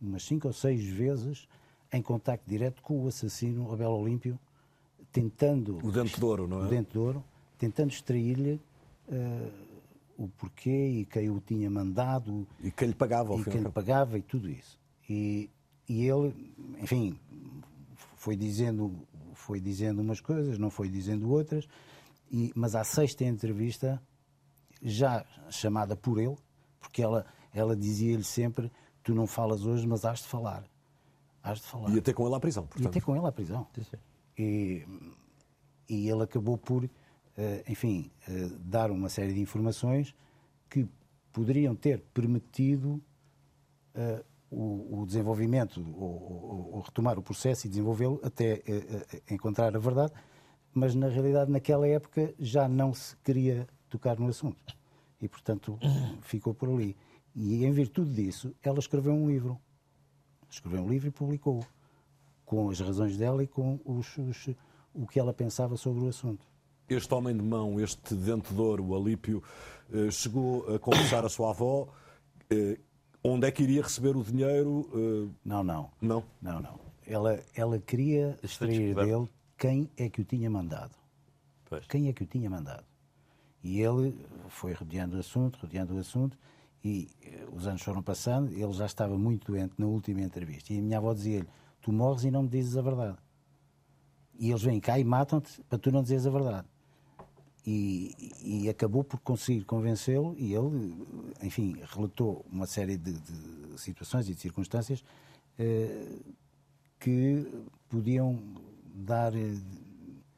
umas 0.00 0.22
cinco 0.22 0.48
ou 0.48 0.52
seis 0.52 0.84
vezes 0.84 1.46
em 1.92 2.02
contacto 2.02 2.48
direto 2.48 2.82
com 2.82 3.04
o 3.04 3.08
assassino 3.08 3.72
Abel 3.72 3.90
Olímpio, 3.90 4.38
tentando... 5.12 5.78
O 5.84 5.92
Dente 5.92 6.18
de 6.18 6.24
Ouro, 6.24 6.48
não 6.48 6.62
é? 6.62 6.66
O 6.66 6.68
Dente 6.68 6.92
de 6.92 6.98
Ouro, 6.98 7.24
tentando 7.58 7.90
extrair-lhe 7.90 8.60
uh, 9.08 9.52
o 10.16 10.28
porquê 10.28 10.88
e 11.00 11.04
quem 11.04 11.30
o 11.30 11.40
tinha 11.40 11.70
mandado. 11.70 12.46
E 12.62 12.70
quem 12.70 12.88
lhe 12.88 12.94
pagava, 12.94 13.34
E 13.34 13.44
quem 13.44 13.60
lhe 13.60 13.70
pagava 13.70 14.18
e 14.18 14.22
tudo 14.22 14.50
isso. 14.50 14.78
E, 15.08 15.48
e 15.88 16.06
ele, 16.06 16.34
enfim, 16.80 17.18
foi 18.16 18.36
dizendo 18.36 19.06
foi 19.46 19.60
dizendo 19.60 20.02
umas 20.02 20.20
coisas, 20.20 20.58
não 20.58 20.70
foi 20.70 20.88
dizendo 20.88 21.30
outras, 21.30 21.68
e, 22.30 22.52
mas 22.56 22.74
à 22.74 22.82
sexta 22.82 23.24
entrevista, 23.24 24.02
já 24.82 25.24
chamada 25.48 25.94
por 25.94 26.18
ele, 26.18 26.36
porque 26.80 27.00
ela, 27.00 27.24
ela 27.54 27.76
dizia-lhe 27.76 28.24
sempre: 28.24 28.70
Tu 29.04 29.14
não 29.14 29.26
falas 29.26 29.64
hoje, 29.64 29.86
mas 29.86 30.04
has 30.04 30.18
de 30.18 30.26
falar. 30.26 30.64
Has 31.44 31.60
de 31.60 31.66
falar. 31.66 31.90
E 31.94 31.98
até 31.98 32.12
com 32.12 32.26
ele 32.26 32.34
à 32.34 32.40
prisão, 32.40 32.66
portanto. 32.66 32.84
E 32.84 32.88
até 32.88 33.00
com 33.00 33.16
ele 33.16 33.26
à 33.26 33.32
prisão. 33.32 33.66
E, 34.36 34.84
e 35.88 36.10
ele 36.10 36.22
acabou 36.24 36.58
por, 36.58 36.82
uh, 36.84 36.90
enfim, 37.68 38.10
uh, 38.28 38.58
dar 38.58 38.90
uma 38.90 39.08
série 39.08 39.32
de 39.32 39.40
informações 39.40 40.12
que 40.68 40.88
poderiam 41.32 41.76
ter 41.76 42.00
permitido 42.12 43.00
uh, 43.94 44.24
o, 44.50 45.00
o 45.02 45.06
desenvolvimento, 45.06 45.80
ou, 45.96 46.70
ou, 46.74 46.80
retomar 46.80 47.18
o 47.18 47.22
processo 47.22 47.66
e 47.66 47.70
desenvolvê-lo 47.70 48.20
até 48.22 48.62
uh, 48.68 49.34
encontrar 49.34 49.74
a 49.76 49.78
verdade, 49.78 50.12
mas 50.72 50.94
na 50.94 51.08
realidade 51.08 51.50
naquela 51.50 51.86
época 51.86 52.34
já 52.38 52.68
não 52.68 52.94
se 52.94 53.16
queria 53.18 53.66
tocar 53.88 54.18
no 54.18 54.28
assunto 54.28 54.76
e 55.20 55.28
portanto 55.28 55.78
ficou 56.22 56.54
por 56.54 56.68
ali. 56.68 56.96
E 57.34 57.64
em 57.64 57.72
virtude 57.72 58.14
disso, 58.14 58.54
ela 58.62 58.78
escreveu 58.78 59.12
um 59.12 59.28
livro. 59.28 59.58
Escreveu 60.48 60.82
um 60.82 60.88
livro 60.88 61.08
e 61.08 61.10
publicou 61.10 61.66
com 62.44 62.70
as 62.70 62.80
razões 62.80 63.16
dela 63.16 63.42
e 63.42 63.46
com 63.46 63.78
os, 63.84 64.16
os, 64.16 64.48
o 64.94 65.06
que 65.06 65.18
ela 65.18 65.34
pensava 65.34 65.76
sobre 65.76 66.04
o 66.04 66.08
assunto. 66.08 66.46
Este 66.88 67.12
homem 67.12 67.36
de 67.36 67.42
mão, 67.42 67.80
este 67.80 68.14
dente 68.14 68.54
de 68.54 68.60
ouro, 68.60 68.84
o 68.86 68.96
Alípio, 68.96 69.42
eh, 69.92 70.10
chegou 70.10 70.72
a 70.72 70.78
conversar 70.78 71.24
a 71.24 71.28
sua 71.28 71.50
avó 71.50 71.88
Onde 73.28 73.48
é 73.48 73.50
que 73.50 73.64
iria 73.64 73.82
receber 73.82 74.16
o 74.16 74.22
dinheiro? 74.22 74.88
Uh... 74.94 75.34
Não, 75.44 75.64
não. 75.64 75.90
Não? 76.00 76.22
Não, 76.40 76.60
não. 76.60 76.78
Ela, 77.04 77.40
ela 77.56 77.78
queria 77.80 78.38
extrair 78.40 78.94
dele 78.94 79.28
quem 79.58 79.90
é 79.96 80.08
que 80.08 80.20
o 80.20 80.24
tinha 80.24 80.48
mandado. 80.48 80.94
Pois. 81.64 81.84
Quem 81.88 82.08
é 82.08 82.12
que 82.12 82.22
o 82.22 82.26
tinha 82.26 82.48
mandado. 82.48 82.84
E 83.64 83.80
ele 83.80 84.14
foi 84.48 84.72
rodeando 84.72 85.16
o 85.16 85.20
assunto, 85.20 85.58
rodeando 85.60 85.96
o 85.96 85.98
assunto, 85.98 86.38
e 86.84 87.08
eh, 87.20 87.44
os 87.52 87.66
anos 87.66 87.82
foram 87.82 88.00
passando, 88.00 88.52
ele 88.52 88.72
já 88.72 88.86
estava 88.86 89.18
muito 89.18 89.50
doente 89.50 89.74
na 89.76 89.86
última 89.86 90.20
entrevista. 90.20 90.72
E 90.72 90.78
a 90.78 90.82
minha 90.82 90.98
avó 90.98 91.12
dizia-lhe: 91.12 91.48
Tu 91.82 91.92
morres 91.92 92.22
e 92.22 92.30
não 92.30 92.44
me 92.44 92.48
dizes 92.48 92.76
a 92.76 92.82
verdade. 92.82 93.18
E 94.38 94.50
eles 94.50 94.62
vêm 94.62 94.78
cá 94.78 95.00
e 95.00 95.04
matam-te 95.04 95.60
para 95.62 95.78
tu 95.78 95.90
não 95.90 96.02
dizeres 96.02 96.26
a 96.26 96.30
verdade 96.30 96.68
e, 97.66 98.14
e 98.42 98.68
acabou 98.68 99.02
por 99.02 99.18
conseguir 99.20 99.64
convencê-lo 99.64 100.36
e 100.38 100.54
ele, 100.54 100.94
enfim, 101.42 101.76
relatou 101.92 102.46
uma 102.50 102.66
série 102.66 102.96
de, 102.96 103.12
de 103.12 103.80
situações 103.80 104.28
e 104.28 104.34
de 104.34 104.40
circunstâncias 104.40 105.04
eh, 105.58 106.06
que 107.00 107.44
podiam 107.88 108.40
dar 108.94 109.34
eh, 109.34 109.56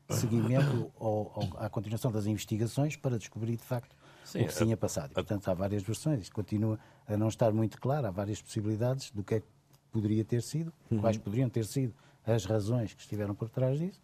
seguimento 0.09 0.91
ao, 0.99 1.33
ao, 1.35 1.67
à 1.67 1.69
continuação 1.69 2.11
das 2.11 2.25
investigações 2.25 2.97
para 2.97 3.19
descobrir 3.19 3.57
de 3.57 3.65
facto 3.65 3.95
Sim, 4.25 4.43
o 4.43 4.47
que 4.47 4.55
se 4.55 4.65
tinha 4.65 4.77
passado. 4.77 5.11
E, 5.11 5.15
portanto, 5.15 5.49
há 5.51 5.55
várias 5.55 5.83
versões, 5.83 6.23
isto 6.23 6.35
continua 6.35 6.79
a 7.07 7.15
não 7.15 7.29
estar 7.29 7.53
muito 7.53 7.79
claro, 7.79 8.07
há 8.07 8.11
várias 8.11 8.41
possibilidades 8.41 9.11
do 9.11 9.23
que 9.23 9.35
é 9.35 9.41
que 9.41 9.47
poderia 9.93 10.25
ter 10.25 10.41
sido, 10.43 10.73
uhum. 10.91 10.99
quais 10.99 11.19
poderiam 11.19 11.51
ter 11.51 11.67
sido 11.67 11.95
as 12.27 12.47
razões 12.47 12.95
que 12.95 13.03
estiveram 13.03 13.35
por 13.35 13.51
trás 13.51 13.79
disso, 13.79 14.03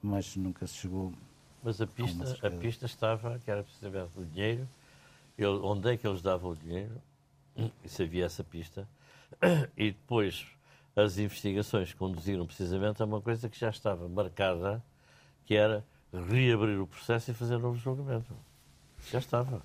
mas 0.00 0.36
nunca 0.36 0.66
se 0.68 0.74
chegou 0.74 1.12
mas 1.68 1.82
a 1.82 1.86
pista, 1.86 2.46
a 2.46 2.50
pista 2.50 2.86
estava, 2.86 3.38
que 3.44 3.50
era 3.50 3.62
precisamente 3.62 4.18
o 4.18 4.24
dinheiro, 4.24 4.66
ele, 5.36 5.60
onde 5.62 5.92
é 5.92 5.98
que 5.98 6.06
eles 6.06 6.22
davam 6.22 6.52
o 6.52 6.56
dinheiro, 6.56 6.94
e 7.84 7.88
se 7.88 8.02
havia 8.02 8.24
essa 8.24 8.42
pista, 8.42 8.88
e 9.76 9.90
depois 9.90 10.46
as 10.96 11.18
investigações 11.18 11.92
conduziram 11.92 12.46
precisamente 12.46 13.02
a 13.02 13.04
uma 13.04 13.20
coisa 13.20 13.50
que 13.50 13.60
já 13.60 13.68
estava 13.68 14.08
marcada, 14.08 14.82
que 15.44 15.54
era 15.54 15.84
reabrir 16.10 16.80
o 16.80 16.86
processo 16.86 17.32
e 17.32 17.34
fazer 17.34 17.56
um 17.56 17.60
novo 17.60 17.76
julgamento. 17.78 18.34
Já 19.10 19.18
estava. 19.18 19.62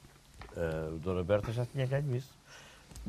Uh, 0.58 0.96
o 0.96 1.00
Dona 1.00 1.24
Berta 1.24 1.54
já 1.54 1.66
tinha 1.66 1.86
ganho 1.86 2.14
isso. 2.18 2.38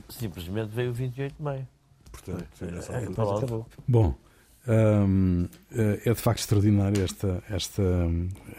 Simplesmente 0.09 0.68
veio 0.68 0.90
o 0.90 0.94
28 0.94 1.35
de 1.35 1.42
maio. 1.42 1.66
Portanto, 2.12 2.46
é, 2.62 3.02
é, 3.02 3.64
Bom, 3.88 4.14
hum, 4.68 5.48
é 5.70 6.12
de 6.12 6.20
facto 6.20 6.40
extraordinária 6.40 7.03
esta, 7.03 7.42
esta, 7.48 7.83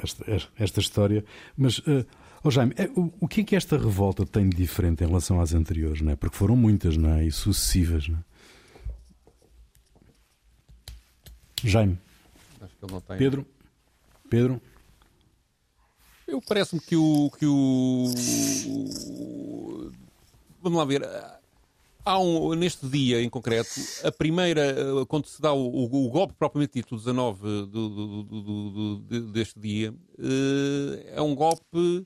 esta, 0.01 0.49
esta 0.57 0.79
história, 0.79 1.23
mas. 1.57 1.79
Uh, 1.79 2.05
Oh, 2.47 2.51
Jaime, 2.51 2.75
é, 2.77 2.83
o, 2.89 3.11
o 3.21 3.27
que 3.27 3.41
é 3.41 3.43
que 3.43 3.55
esta 3.55 3.75
revolta 3.75 4.23
tem 4.23 4.47
de 4.47 4.55
diferente 4.55 5.03
em 5.03 5.07
relação 5.07 5.41
às 5.41 5.51
anteriores, 5.55 5.99
não 6.01 6.11
é? 6.11 6.15
Porque 6.15 6.37
foram 6.37 6.55
muitas, 6.55 6.95
não 6.95 7.09
é? 7.09 7.25
E 7.25 7.31
sucessivas, 7.31 8.07
não 8.07 8.19
é? 8.19 8.23
Jaime. 11.63 11.97
Acho 12.61 12.75
que 12.77 12.85
ele 12.85 12.93
não 12.93 13.01
tem. 13.01 13.17
Pedro. 13.17 13.47
Pedro. 14.29 14.61
Eu 16.27 16.39
parece-me 16.39 16.79
que 16.81 16.95
o, 16.95 17.31
que 17.31 17.47
o. 17.47 18.13
Vamos 20.61 20.77
lá 20.77 20.85
ver. 20.85 21.01
Há 22.05 22.19
um, 22.19 22.53
neste 22.53 22.87
dia 22.87 23.19
em 23.19 23.27
concreto, 23.27 23.71
a 24.03 24.11
primeira, 24.11 24.75
quando 25.07 25.25
se 25.25 25.41
dá 25.41 25.51
o, 25.51 25.67
o, 25.67 26.05
o 26.05 26.09
golpe 26.11 26.35
propriamente 26.35 26.73
dito, 26.73 26.95
19 26.95 27.41
do, 27.41 27.65
do, 27.65 28.99
do, 28.99 29.31
deste 29.31 29.59
dia, 29.59 29.91
eh, 30.19 31.13
é 31.15 31.21
um 31.21 31.33
golpe 31.33 32.05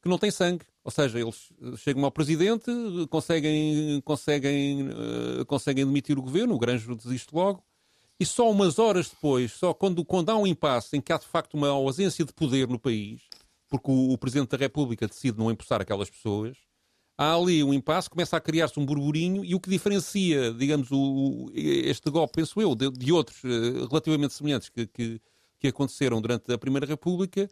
que 0.00 0.08
não 0.08 0.16
tem 0.16 0.30
sangue. 0.30 0.64
Ou 0.84 0.92
seja, 0.92 1.18
eles 1.18 1.52
chegam 1.78 2.04
ao 2.04 2.12
presidente, 2.12 2.70
conseguem, 3.10 4.00
conseguem, 4.02 4.88
conseguem 5.48 5.84
demitir 5.84 6.16
o 6.16 6.22
governo, 6.22 6.54
o 6.54 6.58
Granjo 6.60 6.94
desiste 6.94 7.34
logo, 7.34 7.64
e 8.20 8.24
só 8.24 8.48
umas 8.48 8.78
horas 8.78 9.08
depois, 9.10 9.50
só 9.50 9.74
quando, 9.74 10.04
quando 10.04 10.30
há 10.30 10.36
um 10.36 10.46
impasse 10.46 10.96
em 10.96 11.00
que 11.00 11.12
há 11.12 11.18
de 11.18 11.26
facto 11.26 11.54
uma 11.54 11.68
ausência 11.68 12.24
de 12.24 12.32
poder 12.32 12.68
no 12.68 12.78
país, 12.78 13.22
porque 13.68 13.90
o, 13.90 14.12
o 14.12 14.18
Presidente 14.18 14.50
da 14.50 14.56
República 14.56 15.08
decide 15.08 15.36
não 15.36 15.50
empossar 15.50 15.80
aquelas 15.80 16.08
pessoas, 16.08 16.56
há 17.16 17.34
ali 17.34 17.64
um 17.64 17.72
impasse, 17.72 18.10
começa 18.10 18.36
a 18.36 18.40
criar-se 18.40 18.78
um 18.78 18.84
burburinho 18.84 19.44
e 19.44 19.54
o 19.54 19.60
que 19.60 19.70
diferencia, 19.70 20.52
digamos, 20.52 20.88
o, 20.90 21.50
este 21.54 22.10
golpe, 22.10 22.34
penso 22.36 22.60
eu, 22.60 22.74
de, 22.74 22.90
de 22.90 23.12
outros 23.12 23.42
uh, 23.44 23.86
relativamente 23.88 24.34
semelhantes 24.34 24.68
que, 24.68 24.86
que, 24.86 25.20
que, 25.58 25.68
aconteceram 25.68 26.20
durante 26.20 26.52
a 26.52 26.58
Primeira 26.58 26.86
República, 26.86 27.48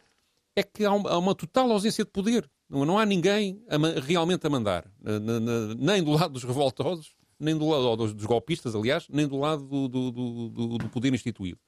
é 0.55 0.63
que 0.63 0.85
há, 0.85 0.91
há 0.91 1.19
uma 1.19 1.35
total 1.35 1.71
ausência 1.71 2.05
de 2.05 2.11
poder. 2.11 2.49
Não, 2.69 2.85
não 2.85 2.99
há 2.99 3.07
ninguém 3.07 3.63
a, 3.69 4.01
realmente 4.01 4.47
a 4.47 4.51
mandar, 4.51 4.85
na, 5.01 5.41
na, 5.41 5.75
nem 5.77 6.03
do 6.03 6.13
lado 6.13 6.33
dos 6.35 6.45
revoltosos, 6.45 7.15
nem 7.39 7.57
do 7.57 7.69
lado 7.69 7.97
dos, 7.97 8.15
dos 8.15 8.25
golpistas, 8.27 8.75
aliás, 8.75 9.07
nem 9.09 9.27
do 9.27 9.39
lado 9.39 9.65
do, 9.67 9.89
do, 9.89 10.11
do, 10.11 10.79
do, 10.79 10.89
poder 10.89 11.13
instituído. 11.13 11.59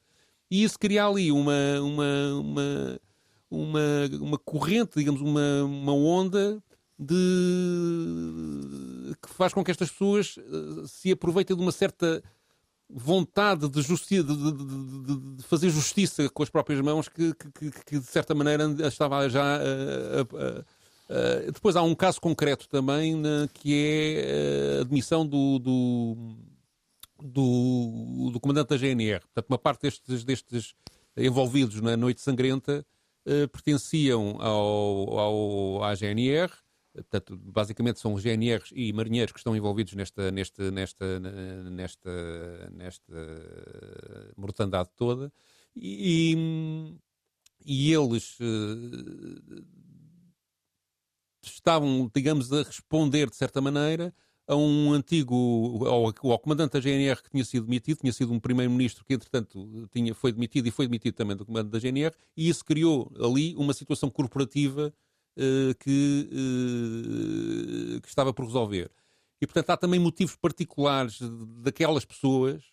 E 0.49 0.63
isso 0.63 0.79
cria 0.79 1.05
ali 1.05 1.31
uma, 1.31 1.81
uma, 1.81 2.33
uma, 2.39 2.99
uma, 3.51 3.81
uma 4.21 4.37
corrente, 4.37 4.97
digamos, 4.97 5.19
uma, 5.19 5.63
uma 5.63 5.93
onda 5.93 6.63
de 6.99 7.15
que 9.21 9.29
faz 9.29 9.53
com 9.53 9.63
que 9.63 9.69
estas 9.71 9.91
pessoas 9.91 10.37
eh, 10.37 10.87
se 10.87 11.11
aproveitem 11.11 11.55
de 11.55 11.61
uma 11.61 11.71
certa 11.71 12.23
vontade 12.89 13.69
de, 13.69 13.81
justi 13.81 14.23
de, 14.23 14.35
de, 14.35 15.35
de, 15.35 15.43
fazer 15.43 15.69
justiça 15.69 16.29
com 16.29 16.41
as 16.41 16.49
próprias 16.49 16.81
mãos 16.81 17.07
que, 17.09 17.33
que, 17.33 17.71
que 17.85 17.99
de 17.99 18.05
certa 18.05 18.33
maneira 18.33 18.63
estava 18.87 19.29
já 19.29 19.43
a, 19.43 19.59
a, 19.59 20.63
a, 21.09 21.51
depois 21.51 21.75
há 21.75 21.83
um 21.83 21.93
caso 21.93 22.19
concreto 22.19 22.67
também 22.69 23.15
né, 23.15 23.49
que 23.53 23.73
é 23.73 24.77
a 24.77 24.81
admissão 24.81 25.25
do, 25.25 25.59
do, 25.59 26.37
do, 27.21 28.31
do, 28.31 28.39
comandante 28.39 28.69
da 28.69 28.77
GNR. 28.77 29.19
Portanto, 29.19 29.49
uma 29.49 29.57
parte 29.57 29.81
destes, 29.81 30.23
destes 30.23 30.73
envolvidos 31.15 31.81
na 31.81 31.97
Noite 31.97 32.21
Sangrenta 32.21 32.85
uh, 33.25 33.47
pertenciam 33.49 34.37
ao, 34.39 35.19
ao, 35.19 35.83
à 35.83 35.93
GNR 35.93 36.51
Portanto, 37.03 37.37
basicamente 37.37 37.99
são 37.99 38.13
os 38.13 38.23
GNRs 38.23 38.71
e 38.75 38.91
marinheiros 38.91 39.31
que 39.31 39.39
estão 39.39 39.55
envolvidos 39.55 39.93
nesta, 39.93 40.31
nesta, 40.31 40.71
nesta, 40.71 41.19
nesta, 41.69 42.69
nesta 42.73 43.13
mortandade 44.35 44.89
toda. 44.95 45.31
E, 45.75 46.95
e 47.65 47.93
eles 47.93 48.37
uh, 48.39 49.65
estavam, 51.43 52.09
digamos, 52.13 52.51
a 52.51 52.63
responder 52.63 53.29
de 53.29 53.35
certa 53.35 53.61
maneira 53.61 54.13
a 54.47 54.55
um 54.55 54.93
antigo, 54.93 55.85
ao, 55.85 56.05
ao, 56.31 56.39
comandante 56.39 56.71
da 56.71 56.79
GNR 56.79 57.21
que 57.21 57.29
tinha 57.29 57.43
sido 57.43 57.65
demitido, 57.65 57.99
tinha 57.99 58.13
sido 58.13 58.31
um 58.31 58.39
primeiro-ministro 58.39 59.03
que, 59.03 59.13
entretanto, 59.13 59.87
tinha, 59.91 60.15
foi 60.15 60.31
demitido 60.31 60.67
e 60.67 60.71
foi 60.71 60.87
demitido 60.87 61.15
também 61.15 61.35
do 61.35 61.45
comando 61.45 61.69
da 61.69 61.79
GNR, 61.79 62.15
e 62.35 62.47
isso 62.47 62.63
criou 62.63 63.11
ali 63.19 63.53
uma 63.57 63.73
situação 63.73 64.09
corporativa 64.09 64.93
que, 65.79 66.29
uh, 66.31 68.01
que, 68.01 68.07
estava 68.07 68.33
por 68.33 68.45
resolver. 68.45 68.89
E, 69.39 69.45
portanto, 69.45 69.69
há 69.69 69.77
também 69.77 69.99
motivos 69.99 70.35
particulares 70.35 71.19
daquelas 71.61 72.03
pessoas, 72.03 72.63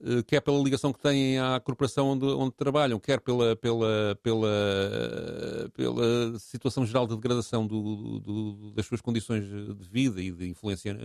uh, 0.00 0.24
quer 0.24 0.40
pela 0.40 0.60
ligação 0.60 0.92
que 0.92 0.98
têm 0.98 1.38
à 1.38 1.60
corporação 1.60 2.08
onde, 2.08 2.24
onde 2.26 2.56
trabalham, 2.56 2.98
quer 2.98 3.20
pela, 3.20 3.54
pela, 3.54 4.18
pela, 4.20 5.70
pela 5.72 6.38
situação 6.40 6.84
geral 6.84 7.06
de 7.06 7.14
degradação 7.14 7.64
do, 7.64 8.18
do, 8.18 8.72
das 8.72 8.86
suas 8.86 9.00
condições 9.00 9.44
de 9.44 9.88
vida 9.88 10.20
e 10.20 10.32
de 10.32 10.48
influência 10.48 10.98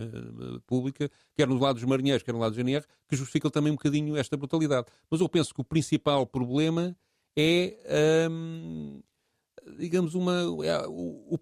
pública, 0.66 1.08
quer 1.32 1.46
no 1.46 1.58
lado 1.58 1.76
dos 1.76 1.84
marinheiros, 1.84 2.24
quer 2.24 2.32
no 2.32 2.40
lado 2.40 2.52
do 2.52 2.56
GNR, 2.56 2.84
que 3.08 3.14
justificam 3.14 3.52
também 3.52 3.70
um 3.70 3.76
bocadinho 3.76 4.16
esta 4.16 4.36
brutalidade. 4.36 4.88
Mas 5.08 5.20
eu 5.20 5.28
penso 5.28 5.54
que 5.54 5.60
o 5.60 5.64
principal 5.64 6.26
problema 6.26 6.96
é. 7.36 8.28
Um, 8.28 9.00
digamos, 9.78 10.14
uma, 10.14 10.40
é, 10.64 10.86
o, 10.86 11.36
o, 11.36 11.38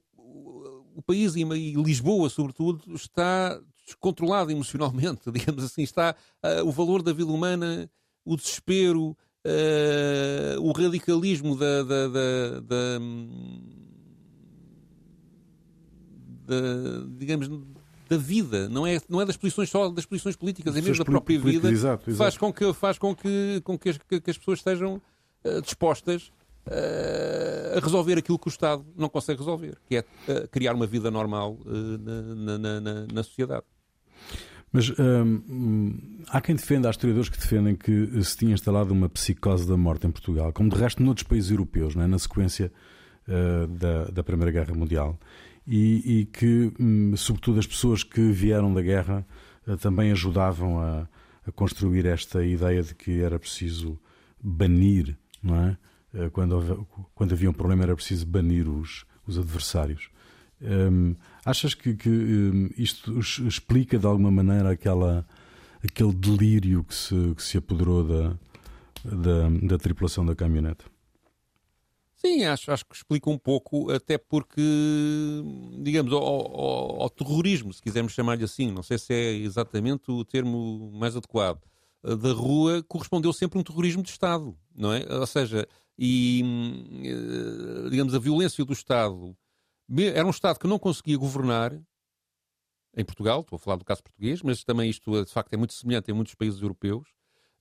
o, 0.96 1.02
país 1.02 1.34
e, 1.36 1.44
Lisboa, 1.74 2.28
sobretudo, 2.28 2.82
está 2.94 3.60
descontrolado 3.84 4.50
emocionalmente, 4.50 5.30
digamos 5.32 5.64
assim. 5.64 5.82
Está 5.82 6.14
uh, 6.42 6.66
o 6.66 6.70
valor 6.70 7.02
da 7.02 7.12
vida 7.12 7.30
humana, 7.30 7.90
o 8.24 8.36
desespero, 8.36 9.16
uh, 9.46 10.60
o 10.60 10.72
radicalismo 10.72 11.56
da, 11.56 11.82
da, 11.82 12.08
da, 12.08 12.60
da, 12.60 12.98
da 16.46 17.06
digamos, 17.18 17.48
da 18.08 18.16
vida, 18.16 18.68
não 18.68 18.86
é, 18.86 19.00
não 19.08 19.20
é 19.20 19.24
das 19.24 19.36
posições 19.36 19.70
só 19.70 19.88
das 19.88 20.04
posições 20.04 20.36
políticas, 20.36 20.76
é 20.76 20.82
mesmo 20.82 20.98
da 20.98 21.04
própria 21.04 21.40
vida, 21.40 21.70
exato, 21.70 22.10
exato. 22.10 22.18
faz 22.18 22.36
com 22.36 22.52
que 22.52 22.72
faz 22.74 22.98
com 22.98 23.14
que 23.14 23.60
com 23.64 23.78
que 23.78 23.88
as, 23.88 23.96
que 23.96 24.30
as 24.30 24.36
pessoas 24.36 24.58
estejam 24.58 25.00
uh, 25.44 25.62
dispostas 25.62 26.30
a 26.66 27.80
resolver 27.80 28.18
aquilo 28.18 28.38
que 28.38 28.48
o 28.48 28.50
Estado 28.50 28.84
não 28.96 29.08
consegue 29.08 29.38
resolver, 29.40 29.76
que 29.88 29.96
é 29.96 30.00
uh, 30.00 30.48
criar 30.48 30.74
uma 30.74 30.86
vida 30.86 31.10
normal 31.10 31.58
uh, 31.64 31.98
na, 31.98 32.58
na, 32.58 32.80
na, 32.80 33.06
na, 33.12 33.22
sociedade. 33.22 33.64
Mas 34.72 34.90
hum, 34.98 36.22
há 36.28 36.40
quem 36.40 36.54
defenda, 36.54 36.88
há 36.88 36.90
historiadores 36.90 37.28
que 37.28 37.38
defendem 37.38 37.74
que 37.74 38.22
se 38.24 38.36
tinha 38.36 38.54
instalado 38.54 38.92
uma 38.92 39.08
psicose 39.08 39.68
da 39.68 39.76
morte 39.76 40.06
em 40.06 40.10
Portugal, 40.10 40.52
como 40.52 40.70
de 40.70 40.76
resto 40.76 41.02
noutros 41.02 41.26
países 41.26 41.50
europeus, 41.50 41.94
é? 41.94 42.06
na 42.06 42.18
sequência 42.18 42.72
da, 43.68 44.04
da 44.04 44.24
Primeira 44.24 44.50
Guerra 44.50 44.74
Mundial. 44.74 45.18
E, 45.66 46.20
e 46.20 46.24
que, 46.24 46.72
hum, 46.80 47.14
sobretudo, 47.16 47.58
as 47.58 47.66
pessoas 47.66 48.02
que 48.02 48.20
vieram 48.32 48.72
da 48.72 48.80
guerra 48.80 49.26
também 49.78 50.10
ajudavam 50.10 50.80
a, 50.80 51.06
a 51.46 51.52
construir 51.52 52.06
esta 52.06 52.42
ideia 52.42 52.82
de 52.82 52.94
que 52.94 53.20
era 53.20 53.38
preciso 53.38 54.00
banir 54.42 55.18
não 55.42 55.56
é? 55.56 55.76
Eh, 56.14 56.30
quando, 56.30 56.86
quando 57.14 57.32
havia 57.32 57.48
um 57.48 57.52
problema 57.52 57.84
era 57.84 57.94
preciso 57.94 58.26
banir 58.26 58.68
os, 58.68 59.04
os 59.26 59.38
adversários. 59.38 60.10
Um, 60.60 61.16
achas 61.44 61.74
que, 61.74 61.94
que 61.94 62.08
um, 62.08 62.70
isto 62.76 63.18
explica 63.18 63.98
de 63.98 64.06
alguma 64.06 64.30
maneira 64.30 64.70
aquela, 64.70 65.26
aquele 65.82 66.12
delírio 66.12 66.84
que 66.84 66.94
se, 66.94 67.34
que 67.34 67.42
se 67.42 67.58
apoderou 67.58 68.04
da, 68.04 68.38
da, 69.04 69.48
da 69.62 69.78
tripulação 69.78 70.24
da 70.24 70.36
caminhonete? 70.36 70.84
Sim, 72.14 72.44
acho, 72.44 72.70
acho 72.70 72.86
que 72.86 72.94
explica 72.94 73.28
um 73.28 73.38
pouco, 73.38 73.90
até 73.90 74.16
porque, 74.16 74.62
digamos, 75.82 76.12
ao, 76.12 76.22
ao, 76.22 77.02
ao 77.02 77.10
terrorismo, 77.10 77.72
se 77.72 77.82
quisermos 77.82 78.12
chamar-lhe 78.12 78.44
assim, 78.44 78.70
não 78.70 78.84
sei 78.84 78.96
se 78.96 79.12
é 79.12 79.32
exatamente 79.32 80.08
o 80.08 80.24
termo 80.24 80.92
mais 80.94 81.16
adequado, 81.16 81.60
eh, 82.04 82.14
da 82.14 82.32
rua 82.32 82.80
correspondeu 82.86 83.32
sempre 83.32 83.58
um 83.58 83.64
terrorismo 83.64 84.04
de 84.04 84.10
Estado, 84.10 84.56
não 84.72 84.92
é? 84.92 85.04
Ou 85.10 85.26
seja, 85.26 85.66
e, 85.98 86.42
eh, 87.04 87.90
digamos, 87.90 88.14
a 88.14 88.18
violência 88.18 88.64
do 88.64 88.72
Estado. 88.72 89.36
Era 90.14 90.26
um 90.26 90.30
Estado 90.30 90.58
que 90.58 90.66
não 90.66 90.78
conseguia 90.78 91.16
governar 91.16 91.72
em 92.94 93.04
Portugal, 93.04 93.40
estou 93.40 93.56
a 93.56 93.58
falar 93.58 93.76
do 93.76 93.84
caso 93.84 94.02
português, 94.02 94.42
mas 94.42 94.64
também 94.64 94.90
isto 94.90 95.24
de 95.24 95.30
facto 95.30 95.52
é 95.52 95.56
muito 95.56 95.72
semelhante 95.72 96.10
em 96.10 96.14
muitos 96.14 96.34
países 96.34 96.60
europeus. 96.60 97.08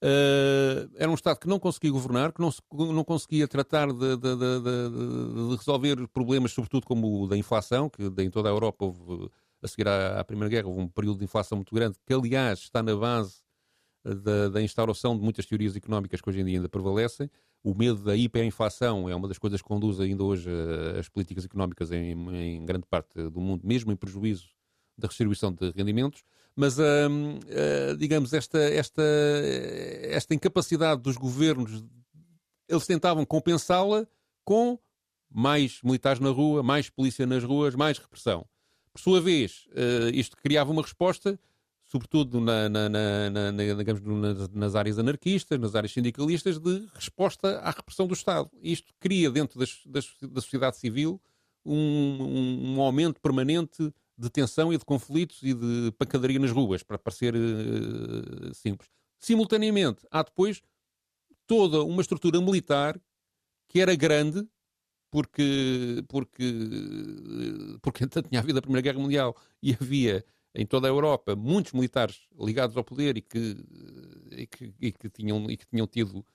Uh, 0.03 0.89
era 0.95 1.11
um 1.11 1.13
Estado 1.13 1.39
que 1.39 1.47
não 1.47 1.59
conseguia 1.59 1.91
governar, 1.91 2.34
que 2.34 2.41
não, 2.41 2.51
não 2.91 3.03
conseguia 3.03 3.47
tratar 3.47 3.88
de, 3.88 4.17
de, 4.17 4.36
de, 4.36 4.59
de, 4.59 5.55
resolver 5.55 6.07
problemas, 6.07 6.51
sobretudo 6.51 6.88
como 6.88 7.23
o 7.23 7.27
da 7.27 7.38
inflação, 7.38 7.88
que 7.88 8.03
em 8.17 8.29
toda 8.32 8.49
a 8.49 8.51
Europa 8.51 8.86
houve, 8.86 9.29
a 9.61 9.67
seguir 9.67 9.88
à, 9.88 10.19
à, 10.19 10.23
Primeira 10.23 10.49
Guerra, 10.49 10.67
houve 10.67 10.82
um 10.82 10.88
período 10.88 11.19
de 11.19 11.25
inflação 11.25 11.57
muito 11.57 11.73
grande, 11.73 11.97
que 12.03 12.13
aliás 12.13 12.59
está 12.59 12.82
na 12.82 12.95
base 12.95 13.43
da, 14.04 14.49
da, 14.49 14.62
instauração 14.62 15.16
de 15.16 15.24
muitas 15.24 15.45
teorias 15.45 15.76
económicas 15.76 16.22
que 16.22 16.30
hoje 16.30 16.39
em 16.39 16.45
dia 16.45 16.58
ainda 16.58 16.70
prevalecem. 16.70 17.30
O 17.64 17.76
medo 17.76 18.02
da 18.02 18.16
hiperinflação 18.16 19.08
é 19.08 19.16
uma 19.16 19.28
das 19.28 19.38
coisas 19.38 19.62
que 19.62 19.68
conduz 19.68 19.99
ainda 19.99 20.24
hoje 20.24 20.49
as 20.99 21.08
políticas 21.08 21.45
económicas 21.45 21.91
em, 21.91 22.12
em 22.36 22.66
grande 22.66 22.86
parte 22.89 23.30
do 23.30 23.39
mundo, 23.39 23.62
mesmo 23.64 23.91
em 23.91 23.95
prejuízo 23.95 24.47
da 24.97 25.08
redistribuição 25.08 25.52
de 25.54 25.72
rendimentos. 25.72 26.24
Mas, 26.56 26.78
uh, 26.78 27.97
digamos, 27.97 28.34
esta, 28.34 28.60
esta, 28.60 29.04
esta 30.04 30.34
incapacidade 30.34 31.02
dos 31.02 31.16
governos, 31.16 31.84
eles 32.68 32.86
tentavam 32.86 33.26
compensá-la 33.26 34.08
com 34.43 34.78
mais 35.30 35.82
militares 35.82 36.20
na 36.20 36.30
rua, 36.30 36.62
mais 36.62 36.89
polícia 36.89 37.26
nas 37.26 37.43
ruas, 37.43 37.76
mais 37.76 37.97
repressão. 37.97 38.45
Por 38.91 38.99
sua 38.99 39.22
vez, 39.22 39.68
uh, 39.70 40.10
isto 40.14 40.36
criava 40.36 40.72
uma 40.72 40.82
resposta 40.82 41.39
sobretudo 41.92 42.39
na, 42.39 42.70
na, 42.70 42.89
na, 42.89 43.52
digamos, 43.76 44.02
nas 44.54 44.76
áreas 44.76 44.98
anarquistas, 44.98 45.60
nas 45.60 45.76
áreas 45.76 45.92
sindicalistas, 45.92 46.58
de 46.58 46.88
resposta 46.94 47.60
à 47.60 47.70
repressão 47.70 48.08
do 48.08 48.14
Estado. 48.14 48.50
Isto 48.62 48.94
cria 48.98 49.30
dentro 49.30 49.60
das, 49.60 49.82
das, 49.86 50.16
da 50.22 50.39
sociedade 50.39 50.78
civil 50.78 51.22
um, 51.66 51.76
um, 51.76 52.76
um, 52.76 52.82
aumento 52.82 53.20
permanente 53.20 53.94
de 54.18 54.30
tensão 54.30 54.72
e 54.72 54.78
de 54.78 54.86
conflitos 54.86 55.44
e 55.44 55.54
de 55.54 55.92
pancadaria 55.98 56.39
nas 56.39 56.52
ruas, 56.52 56.82
para 56.82 56.98
parecer 56.98 57.36
uh, 57.36 58.56
simples. 58.56 58.89
Simultaneamente, 59.20 60.08
há 60.10 60.24
depois 60.24 60.62
toda 61.46 61.84
uma 61.84 62.02
estrutura 62.02 62.39
militar 62.39 62.98
que 63.68 63.82
era 63.82 63.94
grande, 63.96 64.48
porque, 65.12 66.06
porque, 66.08 66.54
porque 67.82 68.08
tinha 68.30 68.39
havido 68.39 68.60
a 68.60 68.62
Primeira 68.62 68.82
Guerra 68.82 69.00
Mundial 69.00 69.36
e 69.62 69.74
havia 69.74 70.24
em 70.54 70.66
toda 70.66 70.88
a 70.88 70.89
Europa 70.89 71.36
muitos 71.36 71.74
militares 71.74 72.22
ligados 72.39 72.76
ao 72.76 72.84
poder 72.84 73.18
e 73.18 73.22
que, 73.22 73.58
e 74.32 74.47
que, 74.47 74.74
e 74.80 74.91
que, 74.91 75.10
tinham, 75.10 75.49
e 75.49 75.58
que 75.58 75.66
tinham 75.66 75.88
tido 75.88 76.26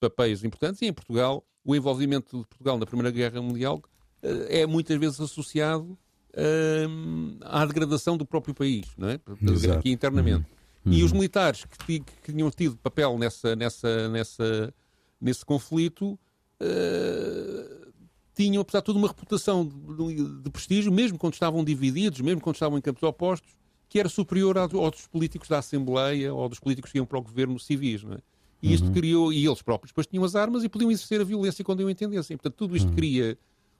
papéis 0.00 0.44
importantes, 0.44 0.82
e 0.82 0.86
em 0.86 0.92
Portugal, 0.92 1.44
o 1.64 1.74
envolvimento 1.74 2.38
de 2.38 2.46
Portugal 2.46 2.78
na 2.78 2.86
Primeira 2.86 3.10
Guerra 3.10 3.40
Mundial 3.40 3.82
eh, 4.22 4.60
é 4.60 4.66
muitas 4.66 4.98
vezes 4.98 5.20
associado 5.20 5.98
uh, 6.36 7.38
à 7.40 7.64
degradação 7.64 8.16
do 8.16 8.26
próprio 8.26 8.54
país, 8.54 8.86
não 8.96 9.08
é? 9.08 9.20
Exato. 9.42 9.78
aqui 9.78 9.90
internamente. 9.90 10.46
Uhum. 10.84 10.92
E 10.92 11.02
os 11.02 11.10
uhum. 11.10 11.18
militares 11.18 11.64
que, 11.64 12.00
que, 12.00 12.32
tinham 12.32 12.50
tido 12.50 12.76
papel 12.76 13.18
nessa, 13.18 13.56
nessa, 13.56 14.08
nessa, 14.08 14.74
nesse 15.20 15.44
conflito 15.44 16.18
uh, 16.60 17.86
tinham, 18.34 18.60
apesar 18.60 18.80
de 18.80 18.84
tudo, 18.84 18.98
uma 18.98 19.08
reputação 19.08 19.66
de, 19.66 20.42
de, 20.42 20.50
prestígio, 20.50 20.92
mesmo 20.92 21.18
quando 21.18 21.32
estavam 21.32 21.64
divididos, 21.64 22.20
mesmo 22.20 22.40
quando 22.40 22.56
estavam 22.56 22.78
em 22.78 22.82
campos 22.82 23.02
opostos, 23.02 23.56
que 23.88 23.98
era 23.98 24.08
superior 24.08 24.58
aos, 24.58 24.70
dos 24.70 25.06
políticos 25.06 25.48
da 25.48 25.58
Assembleia 25.58 26.32
ou 26.32 26.48
dos 26.48 26.58
políticos 26.58 26.92
que 26.92 26.98
iam 26.98 27.06
para 27.06 27.18
o 27.18 27.22
governo 27.22 27.58
civis. 27.58 28.02
Não 28.02 28.14
é? 28.14 28.18
E 28.62 28.72
isto 28.72 28.86
uhum. 28.86 28.92
criou, 28.92 29.32
e 29.32 29.46
eles 29.46 29.62
próprios 29.62 29.92
depois 29.92 30.06
tinham 30.06 30.24
as 30.24 30.34
armas 30.34 30.64
e 30.64 30.68
podiam 30.68 30.90
exercer 30.90 31.20
a 31.20 31.24
violência 31.24 31.64
quando 31.64 31.80
eu 31.80 31.90
entendessem. 31.90 32.36
Portanto, 32.36 32.54
tudo 32.54 32.76
isto 32.76 32.88
uhum. 32.88 32.94
cria 32.94 33.38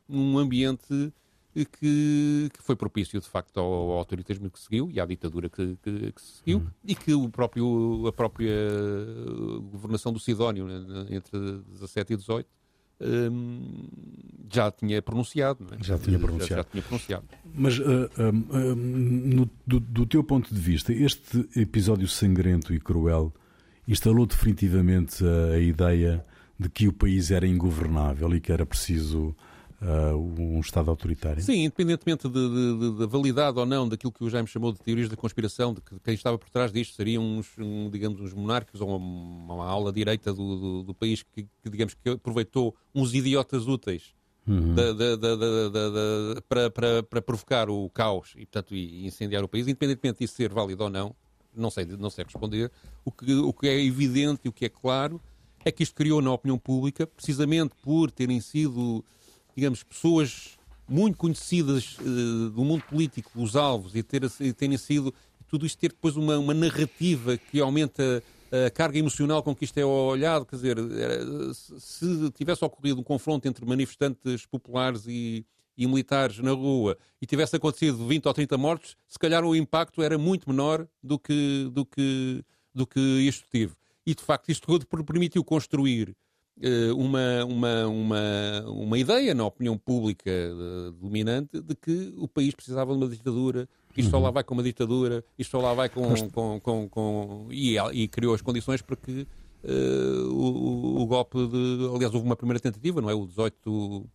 um 0.08 0.38
ambiente 0.38 1.12
que, 1.54 2.50
que, 2.52 2.62
foi 2.62 2.76
propício, 2.76 3.18
de 3.18 3.26
facto, 3.26 3.58
ao, 3.58 3.66
ao, 3.66 3.92
autoritarismo 3.92 4.50
que 4.50 4.60
seguiu 4.60 4.90
e 4.90 5.00
à 5.00 5.06
ditadura 5.06 5.48
que, 5.48 5.76
que, 5.82 6.12
que 6.12 6.22
seguiu 6.22 6.58
uhum. 6.58 6.66
e 6.84 6.94
que 6.94 7.14
o 7.14 7.28
próprio, 7.30 8.06
a 8.06 8.12
própria 8.12 8.54
governação 9.72 10.12
do 10.12 10.20
Sidónio, 10.20 10.66
né, 10.66 11.06
entre 11.10 11.38
17 11.68 12.12
e 12.12 12.16
18, 12.16 12.48
um, 13.00 13.88
já 14.52 14.70
tinha 14.70 15.02
pronunciado. 15.02 15.66
É? 15.72 15.84
Já 15.84 15.98
tinha 15.98 16.18
pronunciado. 16.18 16.48
Já, 16.48 16.56
já 16.56 16.64
tinha 16.64 16.82
pronunciado. 16.82 17.24
Mas, 17.54 17.78
uh, 17.78 17.82
uh, 17.82 18.74
no, 18.74 19.50
do, 19.66 19.80
do, 19.80 20.06
teu 20.06 20.22
ponto 20.22 20.54
de 20.54 20.60
vista, 20.60 20.92
este 20.92 21.48
episódio 21.56 22.08
sangrento 22.08 22.72
e 22.74 22.80
cruel 22.80 23.32
instalou 23.86 24.26
definitivamente 24.26 25.24
a, 25.24 25.54
a 25.54 25.58
ideia 25.58 26.24
de 26.58 26.68
que 26.68 26.88
o 26.88 26.92
país 26.92 27.30
era 27.30 27.46
ingovernável 27.46 28.34
e 28.34 28.40
que 28.40 28.50
era 28.50 28.64
preciso 28.64 29.34
uh, 29.82 30.16
um 30.16 30.60
Estado 30.60 30.90
autoritário? 30.90 31.42
Sim, 31.42 31.64
independentemente 31.64 32.28
da 32.28 33.06
validade 33.06 33.58
ou 33.58 33.66
não 33.66 33.88
daquilo 33.88 34.12
que 34.12 34.24
o 34.24 34.30
Jaime 34.30 34.48
chamou 34.48 34.72
de 34.72 34.80
teorias 34.80 35.08
da 35.08 35.16
conspiração, 35.16 35.74
de 35.74 35.80
que 35.80 35.98
quem 36.00 36.14
estava 36.14 36.38
por 36.38 36.48
trás 36.50 36.72
disto 36.72 36.94
seriam 36.94 37.22
uns, 37.22 37.48
um, 37.58 37.90
digamos, 37.90 38.20
uns 38.20 38.32
monarcas 38.32 38.80
ou 38.80 38.88
uma, 38.88 39.54
uma 39.54 39.66
ala 39.66 39.92
direita 39.92 40.32
do, 40.32 40.56
do, 40.56 40.82
do 40.84 40.94
país 40.94 41.22
que, 41.22 41.42
que, 41.62 41.70
digamos, 41.70 41.94
que 41.94 42.10
aproveitou 42.10 42.74
uns 42.94 43.14
idiotas 43.14 43.66
úteis 43.66 44.14
Uhum. 44.48 44.76
Da, 44.76 44.92
da, 44.92 45.16
da, 45.16 46.40
para, 46.48 46.70
para, 46.70 47.02
para, 47.02 47.20
provocar 47.20 47.68
o 47.68 47.90
caos 47.90 48.32
e, 48.36 48.46
portanto, 48.46 48.76
e 48.76 49.04
incendiar 49.04 49.42
o 49.42 49.48
país, 49.48 49.66
independentemente 49.66 50.20
disso 50.20 50.36
ser 50.36 50.52
válido 50.52 50.84
ou 50.84 50.88
não, 50.88 51.16
não 51.52 51.68
sei, 51.68 51.84
não 51.84 52.10
sei 52.10 52.24
responder. 52.24 52.70
O 53.04 53.10
que, 53.10 53.34
o 53.34 53.52
que 53.52 53.66
é 53.66 53.84
evidente 53.84 54.42
e 54.44 54.48
o 54.48 54.52
que 54.52 54.66
é 54.66 54.68
claro 54.68 55.20
é 55.64 55.72
que 55.72 55.82
isto 55.82 55.96
criou 55.96 56.22
na 56.22 56.32
opinião 56.32 56.58
pública, 56.58 57.08
precisamente 57.08 57.74
por 57.82 58.08
terem 58.12 58.40
sido 58.40 59.04
digamos, 59.56 59.82
pessoas 59.82 60.56
muito 60.88 61.16
conhecidas 61.16 61.96
uh, 61.98 62.50
do 62.50 62.64
mundo 62.64 62.84
político, 62.84 63.30
os 63.34 63.56
alvos, 63.56 63.96
e, 63.96 64.02
ter, 64.02 64.22
e 64.40 64.52
terem 64.52 64.76
sido, 64.76 65.12
tudo 65.48 65.66
isto 65.66 65.78
ter 65.78 65.88
depois 65.88 66.16
uma, 66.16 66.38
uma 66.38 66.54
narrativa 66.54 67.36
que 67.36 67.60
aumenta 67.60 68.22
a 68.66 68.70
carga 68.70 68.98
emocional 68.98 69.42
com 69.42 69.54
que 69.54 69.64
isto 69.64 69.78
é 69.78 69.84
olhado, 69.84 70.46
quer 70.46 70.56
dizer, 70.56 70.76
se 71.54 72.30
tivesse 72.32 72.64
ocorrido 72.64 73.00
um 73.00 73.02
confronto 73.02 73.46
entre 73.48 73.64
manifestantes 73.66 74.46
populares 74.46 75.04
e, 75.06 75.44
e, 75.76 75.86
militares 75.86 76.38
na 76.38 76.52
rua 76.52 76.96
e 77.20 77.26
tivesse 77.26 77.56
acontecido 77.56 78.06
20 78.06 78.26
ou 78.26 78.34
30 78.34 78.56
mortos, 78.56 78.96
se 79.08 79.18
calhar 79.18 79.44
o 79.44 79.54
impacto 79.54 80.02
era 80.02 80.16
muito 80.16 80.48
menor 80.48 80.86
do 81.02 81.18
que, 81.18 81.68
do 81.72 81.84
que, 81.84 82.44
do 82.74 82.86
que 82.86 83.00
isto 83.00 83.48
teve. 83.50 83.74
E 84.06 84.14
de 84.14 84.22
facto 84.22 84.48
isto 84.50 84.66
tudo 84.66 84.86
permitiu 85.04 85.42
construir 85.42 86.16
uma, 86.96 87.44
uma, 87.44 87.86
uma, 87.86 88.64
uma 88.66 88.98
ideia 88.98 89.34
na 89.34 89.44
opinião 89.44 89.76
pública 89.76 90.30
eh, 90.30 90.92
dominante 91.00 91.60
de 91.60 91.74
que 91.74 92.14
o 92.16 92.26
país 92.26 92.54
precisava 92.54 92.92
de 92.92 92.98
uma 92.98 93.08
ditadura, 93.08 93.68
que 93.92 94.00
isto 94.00 94.10
só 94.10 94.18
lá 94.18 94.28
uhum. 94.28 94.34
vai 94.34 94.44
com 94.44 94.54
uma 94.54 94.62
ditadura, 94.62 95.24
isto 95.38 95.50
só 95.50 95.60
lá 95.60 95.74
vai 95.74 95.88
com. 95.88 96.02
com, 96.30 96.60
com, 96.60 96.88
com 96.88 97.46
e, 97.50 97.76
e, 97.92 98.08
criou 98.08 98.34
as 98.34 98.40
condições 98.40 98.80
para 98.80 98.96
que 98.96 99.26
uh, 99.64 100.32
o, 100.32 101.02
o, 101.02 101.06
golpe 101.06 101.46
de. 101.46 101.90
Aliás, 101.94 102.14
houve 102.14 102.26
uma 102.26 102.36
primeira 102.36 102.60
tentativa, 102.60 103.00
não 103.00 103.10
é? 103.10 103.14
O 103.14 103.26
18. 103.26 104.08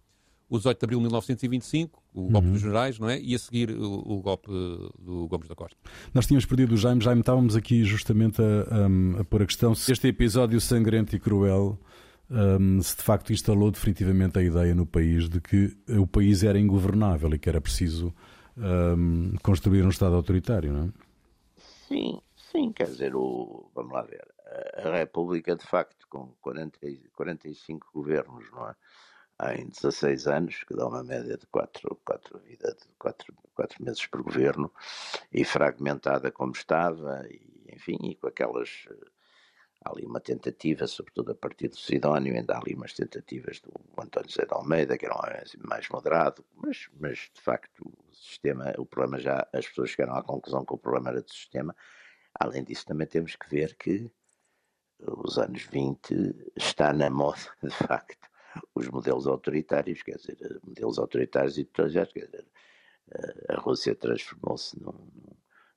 O 0.49 0.57
18 0.57 0.79
de 0.79 0.83
abril 0.83 0.99
de 0.99 1.03
1925, 1.03 2.03
o 2.13 2.23
golpe 2.23 2.47
uhum. 2.47 2.51
dos 2.51 2.61
generais, 2.61 2.99
não 2.99 3.09
é? 3.09 3.17
E 3.21 3.33
a 3.33 3.39
seguir 3.39 3.71
o, 3.71 4.03
o, 4.05 4.21
golpe 4.21 4.49
do 4.99 5.25
Gomes 5.29 5.47
da 5.47 5.55
Costa. 5.55 5.77
Nós 6.13 6.27
tínhamos 6.27 6.45
perdido 6.45 6.73
o 6.73 6.77
Jaime, 6.77 7.01
Jaime, 7.01 7.21
estávamos 7.21 7.55
aqui 7.55 7.85
justamente 7.85 8.41
a, 8.41 9.15
a, 9.15 9.21
a 9.21 9.23
pôr 9.23 9.43
a 9.43 9.45
questão 9.45 9.73
se 9.73 9.93
este 9.93 10.09
episódio 10.09 10.59
sangrento 10.59 11.15
e 11.15 11.19
cruel 11.21 11.79
um, 12.31 12.81
se 12.81 12.95
de 12.95 13.03
facto 13.03 13.33
instalou 13.33 13.69
definitivamente 13.69 14.39
a 14.39 14.41
ideia 14.41 14.73
no 14.73 14.85
país 14.85 15.27
de 15.27 15.41
que 15.41 15.77
o 15.89 16.07
país 16.07 16.43
era 16.43 16.57
ingovernável 16.57 17.33
e 17.33 17.39
que 17.39 17.49
era 17.49 17.59
preciso 17.59 18.13
um, 18.57 19.35
construir 19.43 19.83
um 19.83 19.89
Estado 19.89 20.15
autoritário, 20.15 20.71
não 20.71 20.85
é? 20.85 20.89
Sim, 21.87 22.21
sim, 22.35 22.71
quer 22.71 22.85
dizer, 22.85 23.15
o, 23.15 23.69
vamos 23.75 23.91
lá 23.91 24.03
ver, 24.03 24.25
a 24.77 24.97
República 24.97 25.55
de 25.55 25.65
facto 25.65 26.07
com 26.09 26.33
40, 26.41 26.79
45 27.13 27.89
governos, 27.93 28.49
não 28.51 28.69
é? 28.69 28.75
em 29.55 29.67
16 29.67 30.27
anos, 30.27 30.63
que 30.63 30.75
dá 30.75 30.87
uma 30.87 31.03
média 31.03 31.35
de 31.35 31.47
4, 31.47 31.99
4, 32.05 32.39
vida 32.39 32.75
de 32.79 32.87
4, 32.99 33.33
4 33.55 33.83
meses 33.83 34.05
por 34.05 34.21
governo, 34.21 34.71
e 35.33 35.43
fragmentada 35.43 36.31
como 36.31 36.51
estava, 36.51 37.25
e, 37.27 37.41
enfim, 37.73 37.97
e 38.03 38.15
com 38.15 38.27
aquelas 38.27 38.87
há 39.83 39.91
ali 39.91 40.05
uma 40.05 40.19
tentativa, 40.19 40.85
sobretudo 40.87 41.31
a 41.31 41.35
partir 41.35 41.67
do 41.67 41.77
Sidónio, 41.77 42.35
ainda 42.35 42.53
há 42.55 42.59
ali 42.59 42.75
umas 42.75 42.93
tentativas 42.93 43.59
do 43.59 43.71
António 43.97 44.29
José 44.29 44.45
de 44.45 44.53
Almeida, 44.53 44.97
que 44.97 45.05
era 45.05 45.15
um 45.15 45.67
mais 45.67 45.89
moderado, 45.89 46.45
mas, 46.55 46.89
mas 46.99 47.29
de 47.33 47.41
facto 47.41 47.81
o 47.81 48.13
sistema, 48.13 48.73
o 48.77 48.85
problema 48.85 49.19
já, 49.19 49.47
as 49.51 49.67
pessoas 49.67 49.89
chegaram 49.89 50.15
à 50.15 50.23
conclusão 50.23 50.63
que 50.63 50.73
o 50.73 50.77
problema 50.77 51.09
era 51.09 51.21
do 51.21 51.29
sistema. 51.29 51.75
Além 52.39 52.63
disso, 52.63 52.85
também 52.85 53.07
temos 53.07 53.35
que 53.35 53.49
ver 53.49 53.75
que 53.75 54.09
os 54.99 55.37
anos 55.39 55.63
20 55.63 56.51
está 56.55 56.93
na 56.93 57.09
moda, 57.09 57.39
de 57.63 57.71
facto, 57.71 58.29
os 58.75 58.87
modelos 58.87 59.27
autoritários, 59.27 60.03
quer 60.03 60.17
dizer, 60.17 60.59
modelos 60.63 60.99
autoritários 60.99 61.57
e 61.57 61.65
totalitários, 61.65 62.13
quer 62.13 62.25
dizer, 62.25 62.45
a 63.49 63.59
Rússia 63.59 63.95
transformou-se 63.95 64.79
num, 64.79 65.09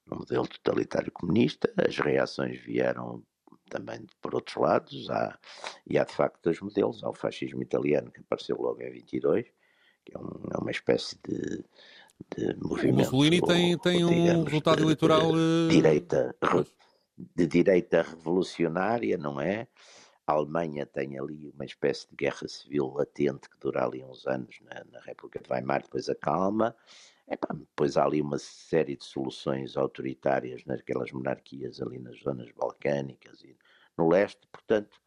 num 0.07 0.19
modelo 0.19 0.47
totalitário 0.47 1.11
comunista, 1.11 1.73
as 1.77 1.99
reações 1.99 2.61
vieram 2.61 3.25
também 3.75 4.07
por 4.22 4.37
outros 4.37 4.57
lados, 4.57 5.11
há, 5.11 5.37
e 5.85 5.99
há 5.99 6.05
de 6.05 6.12
facto 6.12 6.41
dois 6.45 6.61
modelos, 6.61 7.03
há 7.03 7.11
o 7.11 7.14
fascismo 7.14 7.61
italiano 7.61 8.09
que 8.12 8.20
apareceu 8.20 8.57
logo 8.57 8.81
em 8.81 8.91
22, 8.91 9.45
que 10.05 10.16
é, 10.16 10.18
um, 10.18 10.31
é 10.53 10.59
uma 10.59 10.70
espécie 10.70 11.18
de, 11.27 11.64
de 12.37 12.55
movimento... 12.62 13.09
O 13.09 13.16
Mussolini 13.16 13.43
tem, 13.43 13.77
tem 13.79 14.05
um 14.05 14.45
resultado 14.45 14.77
de, 14.77 14.83
eleitoral... 14.85 15.33
De, 15.33 15.68
de, 15.68 15.75
direita, 15.75 16.37
de 17.18 17.47
direita 17.49 18.03
revolucionária, 18.03 19.18
não 19.18 19.41
é? 19.41 19.66
A 20.27 20.33
Alemanha 20.33 20.87
tem 20.87 21.18
ali 21.18 21.51
uma 21.51 21.64
espécie 21.64 22.09
de 22.09 22.16
guerra 22.16 22.47
civil 22.47 22.93
latente 22.95 23.51
que 23.51 23.59
dura 23.59 23.85
ali 23.85 24.05
uns 24.05 24.25
anos 24.27 24.57
na, 24.62 24.85
na 24.91 25.01
República 25.01 25.41
de 25.43 25.53
Weimar, 25.53 25.83
depois 25.83 26.09
acalma. 26.09 26.75
depois 27.29 27.97
há 27.97 28.05
ali 28.05 28.22
uma 28.22 28.39
série 28.39 28.97
de 28.97 29.05
soluções 29.05 29.77
autoritárias 29.77 30.64
naquelas 30.64 31.12
monarquias 31.12 31.83
ali 31.83 31.99
nas 31.99 32.18
zonas 32.20 32.51
balcânicas 32.53 33.43
e 33.43 33.55
no 33.97 34.09
leste, 34.09 34.47
portanto, 34.51 35.01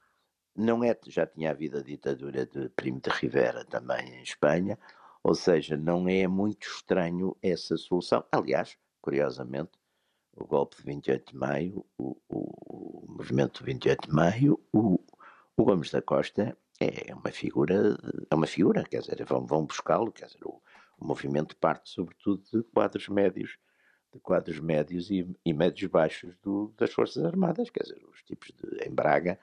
não 0.55 0.83
é, 0.83 0.97
já 1.07 1.25
tinha 1.27 1.51
havido 1.51 1.77
a 1.77 1.83
ditadura 1.83 2.45
de 2.45 2.69
Primo 2.69 2.99
de 2.99 3.09
Rivera 3.09 3.63
também 3.65 4.15
em 4.15 4.23
Espanha, 4.23 4.77
ou 5.23 5.35
seja, 5.35 5.77
não 5.77 6.07
é 6.07 6.27
muito 6.27 6.67
estranho 6.67 7.37
essa 7.41 7.77
solução. 7.77 8.23
Aliás, 8.31 8.77
curiosamente, 9.01 9.71
o 10.35 10.45
golpe 10.45 10.77
de 10.77 10.83
28 10.83 11.31
de 11.31 11.37
maio, 11.37 11.85
o, 11.97 12.17
o, 12.29 13.05
o 13.07 13.11
movimento 13.11 13.59
de 13.59 13.65
28 13.65 14.07
de 14.07 14.13
maio, 14.13 14.59
o, 14.71 14.99
o 15.55 15.63
Gomes 15.63 15.91
da 15.91 16.01
Costa 16.01 16.57
é 16.79 17.13
uma 17.13 17.31
figura, 17.31 17.97
é 18.29 18.35
uma 18.35 18.47
figura, 18.47 18.83
quer 18.83 19.01
dizer, 19.01 19.23
vão, 19.25 19.45
vão 19.45 19.65
buscá-lo, 19.65 20.11
quer 20.11 20.27
dizer, 20.27 20.43
o, 20.43 20.61
o 20.99 21.05
movimento 21.05 21.55
parte 21.57 21.89
sobretudo 21.89 22.43
de 22.51 22.63
quadros 22.71 23.07
médios, 23.09 23.57
de 24.13 24.19
quadros 24.19 24.59
médios 24.59 25.09
e, 25.11 25.27
e 25.45 25.53
médios 25.53 25.89
baixos 25.89 26.35
do, 26.41 26.73
das 26.77 26.91
Forças 26.91 27.23
Armadas, 27.23 27.69
quer 27.69 27.83
dizer, 27.83 28.01
os 28.11 28.21
tipos 28.23 28.51
de, 28.51 28.87
em 28.87 28.91
Braga, 28.91 29.39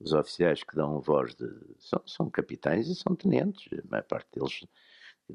os 0.00 0.12
oficiais 0.12 0.62
que 0.62 0.74
dão 0.74 1.00
voz 1.00 1.34
de, 1.34 1.48
são, 1.78 2.02
são 2.06 2.30
capitães 2.30 2.88
e 2.88 2.94
são 2.94 3.14
tenentes, 3.14 3.68
a 3.72 3.90
maior 3.90 4.04
parte 4.04 4.28
deles 4.32 4.60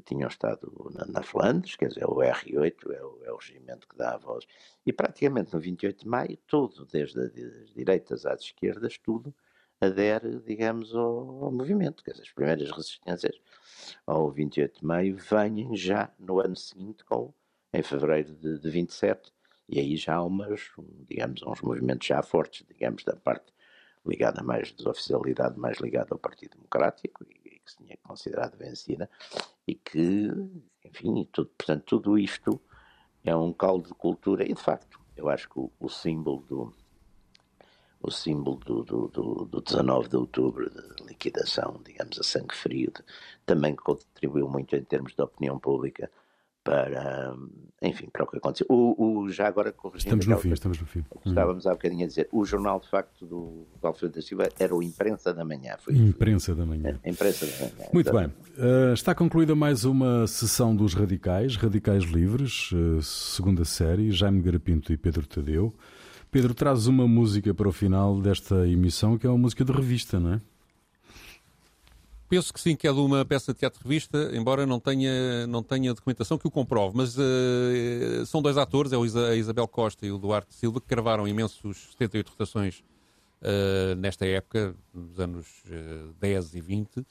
tinham 0.04 0.28
estado 0.28 0.90
na, 0.92 1.06
na, 1.06 1.22
Flandres, 1.22 1.76
quer 1.76 1.88
dizer, 1.88 2.02
é 2.02 2.06
o 2.06 2.16
R8 2.16 2.92
é 2.92 3.04
o, 3.04 3.20
é 3.24 3.32
o 3.32 3.36
regimento 3.36 3.86
que 3.86 3.96
dá 3.96 4.14
a 4.14 4.18
voz. 4.18 4.44
E 4.84 4.92
praticamente 4.92 5.54
no 5.54 5.60
28 5.60 6.02
de 6.02 6.08
maio, 6.08 6.36
tudo, 6.46 6.84
desde 6.86 7.20
as 7.20 7.72
direitas 7.72 8.26
às 8.26 8.40
esquerdas, 8.40 8.98
tudo 8.98 9.32
adere, 9.80 10.40
digamos, 10.40 10.94
ao, 10.94 11.44
ao, 11.44 11.52
movimento. 11.52 12.02
Quer 12.02 12.12
dizer, 12.12 12.24
as 12.24 12.32
primeiras 12.32 12.70
resistências 12.70 13.40
ao 14.06 14.30
28 14.30 14.80
de 14.80 14.86
maio 14.86 15.16
vêm 15.16 15.76
já 15.76 16.10
no 16.18 16.40
ano 16.40 16.56
seguinte, 16.56 17.04
com, 17.04 17.32
em 17.74 17.82
fevereiro 17.82 18.32
de, 18.36 18.58
de 18.58 18.70
27, 18.70 19.32
e 19.68 19.80
aí 19.80 19.96
já 19.96 20.14
há 20.14 20.22
umas, 20.22 20.70
digamos, 21.08 21.42
uns 21.42 21.60
movimentos 21.60 22.06
já 22.06 22.22
fortes, 22.22 22.64
digamos, 22.68 23.02
da 23.02 23.16
parte 23.16 23.52
ligada 24.06 24.42
mais 24.42 24.70
desoficialidade, 24.72 25.58
mais 25.58 25.78
ligada 25.78 26.08
ao 26.12 26.18
Partido 26.18 26.52
Democrático, 26.56 27.24
e, 27.24 27.56
e 27.56 27.58
que 27.58 27.70
se 27.70 27.78
tinha 27.78 27.98
considerado 28.02 28.56
vencida, 28.56 29.10
e 29.66 29.74
que, 29.74 30.30
enfim, 30.84 31.28
tudo, 31.32 31.50
portanto, 31.58 31.84
tudo 31.84 32.18
isto 32.18 32.60
é 33.24 33.34
um 33.34 33.52
caldo 33.52 33.88
de 33.88 33.94
cultura, 33.94 34.44
e 34.44 34.54
de 34.54 34.62
facto, 34.62 35.00
eu 35.16 35.28
acho 35.28 35.48
que 35.48 35.58
o, 35.58 35.72
o 35.80 35.88
símbolo 35.88 36.42
do 36.42 36.72
o 38.00 38.10
símbolo 38.10 38.58
do, 38.58 38.82
do, 38.84 39.08
do, 39.08 39.44
do 39.46 39.60
19 39.62 40.10
de 40.10 40.16
outubro, 40.16 40.68
de 40.68 41.04
liquidação, 41.06 41.80
digamos, 41.82 42.20
a 42.20 42.22
sangue 42.22 42.54
frio, 42.54 42.92
de, 42.94 43.02
também 43.46 43.74
contribuiu 43.74 44.46
muito 44.46 44.76
em 44.76 44.84
termos 44.84 45.14
de 45.14 45.22
opinião 45.22 45.58
pública 45.58 46.10
para, 46.64 47.36
enfim, 47.82 48.08
para 48.10 48.24
o 48.24 48.26
que 48.26 48.38
aconteceu. 48.38 48.66
O, 48.70 49.20
o 49.20 49.30
já 49.30 49.46
agora 49.46 49.70
corrigindo... 49.70 50.16
Estamos 50.16 50.26
no 50.26 50.38
fim, 50.38 50.52
estamos 50.52 50.80
no 50.80 50.86
fim. 50.86 51.04
Estávamos 51.26 51.66
há 51.66 51.72
bocadinho 51.72 52.04
a 52.04 52.08
dizer, 52.08 52.28
o 52.32 52.44
jornal 52.44 52.80
de 52.80 52.88
facto 52.88 53.26
do 53.26 53.66
Alfredo 53.82 54.14
da 54.14 54.22
Silva 54.22 54.48
era 54.58 54.74
o 54.74 54.82
Imprensa 54.82 55.32
da 55.34 55.44
Manhã. 55.44 55.76
Foi, 55.78 55.94
Imprensa 55.94 56.54
da 56.54 56.64
Manhã. 56.64 56.98
É, 57.02 57.10
Imprensa 57.10 57.46
da 57.46 57.52
Manhã. 57.52 57.90
Muito 57.92 58.12
bem. 58.12 58.26
Uh, 58.26 58.94
está 58.94 59.14
concluída 59.14 59.54
mais 59.54 59.84
uma 59.84 60.26
sessão 60.26 60.74
dos 60.74 60.94
Radicais, 60.94 61.56
Radicais 61.56 62.04
Livres, 62.04 62.72
uh, 62.72 63.02
segunda 63.02 63.64
série, 63.64 64.10
Jaime 64.10 64.40
Garapinto 64.40 64.92
e 64.92 64.96
Pedro 64.96 65.26
Tadeu. 65.26 65.74
Pedro, 66.30 66.54
traz 66.54 66.88
uma 66.88 67.06
música 67.06 67.54
para 67.54 67.68
o 67.68 67.72
final 67.72 68.20
desta 68.20 68.66
emissão 68.66 69.16
que 69.16 69.26
é 69.26 69.30
uma 69.30 69.38
música 69.38 69.64
de 69.64 69.70
revista, 69.70 70.18
não 70.18 70.32
é? 70.32 70.40
Penso 72.34 72.52
que 72.52 72.60
sim, 72.60 72.74
que 72.74 72.88
é 72.88 72.92
de 72.92 72.98
uma 72.98 73.24
peça 73.24 73.52
de 73.52 73.60
teatro-revista, 73.60 74.32
embora 74.32 74.66
não 74.66 74.80
tenha, 74.80 75.46
não 75.46 75.62
tenha 75.62 75.94
documentação 75.94 76.36
que 76.36 76.48
o 76.48 76.50
comprove. 76.50 76.96
Mas 76.96 77.16
uh, 77.16 78.26
são 78.26 78.42
dois 78.42 78.58
atores, 78.58 78.92
é 78.92 78.96
a 78.96 79.36
Isabel 79.36 79.68
Costa 79.68 80.04
e 80.04 80.10
o 80.10 80.18
Duarte 80.18 80.52
Silva, 80.52 80.80
que 80.80 80.88
gravaram 80.88 81.28
imensos 81.28 81.92
78 81.92 82.30
rotações 82.30 82.82
uh, 83.40 83.94
nesta 83.94 84.26
época, 84.26 84.74
nos 84.92 85.20
anos 85.20 85.46
uh, 85.66 86.12
10 86.18 86.56
e 86.56 86.60
20 86.60 86.96
uh, 86.96 87.04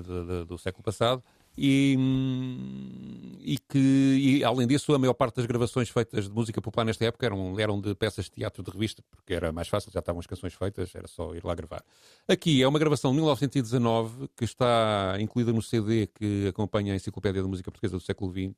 do, 0.00 0.44
do 0.44 0.58
século 0.58 0.84
passado. 0.84 1.24
E, 1.56 1.98
e 3.40 3.58
que, 3.58 3.78
e, 3.78 4.44
além 4.44 4.66
disso, 4.66 4.94
a 4.94 4.98
maior 4.98 5.12
parte 5.12 5.36
das 5.36 5.46
gravações 5.46 5.90
feitas 5.90 6.24
de 6.24 6.34
música 6.34 6.62
popular 6.62 6.84
nesta 6.84 7.04
época 7.04 7.26
eram, 7.26 7.58
eram 7.60 7.80
de 7.80 7.94
peças 7.94 8.24
de 8.26 8.30
teatro 8.30 8.62
de 8.62 8.70
revista, 8.70 9.02
porque 9.10 9.34
era 9.34 9.52
mais 9.52 9.68
fácil, 9.68 9.90
já 9.92 10.00
estavam 10.00 10.20
as 10.20 10.26
canções 10.26 10.54
feitas, 10.54 10.94
era 10.94 11.06
só 11.06 11.34
ir 11.34 11.44
lá 11.44 11.54
gravar. 11.54 11.84
Aqui 12.26 12.62
é 12.62 12.66
uma 12.68 12.78
gravação 12.78 13.10
de 13.10 13.16
1919 13.16 14.28
que 14.36 14.44
está 14.44 15.16
incluída 15.20 15.52
no 15.52 15.60
CD 15.60 16.06
que 16.06 16.46
acompanha 16.48 16.94
a 16.94 16.96
Enciclopédia 16.96 17.42
da 17.42 17.48
Música 17.48 17.70
Portuguesa 17.70 17.98
do 17.98 18.02
século 18.02 18.32
XX 18.32 18.54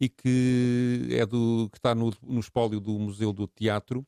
e 0.00 0.08
que 0.08 1.08
é 1.10 1.24
do 1.24 1.68
que 1.72 1.78
está 1.78 1.94
no, 1.94 2.12
no 2.22 2.40
espólio 2.40 2.78
do 2.78 2.92
Museu 2.98 3.32
do 3.32 3.46
Teatro 3.46 4.06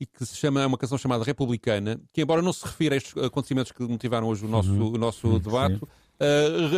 e 0.00 0.06
que 0.06 0.24
se 0.24 0.34
chama 0.34 0.62
é 0.62 0.66
uma 0.66 0.78
canção 0.78 0.96
chamada 0.96 1.22
Republicana, 1.22 2.00
que 2.10 2.22
embora 2.22 2.40
não 2.40 2.54
se 2.54 2.64
refira 2.64 2.94
a 2.94 2.96
estes 2.96 3.14
acontecimentos 3.22 3.70
que 3.70 3.82
motivaram 3.82 4.28
hoje 4.28 4.46
o 4.46 4.48
nosso, 4.48 4.72
uhum. 4.72 4.94
o 4.94 4.98
nosso 4.98 5.38
debate, 5.38 5.78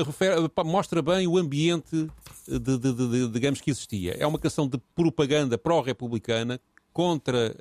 refere, 0.05 0.36
mostra 0.64 1.03
bem 1.03 1.26
o 1.26 1.36
ambiente, 1.36 2.09
de, 2.47 2.78
de, 2.78 2.93
de, 2.93 3.28
digamos, 3.28 3.61
que 3.61 3.70
existia. 3.70 4.16
É 4.18 4.26
uma 4.26 4.38
canção 4.38 4.68
de 4.68 4.78
propaganda 4.95 5.59
pró-republicana 5.59 6.61
contra 6.93 7.55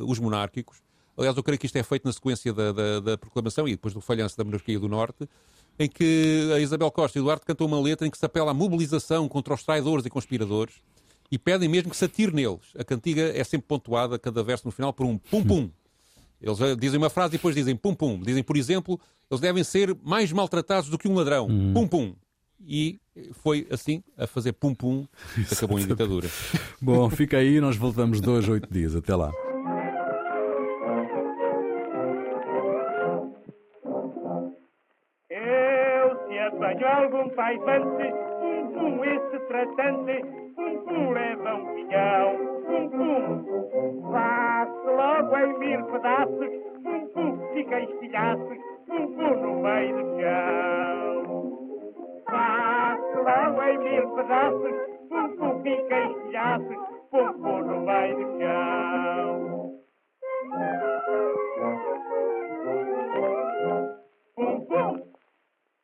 uh, 0.00 0.04
os 0.04 0.18
monárquicos. 0.18 0.78
Aliás, 1.16 1.36
eu 1.36 1.42
creio 1.42 1.58
que 1.58 1.66
isto 1.66 1.76
é 1.76 1.82
feito 1.82 2.04
na 2.04 2.12
sequência 2.12 2.52
da, 2.52 2.72
da, 2.72 3.00
da 3.00 3.18
proclamação 3.18 3.68
e 3.68 3.72
depois 3.72 3.92
do 3.92 4.00
falhanço 4.00 4.36
da 4.38 4.44
monarquia 4.44 4.78
do 4.78 4.88
Norte, 4.88 5.28
em 5.78 5.88
que 5.88 6.50
a 6.54 6.60
Isabel 6.60 6.90
Costa 6.90 7.18
e 7.18 7.20
Eduardo 7.20 7.44
cantam 7.44 7.66
uma 7.66 7.80
letra 7.80 8.06
em 8.06 8.10
que 8.10 8.18
se 8.18 8.24
apela 8.24 8.52
à 8.52 8.54
mobilização 8.54 9.28
contra 9.28 9.52
os 9.52 9.62
traidores 9.62 10.06
e 10.06 10.10
conspiradores 10.10 10.74
e 11.30 11.38
pedem 11.38 11.68
mesmo 11.68 11.90
que 11.90 11.96
se 11.96 12.04
atire 12.04 12.32
neles. 12.32 12.72
A 12.78 12.84
cantiga 12.84 13.32
é 13.34 13.44
sempre 13.44 13.66
pontuada, 13.68 14.18
cada 14.18 14.42
verso 14.42 14.66
no 14.66 14.72
final, 14.72 14.92
por 14.92 15.06
um 15.06 15.16
pum-pum. 15.16 15.70
Eles 16.40 16.58
dizem 16.78 16.98
uma 16.98 17.10
frase 17.10 17.34
e 17.34 17.38
depois 17.38 17.54
dizem 17.54 17.76
pum-pum. 17.76 18.20
Dizem, 18.20 18.42
por 18.42 18.56
exemplo, 18.56 18.98
eles 19.30 19.40
devem 19.40 19.62
ser 19.62 19.94
mais 20.02 20.32
maltratados 20.32 20.88
do 20.88 20.96
que 20.96 21.06
um 21.08 21.14
ladrão. 21.14 21.46
Hum. 21.48 21.72
Pum-pum. 21.74 22.14
E 22.62 23.00
foi 23.32 23.66
assim, 23.70 24.02
a 24.16 24.26
fazer 24.26 24.52
pum-pum, 24.52 25.06
que 25.48 25.54
acabou 25.54 25.78
em 25.78 25.86
ditadura. 25.86 26.28
Bom, 26.80 27.08
fica 27.10 27.38
aí, 27.38 27.60
nós 27.60 27.76
voltamos 27.76 28.20
dois, 28.20 28.48
oito 28.48 28.72
dias. 28.72 28.94
Até 28.94 29.14
lá. 29.14 29.32
Eu, 35.30 36.28
se 36.28 36.38
apanho 36.38 36.86
algum 36.86 37.28
paisante, 37.34 38.12
pum-pum, 38.40 39.04
esse 39.04 39.38
tratante, 39.46 40.20
pum-pum, 40.54 41.10
leva 41.12 41.54
um 41.54 41.74
pinhão 41.74 42.50
pum 42.70 42.88
pum. 42.90 44.10
Faço 44.12 44.59
logo 45.20 45.36
em 45.36 45.58
mil 45.58 45.84
pedaços, 45.84 46.50
pum 46.82 47.06
pum, 47.08 47.38
fica 47.52 47.80
estilhaços, 47.80 48.58
pum 48.86 49.06
pum 49.14 49.36
no 49.36 49.60
meio 49.60 49.96
do 49.96 50.20
chão. 50.20 51.58
Faço 52.30 53.16
logo 53.16 53.62
em 53.62 53.78
mil 53.78 54.14
pedaços, 54.14 54.74
pum 55.10 55.36
pum, 55.36 55.62
fica 55.62 56.00
estilhaços, 56.04 56.76
pum 57.10 57.32
pum 57.34 57.58
no 57.58 57.80
meio 57.80 58.16
do 58.16 58.38
chão. 58.38 59.74
Pum 64.36 64.60
pum, 64.60 65.02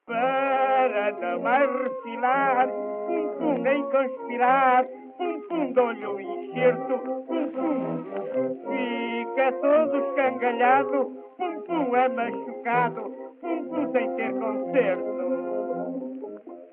para 0.07 1.13
não 1.13 1.43
refilar, 1.83 2.69
pum 2.69 3.29
pum, 3.39 3.59
nem 3.59 3.83
conspirar 3.91 4.87
pum, 5.57 5.73
dou-lhe 5.73 6.07
um 6.07 6.21
enxerto, 6.21 6.99
pum, 6.99 7.49
pum. 7.51 8.05
Fica 8.69 9.53
todo 9.53 9.97
escangalhado, 9.97 11.07
pum, 11.39 11.61
pum, 11.63 11.97
é 11.97 12.09
machucado, 12.09 13.03
pum, 13.41 13.69
pum, 13.69 13.93
sem 13.93 14.17
ter 14.17 14.33
conserto. 14.35 15.17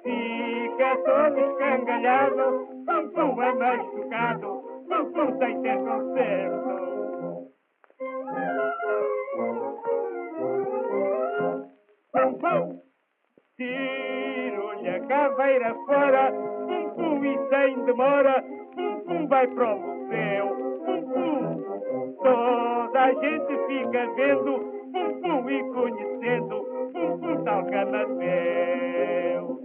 Fica 0.03 0.97
todo 1.05 1.39
escangalhado, 1.39 2.67
pum, 2.85 3.09
pum, 3.09 3.41
é 3.41 3.53
machucado, 3.53 4.63
pum, 4.89 5.11
pum, 5.13 5.37
sem 5.37 5.61
ter 5.61 5.77
conserto. 5.77 6.73
Pum, 12.11 12.33
pum. 12.35 12.83
Tiro-lhe 13.55 14.89
a 14.89 14.99
caveira 15.07 15.75
fora, 15.85 16.33
e 17.25 17.49
sem 17.49 17.85
demora, 17.85 18.43
pum 18.75 18.99
pum 19.01 19.27
vai 19.27 19.47
para 19.47 19.73
o 19.73 19.79
museu, 19.79 20.47
pum 20.85 21.01
pum. 21.11 22.13
Toda 22.21 23.01
a 23.01 23.13
gente 23.13 23.57
fica 23.67 24.13
vendo, 24.15 24.59
pum 24.91 25.21
pum 25.21 25.49
e 25.49 25.63
conhecendo, 25.73 26.55
pum 26.93 27.19
pum 27.19 27.43
tal 27.43 27.65
camadeu. 27.65 29.59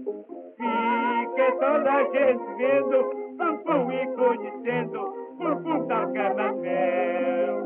Fica 0.56 1.52
toda 1.60 1.92
a 1.92 2.04
gente 2.04 2.54
vendo, 2.56 3.04
pum 3.38 3.56
pum 3.64 3.92
e 3.92 4.06
conhecendo, 4.16 5.00
pum 5.38 5.62
pum 5.62 5.86
tal 5.86 6.12
camadeu. 6.12 7.58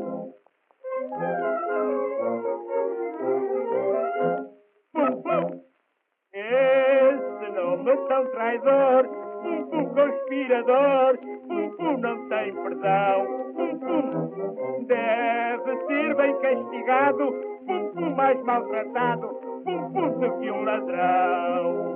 Pum 4.93 5.21
pum. 5.21 5.63
Esse 6.33 7.51
nome 7.51 7.95
tão 8.07 8.25
traidor 8.31 9.22
pum, 9.43 9.65
pum, 9.69 9.85
conspirador, 9.93 11.17
pum, 11.47 11.69
pum, 11.77 11.97
não 11.97 12.29
tem 12.29 12.53
perdão, 12.53 13.27
pum, 13.55 13.79
pum, 13.79 14.85
deve 14.85 15.77
ser 15.85 16.15
bem 16.15 16.35
castigado, 16.39 17.31
pum, 17.67 17.91
pum, 17.93 18.15
mais 18.15 18.41
maltratado, 18.43 19.27
pum, 19.65 19.93
pum, 19.93 20.19
do 20.19 20.39
que 20.39 20.51
um 20.51 20.63
ladrão. 20.63 21.93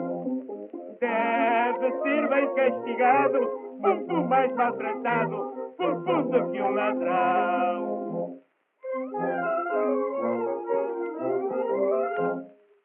Deve 0.99 1.91
ser 2.01 2.29
bem 2.29 2.53
castigado, 2.53 3.39
pum, 3.81 4.07
pum, 4.07 4.27
mais 4.27 4.53
maltratado, 4.55 5.53
pum, 5.77 6.03
pum, 6.03 6.29
do 6.29 6.51
que 6.51 6.61
um 6.61 6.71
ladrão. 6.73 8.37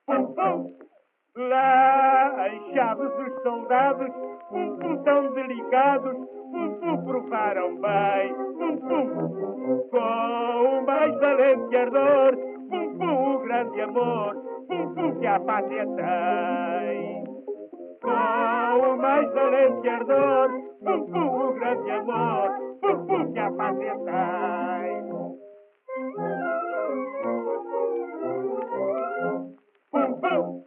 Pum, 0.06 0.34
pum. 0.34 0.82
Lá 1.34 2.48
em 2.48 2.74
Chaves 2.74 3.11
soldados, 3.43 4.09
um 4.53 4.76
pum 4.76 5.03
tão 5.05 5.32
delicados, 5.32 6.16
um 6.55 6.74
pum 6.80 7.05
provaram 7.05 7.76
bem, 7.80 8.34
um 8.34 8.76
pum 8.76 9.88
com 9.90 10.78
o 10.78 10.86
mais 10.86 11.18
valente 11.18 11.76
ardor, 11.76 12.38
um 12.72 12.99
pum 12.99 13.34
o 13.34 13.38
grande 13.40 13.80
amor, 13.80 14.36
um 14.70 14.95
pum 14.95 15.18
que 15.18 15.26
a 15.26 15.40
pátria 15.40 15.86
tem. 15.86 17.24
Com 18.03 18.88
o 18.88 18.97
mais 18.97 19.32
valente 19.32 19.88
ardor, 19.88 20.51
um 20.82 21.07
pum 21.07 21.49
o 21.49 21.53
grande 21.55 21.90
amor, 21.90 22.51
um 22.84 23.07
pum 23.07 23.32
que 23.32 23.38
a 23.38 23.53
pátria 23.53 23.97
tem. 23.97 25.12
um 29.95 30.20
pum! 30.20 30.61